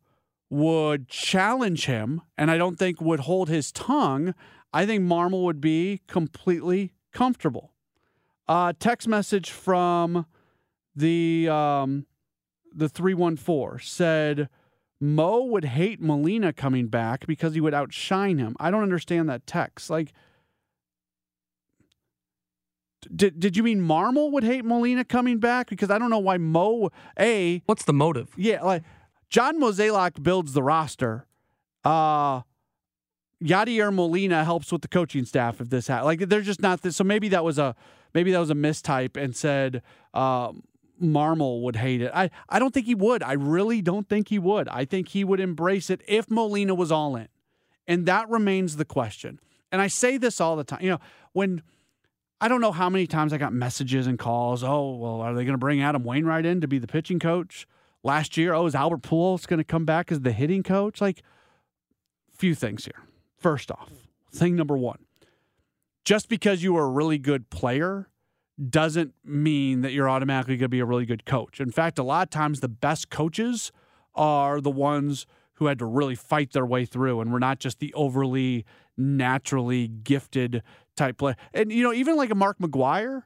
would 0.49 1.07
challenge 1.07 1.85
him 1.85 2.21
and 2.37 2.49
I 2.49 2.57
don't 2.57 2.77
think 2.77 3.01
would 3.01 3.21
hold 3.21 3.49
his 3.49 3.71
tongue, 3.71 4.33
I 4.73 4.85
think 4.85 5.03
Marmol 5.03 5.43
would 5.43 5.61
be 5.61 6.01
completely 6.07 6.93
comfortable. 7.13 7.73
Uh, 8.47 8.73
text 8.79 9.07
message 9.07 9.49
from 9.49 10.25
the 10.95 11.49
um, 11.49 12.05
the 12.75 12.89
314 12.89 13.79
said 13.81 14.49
Mo 14.99 15.43
would 15.45 15.65
hate 15.65 16.01
Molina 16.01 16.53
coming 16.53 16.87
back 16.87 17.25
because 17.25 17.53
he 17.53 17.61
would 17.61 17.73
outshine 17.73 18.37
him. 18.37 18.55
I 18.59 18.71
don't 18.71 18.83
understand 18.83 19.29
that 19.29 19.45
text. 19.45 19.89
Like, 19.89 20.13
did, 23.13 23.39
did 23.39 23.55
you 23.55 23.63
mean 23.63 23.81
Marmol 23.81 24.31
would 24.31 24.43
hate 24.43 24.65
Molina 24.65 25.03
coming 25.03 25.39
back? 25.39 25.69
Because 25.69 25.91
I 25.91 25.99
don't 25.99 26.09
know 26.09 26.19
why 26.19 26.37
Mo, 26.37 26.89
A. 27.19 27.61
What's 27.65 27.83
the 27.83 27.93
motive? 27.93 28.33
Yeah, 28.35 28.63
like 28.63 28.83
John 29.29 29.59
Mozeliak 29.59 30.23
builds 30.23 30.53
the 30.53 30.63
roster. 30.63 31.27
Uh, 31.83 32.41
Yadier 33.43 33.93
Molina 33.93 34.43
helps 34.43 34.71
with 34.71 34.81
the 34.81 34.87
coaching 34.87 35.25
staff 35.25 35.61
if 35.61 35.69
this 35.69 35.87
ha- 35.87 36.03
like 36.03 36.19
they're 36.19 36.41
just 36.41 36.61
not 36.61 36.81
this. 36.81 36.95
So 36.95 37.03
maybe 37.03 37.29
that 37.29 37.43
was 37.43 37.59
a 37.59 37.75
maybe 38.13 38.31
that 38.31 38.39
was 38.39 38.49
a 38.49 38.55
mistype 38.55 39.21
and 39.21 39.35
said 39.35 39.81
um, 40.13 40.63
Marmol 41.01 41.61
would 41.61 41.75
hate 41.75 42.01
it. 42.01 42.11
I, 42.13 42.29
I 42.49 42.59
don't 42.59 42.73
think 42.73 42.85
he 42.85 42.95
would. 42.95 43.23
I 43.23 43.33
really 43.33 43.81
don't 43.81 44.07
think 44.07 44.29
he 44.29 44.39
would. 44.39 44.67
I 44.69 44.85
think 44.85 45.09
he 45.09 45.23
would 45.23 45.39
embrace 45.39 45.89
it 45.89 46.01
if 46.07 46.29
Molina 46.29 46.73
was 46.75 46.91
all 46.91 47.15
in. 47.15 47.27
And 47.87 48.05
that 48.05 48.29
remains 48.29 48.77
the 48.77 48.85
question. 48.85 49.39
And 49.71 49.81
I 49.81 49.87
say 49.87 50.17
this 50.17 50.39
all 50.39 50.55
the 50.55 50.63
time. 50.63 50.81
You 50.81 50.91
know, 50.91 50.99
when 51.33 51.61
I 52.41 52.47
don't 52.47 52.61
know 52.61 52.71
how 52.71 52.89
many 52.89 53.07
times 53.07 53.33
I 53.33 53.37
got 53.37 53.53
messages 53.53 54.07
and 54.07 54.19
calls. 54.19 54.63
Oh, 54.63 54.95
well, 54.95 55.21
are 55.21 55.33
they 55.33 55.45
going 55.45 55.53
to 55.53 55.57
bring 55.57 55.81
Adam 55.81 56.03
Wainwright 56.03 56.45
in 56.45 56.61
to 56.61 56.67
be 56.67 56.79
the 56.79 56.87
pitching 56.87 57.19
coach? 57.19 57.67
Last 58.03 58.37
year, 58.37 58.53
oh, 58.53 58.65
is 58.65 58.75
Albert 58.75 59.01
Pujols 59.01 59.47
going 59.47 59.57
to 59.57 59.63
come 59.63 59.85
back 59.85 60.11
as 60.11 60.21
the 60.21 60.31
hitting 60.31 60.61
coach? 60.61 61.01
Like, 61.01 61.23
few 62.33 62.53
things 62.53 62.85
here. 62.85 63.03
First 63.37 63.71
off, 63.71 63.89
thing 64.31 64.55
number 64.55 64.77
one, 64.77 64.99
just 66.03 66.29
because 66.29 66.61
you 66.61 66.75
are 66.77 66.85
a 66.85 66.89
really 66.89 67.17
good 67.17 67.49
player 67.49 68.09
doesn't 68.69 69.13
mean 69.23 69.81
that 69.81 69.91
you're 69.91 70.09
automatically 70.09 70.55
going 70.55 70.65
to 70.65 70.69
be 70.69 70.79
a 70.79 70.85
really 70.85 71.05
good 71.05 71.25
coach. 71.25 71.59
In 71.59 71.71
fact, 71.71 71.99
a 71.99 72.03
lot 72.03 72.27
of 72.27 72.29
times 72.29 72.59
the 72.59 72.69
best 72.69 73.09
coaches 73.09 73.71
are 74.13 74.61
the 74.61 74.71
ones 74.71 75.25
who 75.55 75.67
had 75.67 75.79
to 75.79 75.85
really 75.85 76.15
fight 76.15 76.53
their 76.53 76.65
way 76.65 76.85
through 76.85 77.21
and 77.21 77.31
we're 77.31 77.39
not 77.39 77.59
just 77.59 77.79
the 77.79 77.93
overly 77.93 78.65
naturally 78.97 79.87
gifted 79.87 80.61
type 80.95 81.17
player. 81.17 81.35
And 81.53 81.71
you 81.71 81.83
know, 81.83 81.93
even 81.93 82.15
like 82.15 82.29
a 82.29 82.35
Mark 82.35 82.59
McGwire, 82.59 83.23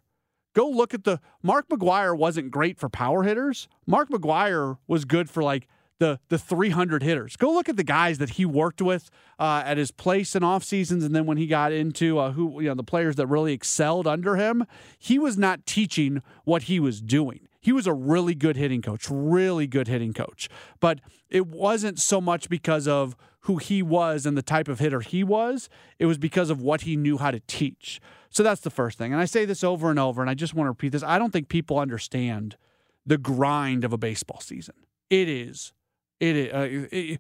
go 0.56 0.68
look 0.68 0.94
at 0.94 1.04
the 1.04 1.20
Mark 1.44 1.70
McGwire 1.70 2.18
wasn't 2.18 2.52
great 2.52 2.80
for 2.80 2.90
power 2.90 3.24
hitters. 3.24 3.68
Mark 3.86 4.10
McGwire 4.10 4.78
was 4.88 5.06
good 5.06 5.30
for 5.30 5.44
like 5.44 5.68
the 6.00 6.20
the 6.30 6.40
300 6.40 7.04
hitters. 7.04 7.36
Go 7.36 7.52
look 7.52 7.70
at 7.70 7.78
the 7.78 7.84
guys 7.84 8.18
that 8.18 8.32
he 8.32 8.46
worked 8.46 8.82
with 8.82 9.10
uh, 9.38 9.62
at 9.66 9.78
his 9.78 9.92
place 9.92 10.36
in 10.36 10.44
off 10.44 10.64
seasons, 10.64 11.04
and 11.04 11.16
then 11.16 11.26
when 11.26 11.38
he 11.38 11.46
got 11.46 11.72
into 11.72 12.18
uh, 12.18 12.32
who 12.32 12.62
you 12.62 12.70
know 12.70 12.76
the 12.76 12.84
players 12.84 13.16
that 13.18 13.28
really 13.28 13.54
excelled 13.54 14.08
under 14.08 14.36
him, 14.36 14.66
he 14.98 15.20
was 15.20 15.38
not 15.38 15.66
teaching 15.66 16.22
what 16.46 16.64
he 16.64 16.80
was 16.80 17.02
doing. 17.02 17.42
He 17.62 17.72
was 17.72 17.86
a 17.86 17.94
really 17.94 18.36
good 18.36 18.56
hitting 18.56 18.82
coach, 18.82 19.08
really 19.10 19.68
good 19.68 19.88
hitting 19.88 20.14
coach, 20.14 20.50
but 20.80 21.00
it 21.30 21.48
wasn't 21.48 22.00
so 22.00 22.22
much 22.22 22.50
because 22.50 22.88
of 22.88 23.16
who 23.42 23.58
he 23.58 23.82
was 23.82 24.26
and 24.26 24.38
the 24.38 24.42
type 24.42 24.68
of 24.68 24.80
hitter 24.80 25.02
he 25.02 25.24
was. 25.24 25.70
It 25.98 26.06
was 26.06 26.18
because 26.18 26.50
of 26.50 26.62
what 26.62 26.82
he 26.82 26.96
knew 26.96 27.18
how 27.18 27.32
to 27.32 27.40
teach. 27.42 28.02
So 28.30 28.44
that's 28.44 28.62
the 28.62 28.70
first 28.70 28.98
thing. 28.98 29.12
And 29.12 29.22
I 29.22 29.26
say 29.26 29.46
this 29.46 29.64
over 29.64 29.90
and 29.90 30.00
over, 30.00 30.22
and 30.22 30.30
I 30.30 30.34
just 30.34 30.54
want 30.54 30.68
to 30.68 30.72
repeat 30.72 30.92
this. 30.92 31.04
I 31.04 31.20
don't 31.20 31.32
think 31.32 31.50
people 31.50 31.80
understand 31.80 32.56
the 33.06 33.18
grind 33.18 33.84
of 33.84 33.92
a 33.92 33.98
baseball 33.98 34.40
season. 34.40 34.76
It 35.10 35.28
is 35.28 35.74
it 36.20 36.54
uh, 36.54 36.68
it, 36.92 37.20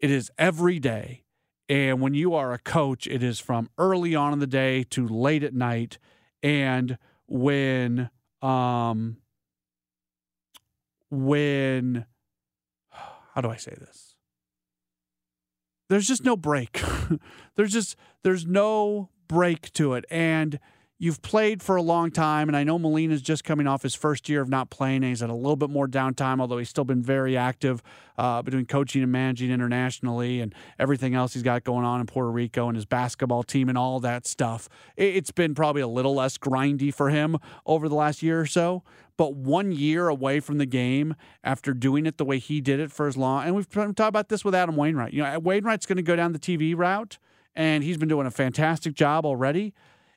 it 0.00 0.10
is 0.10 0.30
every 0.38 0.78
day. 0.78 1.24
And 1.68 2.00
when 2.00 2.12
you 2.12 2.34
are 2.34 2.52
a 2.52 2.58
coach, 2.58 3.06
it 3.06 3.22
is 3.22 3.40
from 3.40 3.70
early 3.78 4.14
on 4.14 4.32
in 4.34 4.38
the 4.38 4.46
day 4.46 4.84
to 4.90 5.08
late 5.08 5.42
at 5.42 5.54
night. 5.54 5.98
And 6.42 6.98
when, 7.26 8.10
um, 8.42 9.16
when, 11.10 12.04
how 13.34 13.40
do 13.40 13.48
I 13.48 13.56
say 13.56 13.74
this? 13.78 14.14
There's 15.88 16.06
just 16.06 16.24
no 16.24 16.36
break. 16.36 16.82
there's 17.56 17.72
just, 17.72 17.96
there's 18.22 18.46
no 18.46 19.08
break 19.26 19.72
to 19.74 19.94
it. 19.94 20.04
And, 20.10 20.58
you've 20.98 21.20
played 21.22 21.62
for 21.62 21.76
a 21.76 21.82
long 21.82 22.10
time, 22.10 22.48
and 22.48 22.56
I 22.56 22.62
know 22.62 22.78
Molina's 22.78 23.20
just 23.20 23.42
coming 23.42 23.66
off 23.66 23.82
his 23.82 23.94
first 23.94 24.28
year 24.28 24.40
of 24.40 24.48
not 24.48 24.70
playing, 24.70 24.96
and 24.96 25.06
he's 25.06 25.20
had 25.20 25.30
a 25.30 25.34
little 25.34 25.56
bit 25.56 25.70
more 25.70 25.88
downtime, 25.88 26.40
although 26.40 26.58
he's 26.58 26.68
still 26.68 26.84
been 26.84 27.02
very 27.02 27.36
active 27.36 27.82
uh, 28.16 28.42
between 28.42 28.64
coaching 28.64 29.02
and 29.02 29.10
managing 29.10 29.50
internationally 29.50 30.40
and 30.40 30.54
everything 30.78 31.14
else 31.14 31.34
he's 31.34 31.42
got 31.42 31.64
going 31.64 31.84
on 31.84 32.00
in 32.00 32.06
Puerto 32.06 32.30
Rico 32.30 32.68
and 32.68 32.76
his 32.76 32.86
basketball 32.86 33.42
team 33.42 33.68
and 33.68 33.76
all 33.76 33.98
that 34.00 34.26
stuff. 34.26 34.68
It's 34.96 35.32
been 35.32 35.54
probably 35.54 35.82
a 35.82 35.88
little 35.88 36.14
less 36.14 36.38
grindy 36.38 36.94
for 36.94 37.10
him 37.10 37.38
over 37.66 37.88
the 37.88 37.96
last 37.96 38.22
year 38.22 38.40
or 38.40 38.46
so. 38.46 38.84
But 39.16 39.34
one 39.34 39.72
year 39.72 40.08
away 40.08 40.40
from 40.40 40.58
the 40.58 40.66
game 40.66 41.14
after 41.44 41.72
doing 41.72 42.04
it 42.04 42.18
the 42.18 42.24
way 42.24 42.38
he 42.38 42.60
did 42.60 42.80
it 42.80 42.90
for 42.90 43.06
as 43.06 43.16
long, 43.16 43.44
and 43.44 43.54
we've 43.54 43.68
talked 43.68 44.00
about 44.00 44.28
this 44.28 44.44
with 44.44 44.54
Adam 44.54 44.74
Wainwright. 44.74 45.12
You 45.12 45.22
know, 45.22 45.38
Wainwright's 45.38 45.86
going 45.86 45.96
to 45.96 46.02
go 46.02 46.16
down 46.16 46.32
the 46.32 46.38
TV 46.38 46.76
route, 46.76 47.18
and 47.54 47.84
he's 47.84 47.96
been 47.96 48.08
doing 48.08 48.26
a 48.26 48.32
fantastic 48.32 48.94
job 48.94 49.24
already 49.24 49.72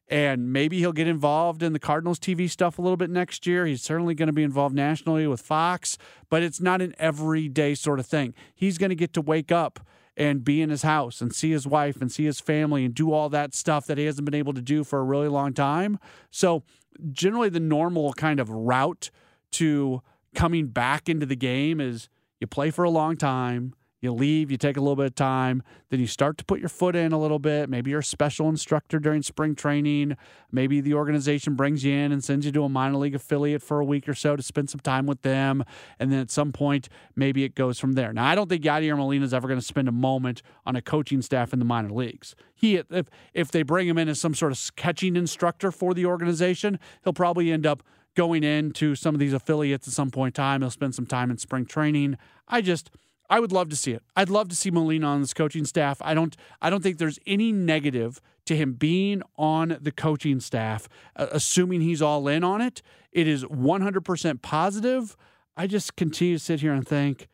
and 0.10 0.54
maybe 0.54 0.80
he'll 0.80 0.93
get 0.93 1.08
involved 1.08 1.62
in 1.62 1.74
the 1.74 1.80
Cardinals 1.80 2.20
TV 2.20 2.50
stuff 2.50 2.80
a 2.80 2.82
little 2.82 2.98
bit 2.98 3.10
next 3.10 3.46
year. 3.46 3.65
He's 3.65 3.82
certainly 3.82 4.15
going 4.15 4.28
to 4.28 4.34
be 4.34 4.43
involved 4.43 4.76
nationally 4.76 5.28
with 5.28 5.41
Fox, 5.41 5.98
but 6.30 6.43
it's 6.43 6.62
not 6.62 6.82
an 6.82 6.96
everyday 6.98 7.76
sort 7.76 8.00
of 8.00 8.06
thing. 8.06 8.34
He's 8.56 8.78
going 8.78 8.89
to 8.89 8.96
get 8.96 9.13
to 9.13 9.22
wake 9.22 9.52
up 9.52 9.80
and 10.15 10.43
be 10.43 10.62
in 10.62 10.70
his 10.70 10.82
house 10.82 11.22
and 11.22 11.34
see 11.34 11.52
his 11.52 11.67
wife 11.67 12.02
and 12.02 12.12
see 12.12 12.26
his 12.26 12.39
family 12.39 12.84
and 12.84 12.93
do 12.96 13.12
all 13.12 13.30
that 13.30 13.54
stuff 13.54 13.86
that 13.86 13.98
he 13.98 14.06
hasn't 14.06 14.26
been 14.26 14.34
able 14.34 14.54
to 14.54 14.62
do 14.62 14.84
for 14.84 15.00
a 15.00 15.04
really 15.04 15.28
long 15.28 15.54
time. 15.54 15.99
So, 16.32 16.64
generally, 17.12 17.49
the 17.49 17.60
normal 17.60 18.14
kind 18.14 18.39
of 18.39 18.49
route 18.49 19.12
to 19.51 20.01
coming 20.34 20.68
back 20.68 21.08
into 21.08 21.26
the 21.26 21.36
game 21.36 21.80
is 21.80 22.10
you 22.39 22.47
play 22.47 22.72
for 22.72 22.84
a 22.84 22.89
long 22.89 23.16
time, 23.16 23.74
you 24.02 24.14
leave, 24.14 24.52
you 24.52 24.58
take 24.58 24.78
a 24.78 24.80
little 24.80 24.95
bit 24.95 25.08
of 25.08 25.16
time, 25.16 25.64
then 25.89 26.00
you 26.00 26.08
start 26.08 26.38
to 26.38 26.45
put 26.45 26.60
your 26.60 26.70
foot 26.70 26.95
in 26.95 27.12
a 27.12 27.20
little 27.20 27.39
bit. 27.39 27.70
Maybe 27.70 27.91
you're 27.91 28.02
a 28.02 28.04
special 28.04 28.48
instructor 28.48 29.00
during 29.00 29.24
spring 29.24 29.56
training. 29.56 30.18
Maybe 30.52 30.82
the 30.82 30.93
organization 30.93 31.56
brings 31.56 31.84
you 31.84 31.93
in 31.93 32.12
and 32.12 32.24
sends 32.24 32.45
you 32.45 32.52
to 32.52 32.64
a 32.64 32.70
minor 32.70 32.98
league 32.98 33.16
affiliate 33.16 33.64
for 33.64 33.80
a 33.80 33.86
week 33.86 34.08
or 34.08 34.14
so 34.14 34.36
to 34.36 34.43
spend 34.43 34.70
some 34.70 34.82
time 34.82 35.08
with 35.08 35.24
them. 35.24 35.64
And 36.00 36.12
then 36.12 36.20
at 36.20 36.30
some 36.30 36.52
point, 36.52 36.89
maybe 37.16 37.43
it 37.43 37.56
goes 37.56 37.80
from 37.80 37.93
there. 37.93 38.14
Now, 38.14 38.26
I 38.26 38.36
don't 38.36 38.50
think 38.50 38.64
Yadier 38.64 38.95
Molina 38.95 39.26
is 39.26 39.34
ever 39.34 39.48
going 39.48 39.60
to 39.60 39.66
spend 39.66 39.88
a 39.88 39.93
moment 39.93 40.43
on 40.66 40.76
a 40.76 40.82
coaching 40.82 41.22
staff 41.22 41.52
in 41.52 41.60
the 41.60 41.66
minor 41.66 41.89
leagues. 41.89 42.36
He, 42.54 42.76
if, 42.76 43.08
if 43.34 43.52
they 43.52 43.64
bring 43.64 43.88
him 43.88 43.98
in 43.98 44.10
as 44.10 44.20
some 44.20 44.36
sort 44.36 44.52
of 44.52 44.76
catching 44.76 45.16
instructor 45.16 45.72
for 45.72 45.93
the 45.93 46.06
organization, 46.06 46.80
he'll 47.04 47.14
probably 47.14 47.52
end 47.52 47.66
up 47.66 47.82
going 48.16 48.43
into 48.43 48.95
some 48.95 49.16
of 49.16 49.20
these 49.20 49.34
affiliates 49.34 49.88
at 49.88 49.93
some 49.93 50.10
point 50.10 50.38
in 50.38 50.43
time. 50.43 50.62
He'll 50.62 50.72
spend 50.72 50.95
some 50.95 51.06
time 51.06 51.30
in 51.30 51.38
spring 51.38 51.66
training. 51.66 52.18
I 52.48 52.62
just 52.62 52.89
I 53.30 53.39
would 53.39 53.51
love 53.51 53.69
to 53.69 53.75
see 53.75 53.91
it. 53.91 54.03
I'd 54.15 54.30
love 54.30 54.47
to 54.49 54.55
see 54.55 54.71
Molina 54.71 55.07
on 55.07 55.21
this 55.21 55.34
coaching 55.34 55.65
staff. 55.65 55.97
I 56.01 56.13
don't. 56.13 56.36
I 56.61 56.69
don't 56.69 56.82
think 56.82 56.97
there's 56.97 57.19
any 57.25 57.51
negative 57.51 58.21
to 58.45 58.55
him 58.55 58.73
being 58.73 59.21
on 59.36 59.78
the 59.82 59.91
coaching 59.91 60.39
staff, 60.39 60.88
uh, 61.15 61.28
assuming 61.32 61.82
he's 61.82 62.01
all 62.01 62.28
in 62.28 62.43
on 62.43 62.61
it. 62.61 62.82
It 63.11 63.28
is 63.28 63.43
100% 63.43 64.41
positive. 64.41 65.17
I 65.57 65.67
just 65.67 65.95
continue 65.95 66.38
to 66.38 66.43
sit 66.43 66.61
here 66.61 66.71
and 66.73 66.88
think, 66.88 67.28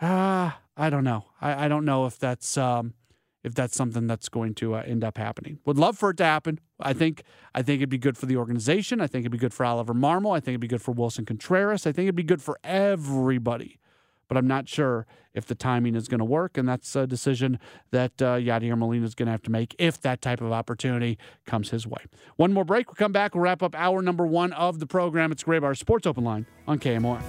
ah, 0.00 0.60
I 0.76 0.90
don't 0.90 1.04
know. 1.04 1.24
I, 1.40 1.64
I 1.64 1.68
don't 1.68 1.84
know 1.84 2.06
if 2.06 2.18
that's 2.18 2.56
um, 2.58 2.94
if 3.42 3.54
that's 3.54 3.76
something 3.76 4.06
that's 4.06 4.28
going 4.28 4.54
to 4.56 4.74
uh, 4.74 4.82
end 4.84 5.04
up 5.04 5.16
happening. 5.16 5.58
Would 5.64 5.78
love 5.78 5.96
for 5.96 6.10
it 6.10 6.18
to 6.18 6.24
happen. 6.24 6.60
I 6.78 6.92
think 6.92 7.22
I 7.54 7.62
think 7.62 7.78
it'd 7.78 7.88
be 7.88 7.98
good 7.98 8.18
for 8.18 8.26
the 8.26 8.36
organization. 8.36 9.00
I 9.00 9.06
think 9.06 9.22
it'd 9.22 9.32
be 9.32 9.38
good 9.38 9.54
for 9.54 9.64
Oliver 9.64 9.94
Marmol. 9.94 10.36
I 10.36 10.40
think 10.40 10.48
it'd 10.48 10.60
be 10.60 10.68
good 10.68 10.82
for 10.82 10.92
Willson 10.92 11.26
Contreras. 11.26 11.86
I 11.86 11.92
think 11.92 12.04
it'd 12.04 12.14
be 12.14 12.22
good 12.22 12.42
for 12.42 12.58
everybody 12.62 13.78
but 14.28 14.36
I'm 14.36 14.46
not 14.46 14.68
sure 14.68 15.06
if 15.34 15.46
the 15.46 15.54
timing 15.54 15.94
is 15.94 16.08
going 16.08 16.18
to 16.18 16.24
work. 16.24 16.58
And 16.58 16.68
that's 16.68 16.94
a 16.94 17.06
decision 17.06 17.58
that 17.90 18.20
uh, 18.20 18.36
Yadier 18.36 18.76
Molina 18.76 19.06
is 19.06 19.14
going 19.14 19.26
to 19.26 19.32
have 19.32 19.42
to 19.42 19.50
make 19.50 19.74
if 19.78 20.00
that 20.02 20.20
type 20.20 20.40
of 20.40 20.52
opportunity 20.52 21.18
comes 21.46 21.70
his 21.70 21.86
way. 21.86 22.04
One 22.36 22.52
more 22.52 22.64
break. 22.64 22.88
We'll 22.88 22.96
come 22.96 23.12
back. 23.12 23.34
We'll 23.34 23.44
wrap 23.44 23.62
up 23.62 23.74
hour 23.74 24.02
number 24.02 24.26
one 24.26 24.52
of 24.52 24.78
the 24.78 24.86
program. 24.86 25.32
It's 25.32 25.44
Graybar 25.44 25.76
Sports 25.76 26.06
Open 26.06 26.24
Line 26.24 26.46
on 26.66 26.78
KMOX. 26.78 27.22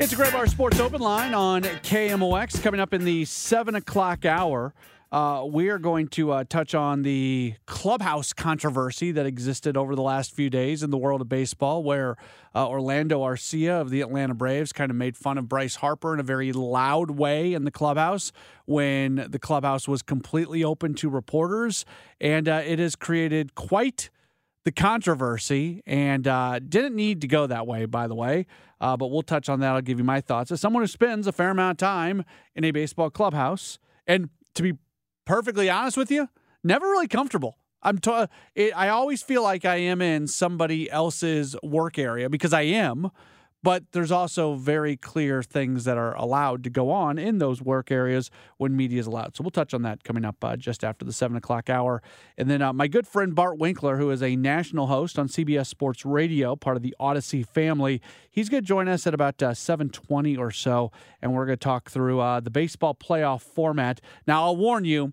It's 0.00 0.14
Graybar 0.14 0.48
Sports 0.48 0.80
Open 0.80 1.00
Line 1.00 1.34
on 1.34 1.62
KMOX 1.62 2.62
coming 2.62 2.80
up 2.80 2.94
in 2.94 3.04
the 3.04 3.26
7 3.26 3.74
o'clock 3.74 4.24
hour. 4.24 4.72
Uh, 5.12 5.44
we 5.44 5.68
are 5.70 5.78
going 5.78 6.06
to 6.06 6.30
uh, 6.30 6.44
touch 6.48 6.72
on 6.72 7.02
the 7.02 7.54
clubhouse 7.66 8.32
controversy 8.32 9.10
that 9.10 9.26
existed 9.26 9.76
over 9.76 9.96
the 9.96 10.02
last 10.02 10.32
few 10.32 10.48
days 10.48 10.84
in 10.84 10.90
the 10.90 10.96
world 10.96 11.20
of 11.20 11.28
baseball, 11.28 11.82
where 11.82 12.16
uh, 12.54 12.68
Orlando 12.68 13.20
Arcia 13.20 13.80
of 13.80 13.90
the 13.90 14.02
Atlanta 14.02 14.34
Braves 14.34 14.72
kind 14.72 14.88
of 14.88 14.96
made 14.96 15.16
fun 15.16 15.36
of 15.36 15.48
Bryce 15.48 15.76
Harper 15.76 16.14
in 16.14 16.20
a 16.20 16.22
very 16.22 16.52
loud 16.52 17.10
way 17.10 17.54
in 17.54 17.64
the 17.64 17.72
clubhouse 17.72 18.30
when 18.66 19.26
the 19.28 19.40
clubhouse 19.40 19.88
was 19.88 20.00
completely 20.00 20.62
open 20.62 20.94
to 20.94 21.08
reporters. 21.08 21.84
And 22.20 22.48
uh, 22.48 22.62
it 22.64 22.78
has 22.78 22.94
created 22.94 23.56
quite 23.56 24.10
the 24.64 24.70
controversy 24.70 25.82
and 25.86 26.28
uh, 26.28 26.60
didn't 26.60 26.94
need 26.94 27.20
to 27.22 27.26
go 27.26 27.48
that 27.48 27.66
way, 27.66 27.84
by 27.84 28.06
the 28.06 28.14
way. 28.14 28.46
Uh, 28.80 28.96
but 28.96 29.08
we'll 29.08 29.22
touch 29.22 29.48
on 29.48 29.58
that. 29.58 29.74
I'll 29.74 29.80
give 29.80 29.98
you 29.98 30.04
my 30.04 30.20
thoughts. 30.20 30.52
As 30.52 30.60
someone 30.60 30.84
who 30.84 30.86
spends 30.86 31.26
a 31.26 31.32
fair 31.32 31.50
amount 31.50 31.82
of 31.82 31.84
time 31.84 32.24
in 32.54 32.62
a 32.62 32.70
baseball 32.70 33.10
clubhouse, 33.10 33.80
and 34.06 34.30
to 34.54 34.62
be 34.62 34.74
perfectly 35.30 35.70
honest 35.70 35.96
with 35.96 36.10
you, 36.10 36.28
never 36.64 36.86
really 36.86 37.06
comfortable. 37.06 37.56
I'm 37.84 37.98
t- 37.98 38.26
it, 38.56 38.76
I 38.76 38.88
always 38.88 39.22
feel 39.22 39.44
like 39.44 39.64
I 39.64 39.76
am 39.76 40.02
in 40.02 40.26
somebody 40.26 40.90
else's 40.90 41.54
work 41.62 42.00
area 42.00 42.28
because 42.28 42.52
I 42.52 42.62
am, 42.62 43.12
but 43.62 43.84
there's 43.92 44.10
also 44.10 44.54
very 44.54 44.96
clear 44.96 45.40
things 45.44 45.84
that 45.84 45.96
are 45.96 46.16
allowed 46.16 46.64
to 46.64 46.70
go 46.70 46.90
on 46.90 47.16
in 47.16 47.38
those 47.38 47.62
work 47.62 47.92
areas 47.92 48.28
when 48.56 48.76
media 48.76 48.98
is 48.98 49.06
allowed. 49.06 49.36
So 49.36 49.44
we'll 49.44 49.52
touch 49.52 49.72
on 49.72 49.82
that 49.82 50.02
coming 50.02 50.24
up 50.24 50.42
uh, 50.42 50.56
just 50.56 50.82
after 50.82 51.04
the 51.04 51.12
seven 51.12 51.36
o'clock 51.36 51.70
hour. 51.70 52.02
And 52.36 52.50
then 52.50 52.60
uh, 52.60 52.72
my 52.72 52.88
good 52.88 53.06
friend 53.06 53.32
Bart 53.32 53.56
Winkler, 53.56 53.98
who 53.98 54.10
is 54.10 54.24
a 54.24 54.34
national 54.34 54.88
host 54.88 55.16
on 55.16 55.28
CBS 55.28 55.68
Sports 55.68 56.04
Radio, 56.04 56.56
part 56.56 56.76
of 56.76 56.82
the 56.82 56.96
Audacy 56.98 57.46
family, 57.46 58.02
he's 58.28 58.48
going 58.48 58.64
to 58.64 58.66
join 58.66 58.88
us 58.88 59.06
at 59.06 59.14
about 59.14 59.40
uh, 59.44 59.52
7:20 59.52 60.36
or 60.40 60.50
so, 60.50 60.90
and 61.22 61.32
we're 61.32 61.46
going 61.46 61.56
to 61.56 61.64
talk 61.64 61.88
through 61.88 62.18
uh, 62.18 62.40
the 62.40 62.50
baseball 62.50 62.96
playoff 62.96 63.42
format. 63.42 64.00
Now 64.26 64.42
I'll 64.42 64.56
warn 64.56 64.84
you 64.84 65.12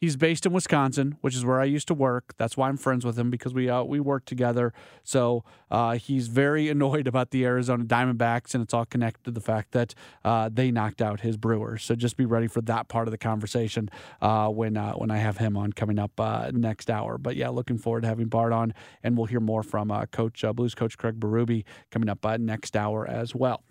He's 0.00 0.16
based 0.16 0.46
in 0.46 0.52
Wisconsin, 0.52 1.16
which 1.22 1.34
is 1.34 1.44
where 1.44 1.60
I 1.60 1.64
used 1.64 1.88
to 1.88 1.94
work. 1.94 2.32
That's 2.38 2.56
why 2.56 2.68
I'm 2.68 2.76
friends 2.76 3.04
with 3.04 3.18
him 3.18 3.30
because 3.30 3.52
we 3.52 3.68
uh, 3.68 3.82
we 3.82 3.98
work 3.98 4.24
together. 4.26 4.72
So 5.02 5.42
uh, 5.72 5.96
he's 5.96 6.28
very 6.28 6.68
annoyed 6.74 7.08
about 7.08 7.30
the 7.30 7.44
Arizona 7.44 7.84
Diamondbacks, 7.84 8.54
and 8.54 8.62
it's 8.62 8.72
all 8.72 8.84
connected 8.84 9.24
to 9.24 9.30
the 9.32 9.40
fact 9.40 9.72
that 9.72 9.94
uh, 10.24 10.50
they 10.52 10.70
knocked 10.70 11.02
out 11.02 11.20
his 11.20 11.36
Brewers. 11.36 11.82
So 11.82 11.96
just 11.96 12.16
be 12.16 12.26
ready 12.26 12.46
for 12.46 12.60
that 12.62 12.86
part 12.86 13.08
of 13.08 13.12
the 13.12 13.18
conversation 13.18 13.88
uh, 14.22 14.48
when 14.48 14.76
uh, 14.76 14.92
when 14.92 15.10
I 15.10 15.18
have 15.18 15.38
him 15.38 15.56
on 15.56 15.72
coming 15.72 15.98
up 15.98 16.12
uh, 16.20 16.52
next 16.54 16.90
hour. 16.90 17.18
But 17.18 17.34
yeah, 17.34 17.48
looking 17.48 17.76
forward 17.76 18.02
to 18.02 18.08
having 18.08 18.28
Bart 18.28 18.52
on, 18.52 18.74
and 19.02 19.16
we'll 19.16 19.26
hear 19.26 19.40
more 19.40 19.64
from 19.64 19.90
Coach 20.12 20.44
Blues 20.54 20.76
Coach 20.76 20.96
Craig 20.96 21.18
Berube 21.18 21.64
coming 21.90 22.08
up 22.08 22.24
next 22.38 22.76
hour 22.76 23.04
as 23.04 23.34
well. 23.34 23.64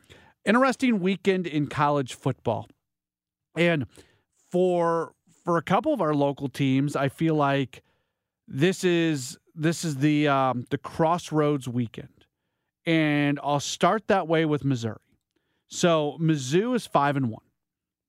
Interesting 0.43 0.99
weekend 0.99 1.47
in 1.47 1.67
college 1.67 2.15
football, 2.15 2.67
and 3.55 3.85
for 4.51 5.13
for 5.47 5.55
a 5.55 5.61
couple 5.61 5.93
of 5.93 6.01
our 6.01 6.13
local 6.13 6.49
teams, 6.49 6.93
I 6.93 7.07
feel 7.07 7.33
like 7.33 7.81
this 8.49 8.83
is 8.83 9.37
this 9.55 9.85
is 9.85 9.95
the 9.95 10.27
um, 10.27 10.65
the 10.71 10.77
crossroads 10.77 11.69
weekend, 11.69 12.25
and 12.85 13.39
I'll 13.41 13.61
start 13.61 14.09
that 14.09 14.27
way 14.27 14.43
with 14.43 14.65
Missouri. 14.65 14.97
So 15.69 16.17
Mizzou 16.19 16.75
is 16.75 16.85
five 16.85 17.15
and 17.15 17.29
one, 17.29 17.45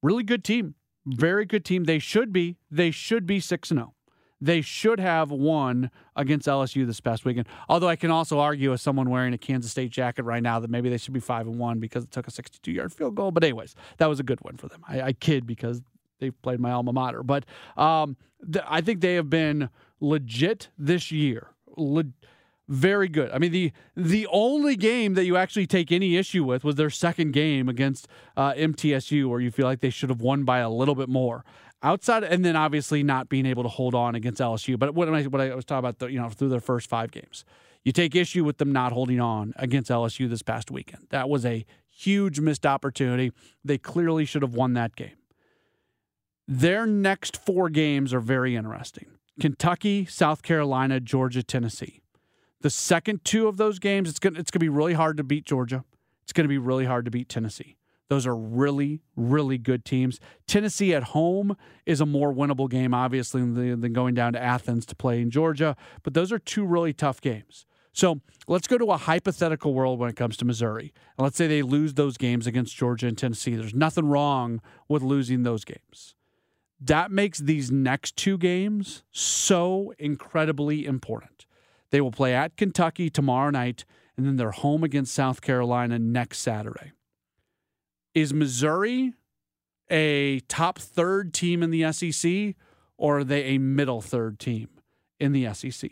really 0.03 0.24
good 0.24 0.43
team, 0.43 0.74
very 1.07 1.45
good 1.45 1.64
team. 1.64 1.84
They 1.84 2.01
should 2.01 2.32
be 2.32 2.57
they 2.72 2.91
should 2.91 3.24
be 3.24 3.39
six 3.39 3.70
and 3.70 3.78
zero. 3.78 3.95
Oh. 3.95 4.12
They 4.41 4.61
should 4.61 4.99
have 4.99 5.30
won 5.30 5.93
against 6.16 6.49
LSU 6.49 6.89
this 6.89 7.01
past 7.01 7.24
weekend. 7.24 7.47
Although 7.68 7.89
I 7.89 7.95
can 7.95 8.11
also 8.11 8.41
argue 8.41 8.72
as 8.72 8.82
someone 8.82 9.11
wearing 9.11 9.32
a 9.32 9.39
Kansas 9.39 9.70
State 9.70 9.93
jacket 9.93 10.24
right 10.24 10.43
now 10.43 10.59
that 10.59 10.70
maybe 10.70 10.89
they 10.89 10.99
should 10.99 11.14
be 11.14 11.20
five 11.20 11.47
and 11.47 11.61
one 11.61 11.78
because 11.78 12.03
it 12.03 12.11
took 12.11 12.26
a 12.26 12.32
62 12.32 12.72
yard 12.72 12.93
field 12.93 13.14
goal. 13.14 13.30
But 13.30 13.45
anyways, 13.45 13.76
that 13.99 14.07
was 14.09 14.18
a 14.18 14.24
good 14.24 14.41
one 14.41 14.57
for 14.57 14.66
them. 14.66 14.82
I, 14.89 15.03
I 15.03 15.12
kid 15.12 15.47
because 15.47 15.82
they 16.19 16.31
played 16.31 16.61
my 16.61 16.71
alma 16.71 16.93
mater. 16.93 17.23
But 17.23 17.45
um, 17.77 18.16
th- 18.51 18.64
I 18.69 18.81
think 18.81 19.01
they 19.01 19.14
have 19.14 19.31
been 19.31 19.71
legit 20.01 20.69
this 20.79 21.11
year. 21.11 21.49
Le- 21.77 22.05
very 22.69 23.09
good. 23.09 23.31
I 23.31 23.39
mean 23.39 23.53
the 23.53 23.73
the 23.97 24.27
only 24.31 24.77
game 24.77 25.14
that 25.14 25.25
you 25.25 25.37
actually 25.37 25.66
take 25.66 25.91
any 25.91 26.16
issue 26.16 26.45
with 26.45 26.64
was 26.64 26.75
their 26.75 26.91
second 26.91 27.33
game 27.33 27.69
against 27.69 28.07
uh, 28.37 28.53
MTSU, 28.53 29.27
where 29.29 29.41
you 29.41 29.51
feel 29.51 29.66
like 29.66 29.81
they 29.81 29.91
should 29.91 30.11
have 30.11 30.21
won 30.21 30.45
by 30.45 30.59
a 30.59 30.69
little 30.71 30.95
bit 30.95 31.09
more. 31.09 31.45
Outside, 31.81 32.25
and 32.25 32.45
then 32.45 32.57
obviously 32.57 33.05
not 33.05 33.29
being 33.29 33.47
able 33.47 33.62
to 33.62 33.69
hold 33.69 33.95
on 33.95 34.16
against 34.16 34.41
LSU. 34.41 34.79
But 34.79 34.95
what 34.95 35.09
I 35.09 35.23
what 35.23 35.41
I 35.41 35.55
was 35.55 35.64
talking 35.64 35.79
about, 35.79 35.99
the, 36.01 36.09
you 36.09 36.21
know, 36.21 36.29
through 36.29 36.49
their 36.49 36.61
first 36.61 36.91
five 36.91 37.12
games, 37.12 37.45
you 37.85 37.93
take 37.93 38.14
issue 38.16 38.45
with 38.45 38.59
them 38.59 38.73
not 38.73 38.93
holding 38.93 39.21
on 39.21 39.55
against 39.57 39.89
LSU 39.91 40.29
this 40.29 40.43
past 40.43 40.71
weekend. 40.71 41.07
That 41.11 41.29
was 41.29 41.47
a 41.47 41.64
huge 41.89 42.41
missed 42.41 42.66
opportunity. 42.66 43.33
They 43.64 43.79
clearly 43.79 44.25
should 44.25 44.43
have 44.43 44.55
won 44.55 44.75
that 44.75 44.97
game. 44.97 45.18
Their 46.51 46.87
next 46.87 47.37
four 47.37 47.69
games 47.69 48.15
are 48.15 48.21
very 48.21 48.57
interesting 48.57 49.05
Kentucky, 49.39 50.07
South 50.07 50.43
Carolina, 50.43 50.99
Georgia, 50.99 51.43
Tennessee. 51.43 52.01
The 52.63 52.71
second 52.71 53.23
two 53.23 53.47
of 53.47 53.59
those 53.59 53.79
games, 53.79 54.09
it's 54.09 54.19
going 54.19 54.35
it's 54.35 54.51
to 54.53 54.59
be 54.59 54.71
really 54.71 54.95
hard 54.95 55.19
to 55.19 55.25
beat 55.25 55.45
Georgia. 55.45 55.85
It's 56.23 56.33
going 56.33 56.45
to 56.45 56.49
be 56.49 56.57
really 56.57 56.87
hard 56.87 57.05
to 57.05 57.11
beat 57.11 57.29
Tennessee. 57.29 57.77
Those 58.09 58.27
are 58.27 58.35
really, 58.35 59.03
really 59.15 59.59
good 59.59 59.85
teams. 59.85 60.19
Tennessee 60.47 60.95
at 60.95 61.05
home 61.05 61.55
is 61.85 62.01
a 62.01 62.07
more 62.07 62.33
winnable 62.33 62.71
game, 62.71 62.95
obviously, 62.95 63.43
than 63.43 63.93
going 63.93 64.15
down 64.15 64.33
to 64.33 64.43
Athens 64.43 64.87
to 64.87 64.97
play 64.97 65.21
in 65.21 65.31
Georgia. 65.31 65.77
But 66.03 66.15
those 66.15 66.33
are 66.33 66.39
two 66.39 66.65
really 66.65 66.95
tough 66.95 67.21
games. 67.21 67.67
So 67.93 68.23
let's 68.47 68.67
go 68.67 68.79
to 68.79 68.87
a 68.87 68.97
hypothetical 68.97 69.75
world 69.75 69.99
when 69.99 70.09
it 70.09 70.17
comes 70.17 70.39
to 70.39 70.47
Missouri. 70.47 70.95
And 71.19 71.25
let's 71.25 71.37
say 71.37 71.47
they 71.47 71.61
lose 71.61 71.93
those 71.93 72.17
games 72.17 72.47
against 72.47 72.75
Georgia 72.75 73.07
and 73.07 73.19
Tennessee. 73.19 73.55
There's 73.55 73.75
nothing 73.75 74.07
wrong 74.07 74.63
with 74.89 75.03
losing 75.03 75.43
those 75.43 75.67
games 75.67 76.15
that 76.81 77.11
makes 77.11 77.39
these 77.39 77.70
next 77.70 78.16
two 78.16 78.39
games 78.39 79.03
so 79.11 79.93
incredibly 79.99 80.87
important. 80.87 81.47
They 81.91 82.01
will 82.01 82.12
play 82.12 82.35
at 82.35 82.57
Kentucky 82.57 83.11
tomorrow 83.11 83.51
night, 83.51 83.85
and 84.16 84.26
then 84.26 84.37
they're 84.37 84.51
home 84.51 84.85
against 84.85 85.14
South 85.14 85.41
Carolina 85.41 85.99
next 85.99 86.39
Saturday. 86.39 86.93
Is 88.14 88.33
Missouri 88.33 89.14
a 89.91 90.41
top 90.41 90.79
third 90.79 91.33
team 91.33 91.62
in 91.62 91.70
the 91.70 91.93
SEC, 91.93 92.55
or 92.97 93.18
are 93.18 93.24
they 93.24 93.45
a 93.45 93.59
middle 93.59 94.01
third 94.01 94.39
team 94.39 94.68
in 95.18 95.33
the 95.33 95.53
SEC? 95.55 95.91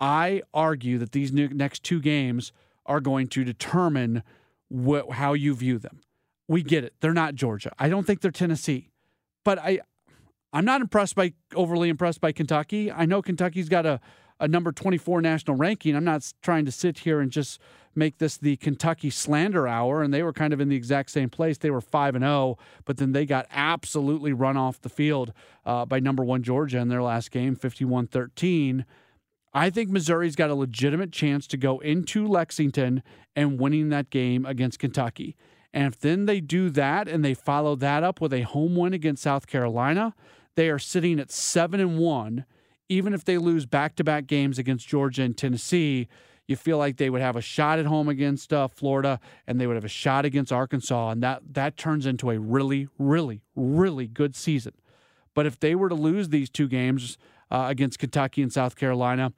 I 0.00 0.42
argue 0.52 0.98
that 0.98 1.12
these 1.12 1.32
next 1.32 1.82
two 1.82 2.00
games 2.00 2.52
are 2.84 3.00
going 3.00 3.28
to 3.28 3.44
determine 3.44 4.22
wh- 4.72 5.10
how 5.10 5.32
you 5.32 5.54
view 5.54 5.78
them. 5.78 6.00
We 6.48 6.62
get 6.62 6.84
it. 6.84 6.94
They're 7.00 7.12
not 7.12 7.34
Georgia. 7.34 7.72
I 7.78 7.88
don't 7.88 8.06
think 8.06 8.20
they're 8.20 8.30
Tennessee. 8.30 8.90
But 9.44 9.58
I, 9.58 9.80
I'm 10.56 10.64
not 10.64 10.80
impressed 10.80 11.14
by 11.14 11.34
overly 11.54 11.90
impressed 11.90 12.22
by 12.22 12.32
Kentucky. 12.32 12.90
I 12.90 13.04
know 13.04 13.20
Kentucky's 13.20 13.68
got 13.68 13.84
a, 13.84 14.00
a 14.40 14.48
number 14.48 14.72
24 14.72 15.20
national 15.20 15.54
ranking. 15.54 15.94
I'm 15.94 16.02
not 16.02 16.32
trying 16.40 16.64
to 16.64 16.72
sit 16.72 17.00
here 17.00 17.20
and 17.20 17.30
just 17.30 17.60
make 17.94 18.16
this 18.16 18.38
the 18.38 18.56
Kentucky 18.56 19.10
slander 19.10 19.68
hour 19.68 20.02
and 20.02 20.14
they 20.14 20.22
were 20.22 20.32
kind 20.32 20.54
of 20.54 20.60
in 20.62 20.70
the 20.70 20.76
exact 20.76 21.10
same 21.10 21.28
place. 21.28 21.58
They 21.58 21.70
were 21.70 21.82
5 21.82 22.14
and 22.14 22.22
0, 22.22 22.56
but 22.86 22.96
then 22.96 23.12
they 23.12 23.26
got 23.26 23.46
absolutely 23.50 24.32
run 24.32 24.56
off 24.56 24.80
the 24.80 24.88
field 24.88 25.34
uh, 25.66 25.84
by 25.84 26.00
number 26.00 26.24
1 26.24 26.42
Georgia 26.42 26.78
in 26.78 26.88
their 26.88 27.02
last 27.02 27.30
game, 27.30 27.54
51-13. 27.54 28.86
I 29.52 29.68
think 29.68 29.90
Missouri's 29.90 30.36
got 30.36 30.48
a 30.48 30.54
legitimate 30.54 31.12
chance 31.12 31.46
to 31.48 31.58
go 31.58 31.80
into 31.80 32.26
Lexington 32.26 33.02
and 33.34 33.60
winning 33.60 33.90
that 33.90 34.08
game 34.08 34.46
against 34.46 34.78
Kentucky. 34.78 35.36
And 35.74 35.92
if 35.92 36.00
then 36.00 36.24
they 36.24 36.40
do 36.40 36.70
that 36.70 37.08
and 37.08 37.22
they 37.22 37.34
follow 37.34 37.76
that 37.76 38.02
up 38.02 38.22
with 38.22 38.32
a 38.32 38.40
home 38.40 38.74
win 38.74 38.94
against 38.94 39.22
South 39.22 39.46
Carolina, 39.46 40.14
they 40.56 40.68
are 40.68 40.78
sitting 40.78 41.20
at 41.20 41.30
seven 41.30 41.80
and 41.80 41.98
one. 41.98 42.44
Even 42.88 43.14
if 43.14 43.24
they 43.24 43.38
lose 43.38 43.66
back 43.66 43.96
to 43.96 44.04
back 44.04 44.26
games 44.26 44.58
against 44.58 44.86
Georgia 44.86 45.22
and 45.22 45.36
Tennessee, 45.36 46.08
you 46.46 46.54
feel 46.54 46.78
like 46.78 46.96
they 46.96 47.10
would 47.10 47.20
have 47.20 47.36
a 47.36 47.40
shot 47.40 47.78
at 47.78 47.86
home 47.86 48.08
against 48.08 48.52
uh, 48.52 48.68
Florida 48.68 49.18
and 49.46 49.60
they 49.60 49.66
would 49.66 49.74
have 49.74 49.84
a 49.84 49.88
shot 49.88 50.24
against 50.24 50.52
Arkansas, 50.52 51.10
and 51.10 51.22
that 51.22 51.42
that 51.52 51.76
turns 51.76 52.06
into 52.06 52.30
a 52.30 52.38
really, 52.38 52.88
really, 52.98 53.42
really 53.54 54.06
good 54.06 54.36
season. 54.36 54.72
But 55.34 55.46
if 55.46 55.58
they 55.58 55.74
were 55.74 55.88
to 55.88 55.94
lose 55.94 56.28
these 56.28 56.48
two 56.48 56.68
games 56.68 57.18
uh, 57.50 57.66
against 57.68 57.98
Kentucky 57.98 58.42
and 58.42 58.52
South 58.52 58.76
Carolina, 58.76 59.32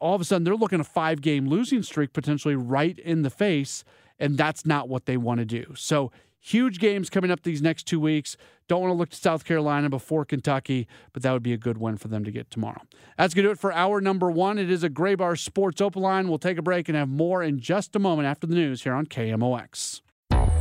all 0.00 0.14
of 0.14 0.20
a 0.20 0.24
sudden 0.24 0.44
they're 0.44 0.56
looking 0.56 0.80
a 0.80 0.84
five 0.84 1.20
game 1.20 1.48
losing 1.48 1.82
streak 1.82 2.12
potentially 2.12 2.56
right 2.56 2.98
in 2.98 3.22
the 3.22 3.30
face, 3.30 3.84
and 4.18 4.38
that's 4.38 4.64
not 4.64 4.88
what 4.88 5.04
they 5.04 5.16
want 5.16 5.38
to 5.38 5.44
do. 5.44 5.74
So 5.76 6.10
huge 6.40 6.78
games 6.78 7.10
coming 7.10 7.30
up 7.30 7.42
these 7.42 7.62
next 7.62 7.84
two 7.84 8.00
weeks. 8.00 8.36
Don't 8.66 8.80
want 8.80 8.90
to 8.90 8.96
look 8.96 9.10
to 9.10 9.16
South 9.16 9.44
Carolina 9.44 9.88
before 9.88 10.24
Kentucky, 10.24 10.88
but 11.12 11.22
that 11.22 11.32
would 11.32 11.42
be 11.42 11.52
a 11.52 11.58
good 11.58 11.78
win 11.78 11.96
for 11.96 12.08
them 12.08 12.24
to 12.24 12.30
get 12.30 12.50
tomorrow. 12.50 12.80
That's 13.18 13.34
going 13.34 13.44
to 13.44 13.48
do 13.48 13.52
it 13.52 13.58
for 13.58 13.72
hour 13.72 14.00
number 14.00 14.30
one. 14.30 14.58
It 14.58 14.70
is 14.70 14.82
a 14.82 14.90
Graybar 14.90 15.38
Sports 15.38 15.80
Open 15.80 16.02
Line. 16.02 16.28
We'll 16.28 16.38
take 16.38 16.58
a 16.58 16.62
break 16.62 16.88
and 16.88 16.96
have 16.96 17.08
more 17.08 17.42
in 17.42 17.60
just 17.60 17.94
a 17.94 17.98
moment 17.98 18.26
after 18.26 18.46
the 18.46 18.54
news 18.54 18.82
here 18.82 18.94
on 18.94 19.06
KMOX. 19.06 20.00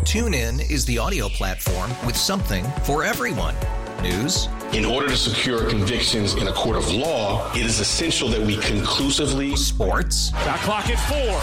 Tune 0.06 0.34
in 0.34 0.60
is 0.60 0.86
the 0.86 0.98
audio 0.98 1.30
platform 1.30 1.92
with 2.06 2.18
something 2.18 2.64
for 2.84 3.04
everyone. 3.04 3.56
News. 4.02 4.48
In 4.72 4.86
order 4.86 5.10
to 5.10 5.18
secure 5.18 5.70
convictions 5.70 6.36
in 6.36 6.48
a 6.48 6.54
court 6.54 6.78
of 6.78 6.92
law, 6.92 7.52
it 7.54 7.66
is 7.66 7.80
essential 7.80 8.30
that 8.30 8.42
we 8.42 8.58
conclusively. 8.58 9.56
Sports. 9.56 10.30
Shot 10.30 10.60
clock 10.60 10.90
at 10.90 11.00
four. 11.08 11.40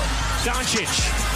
Doncic. 0.51 1.36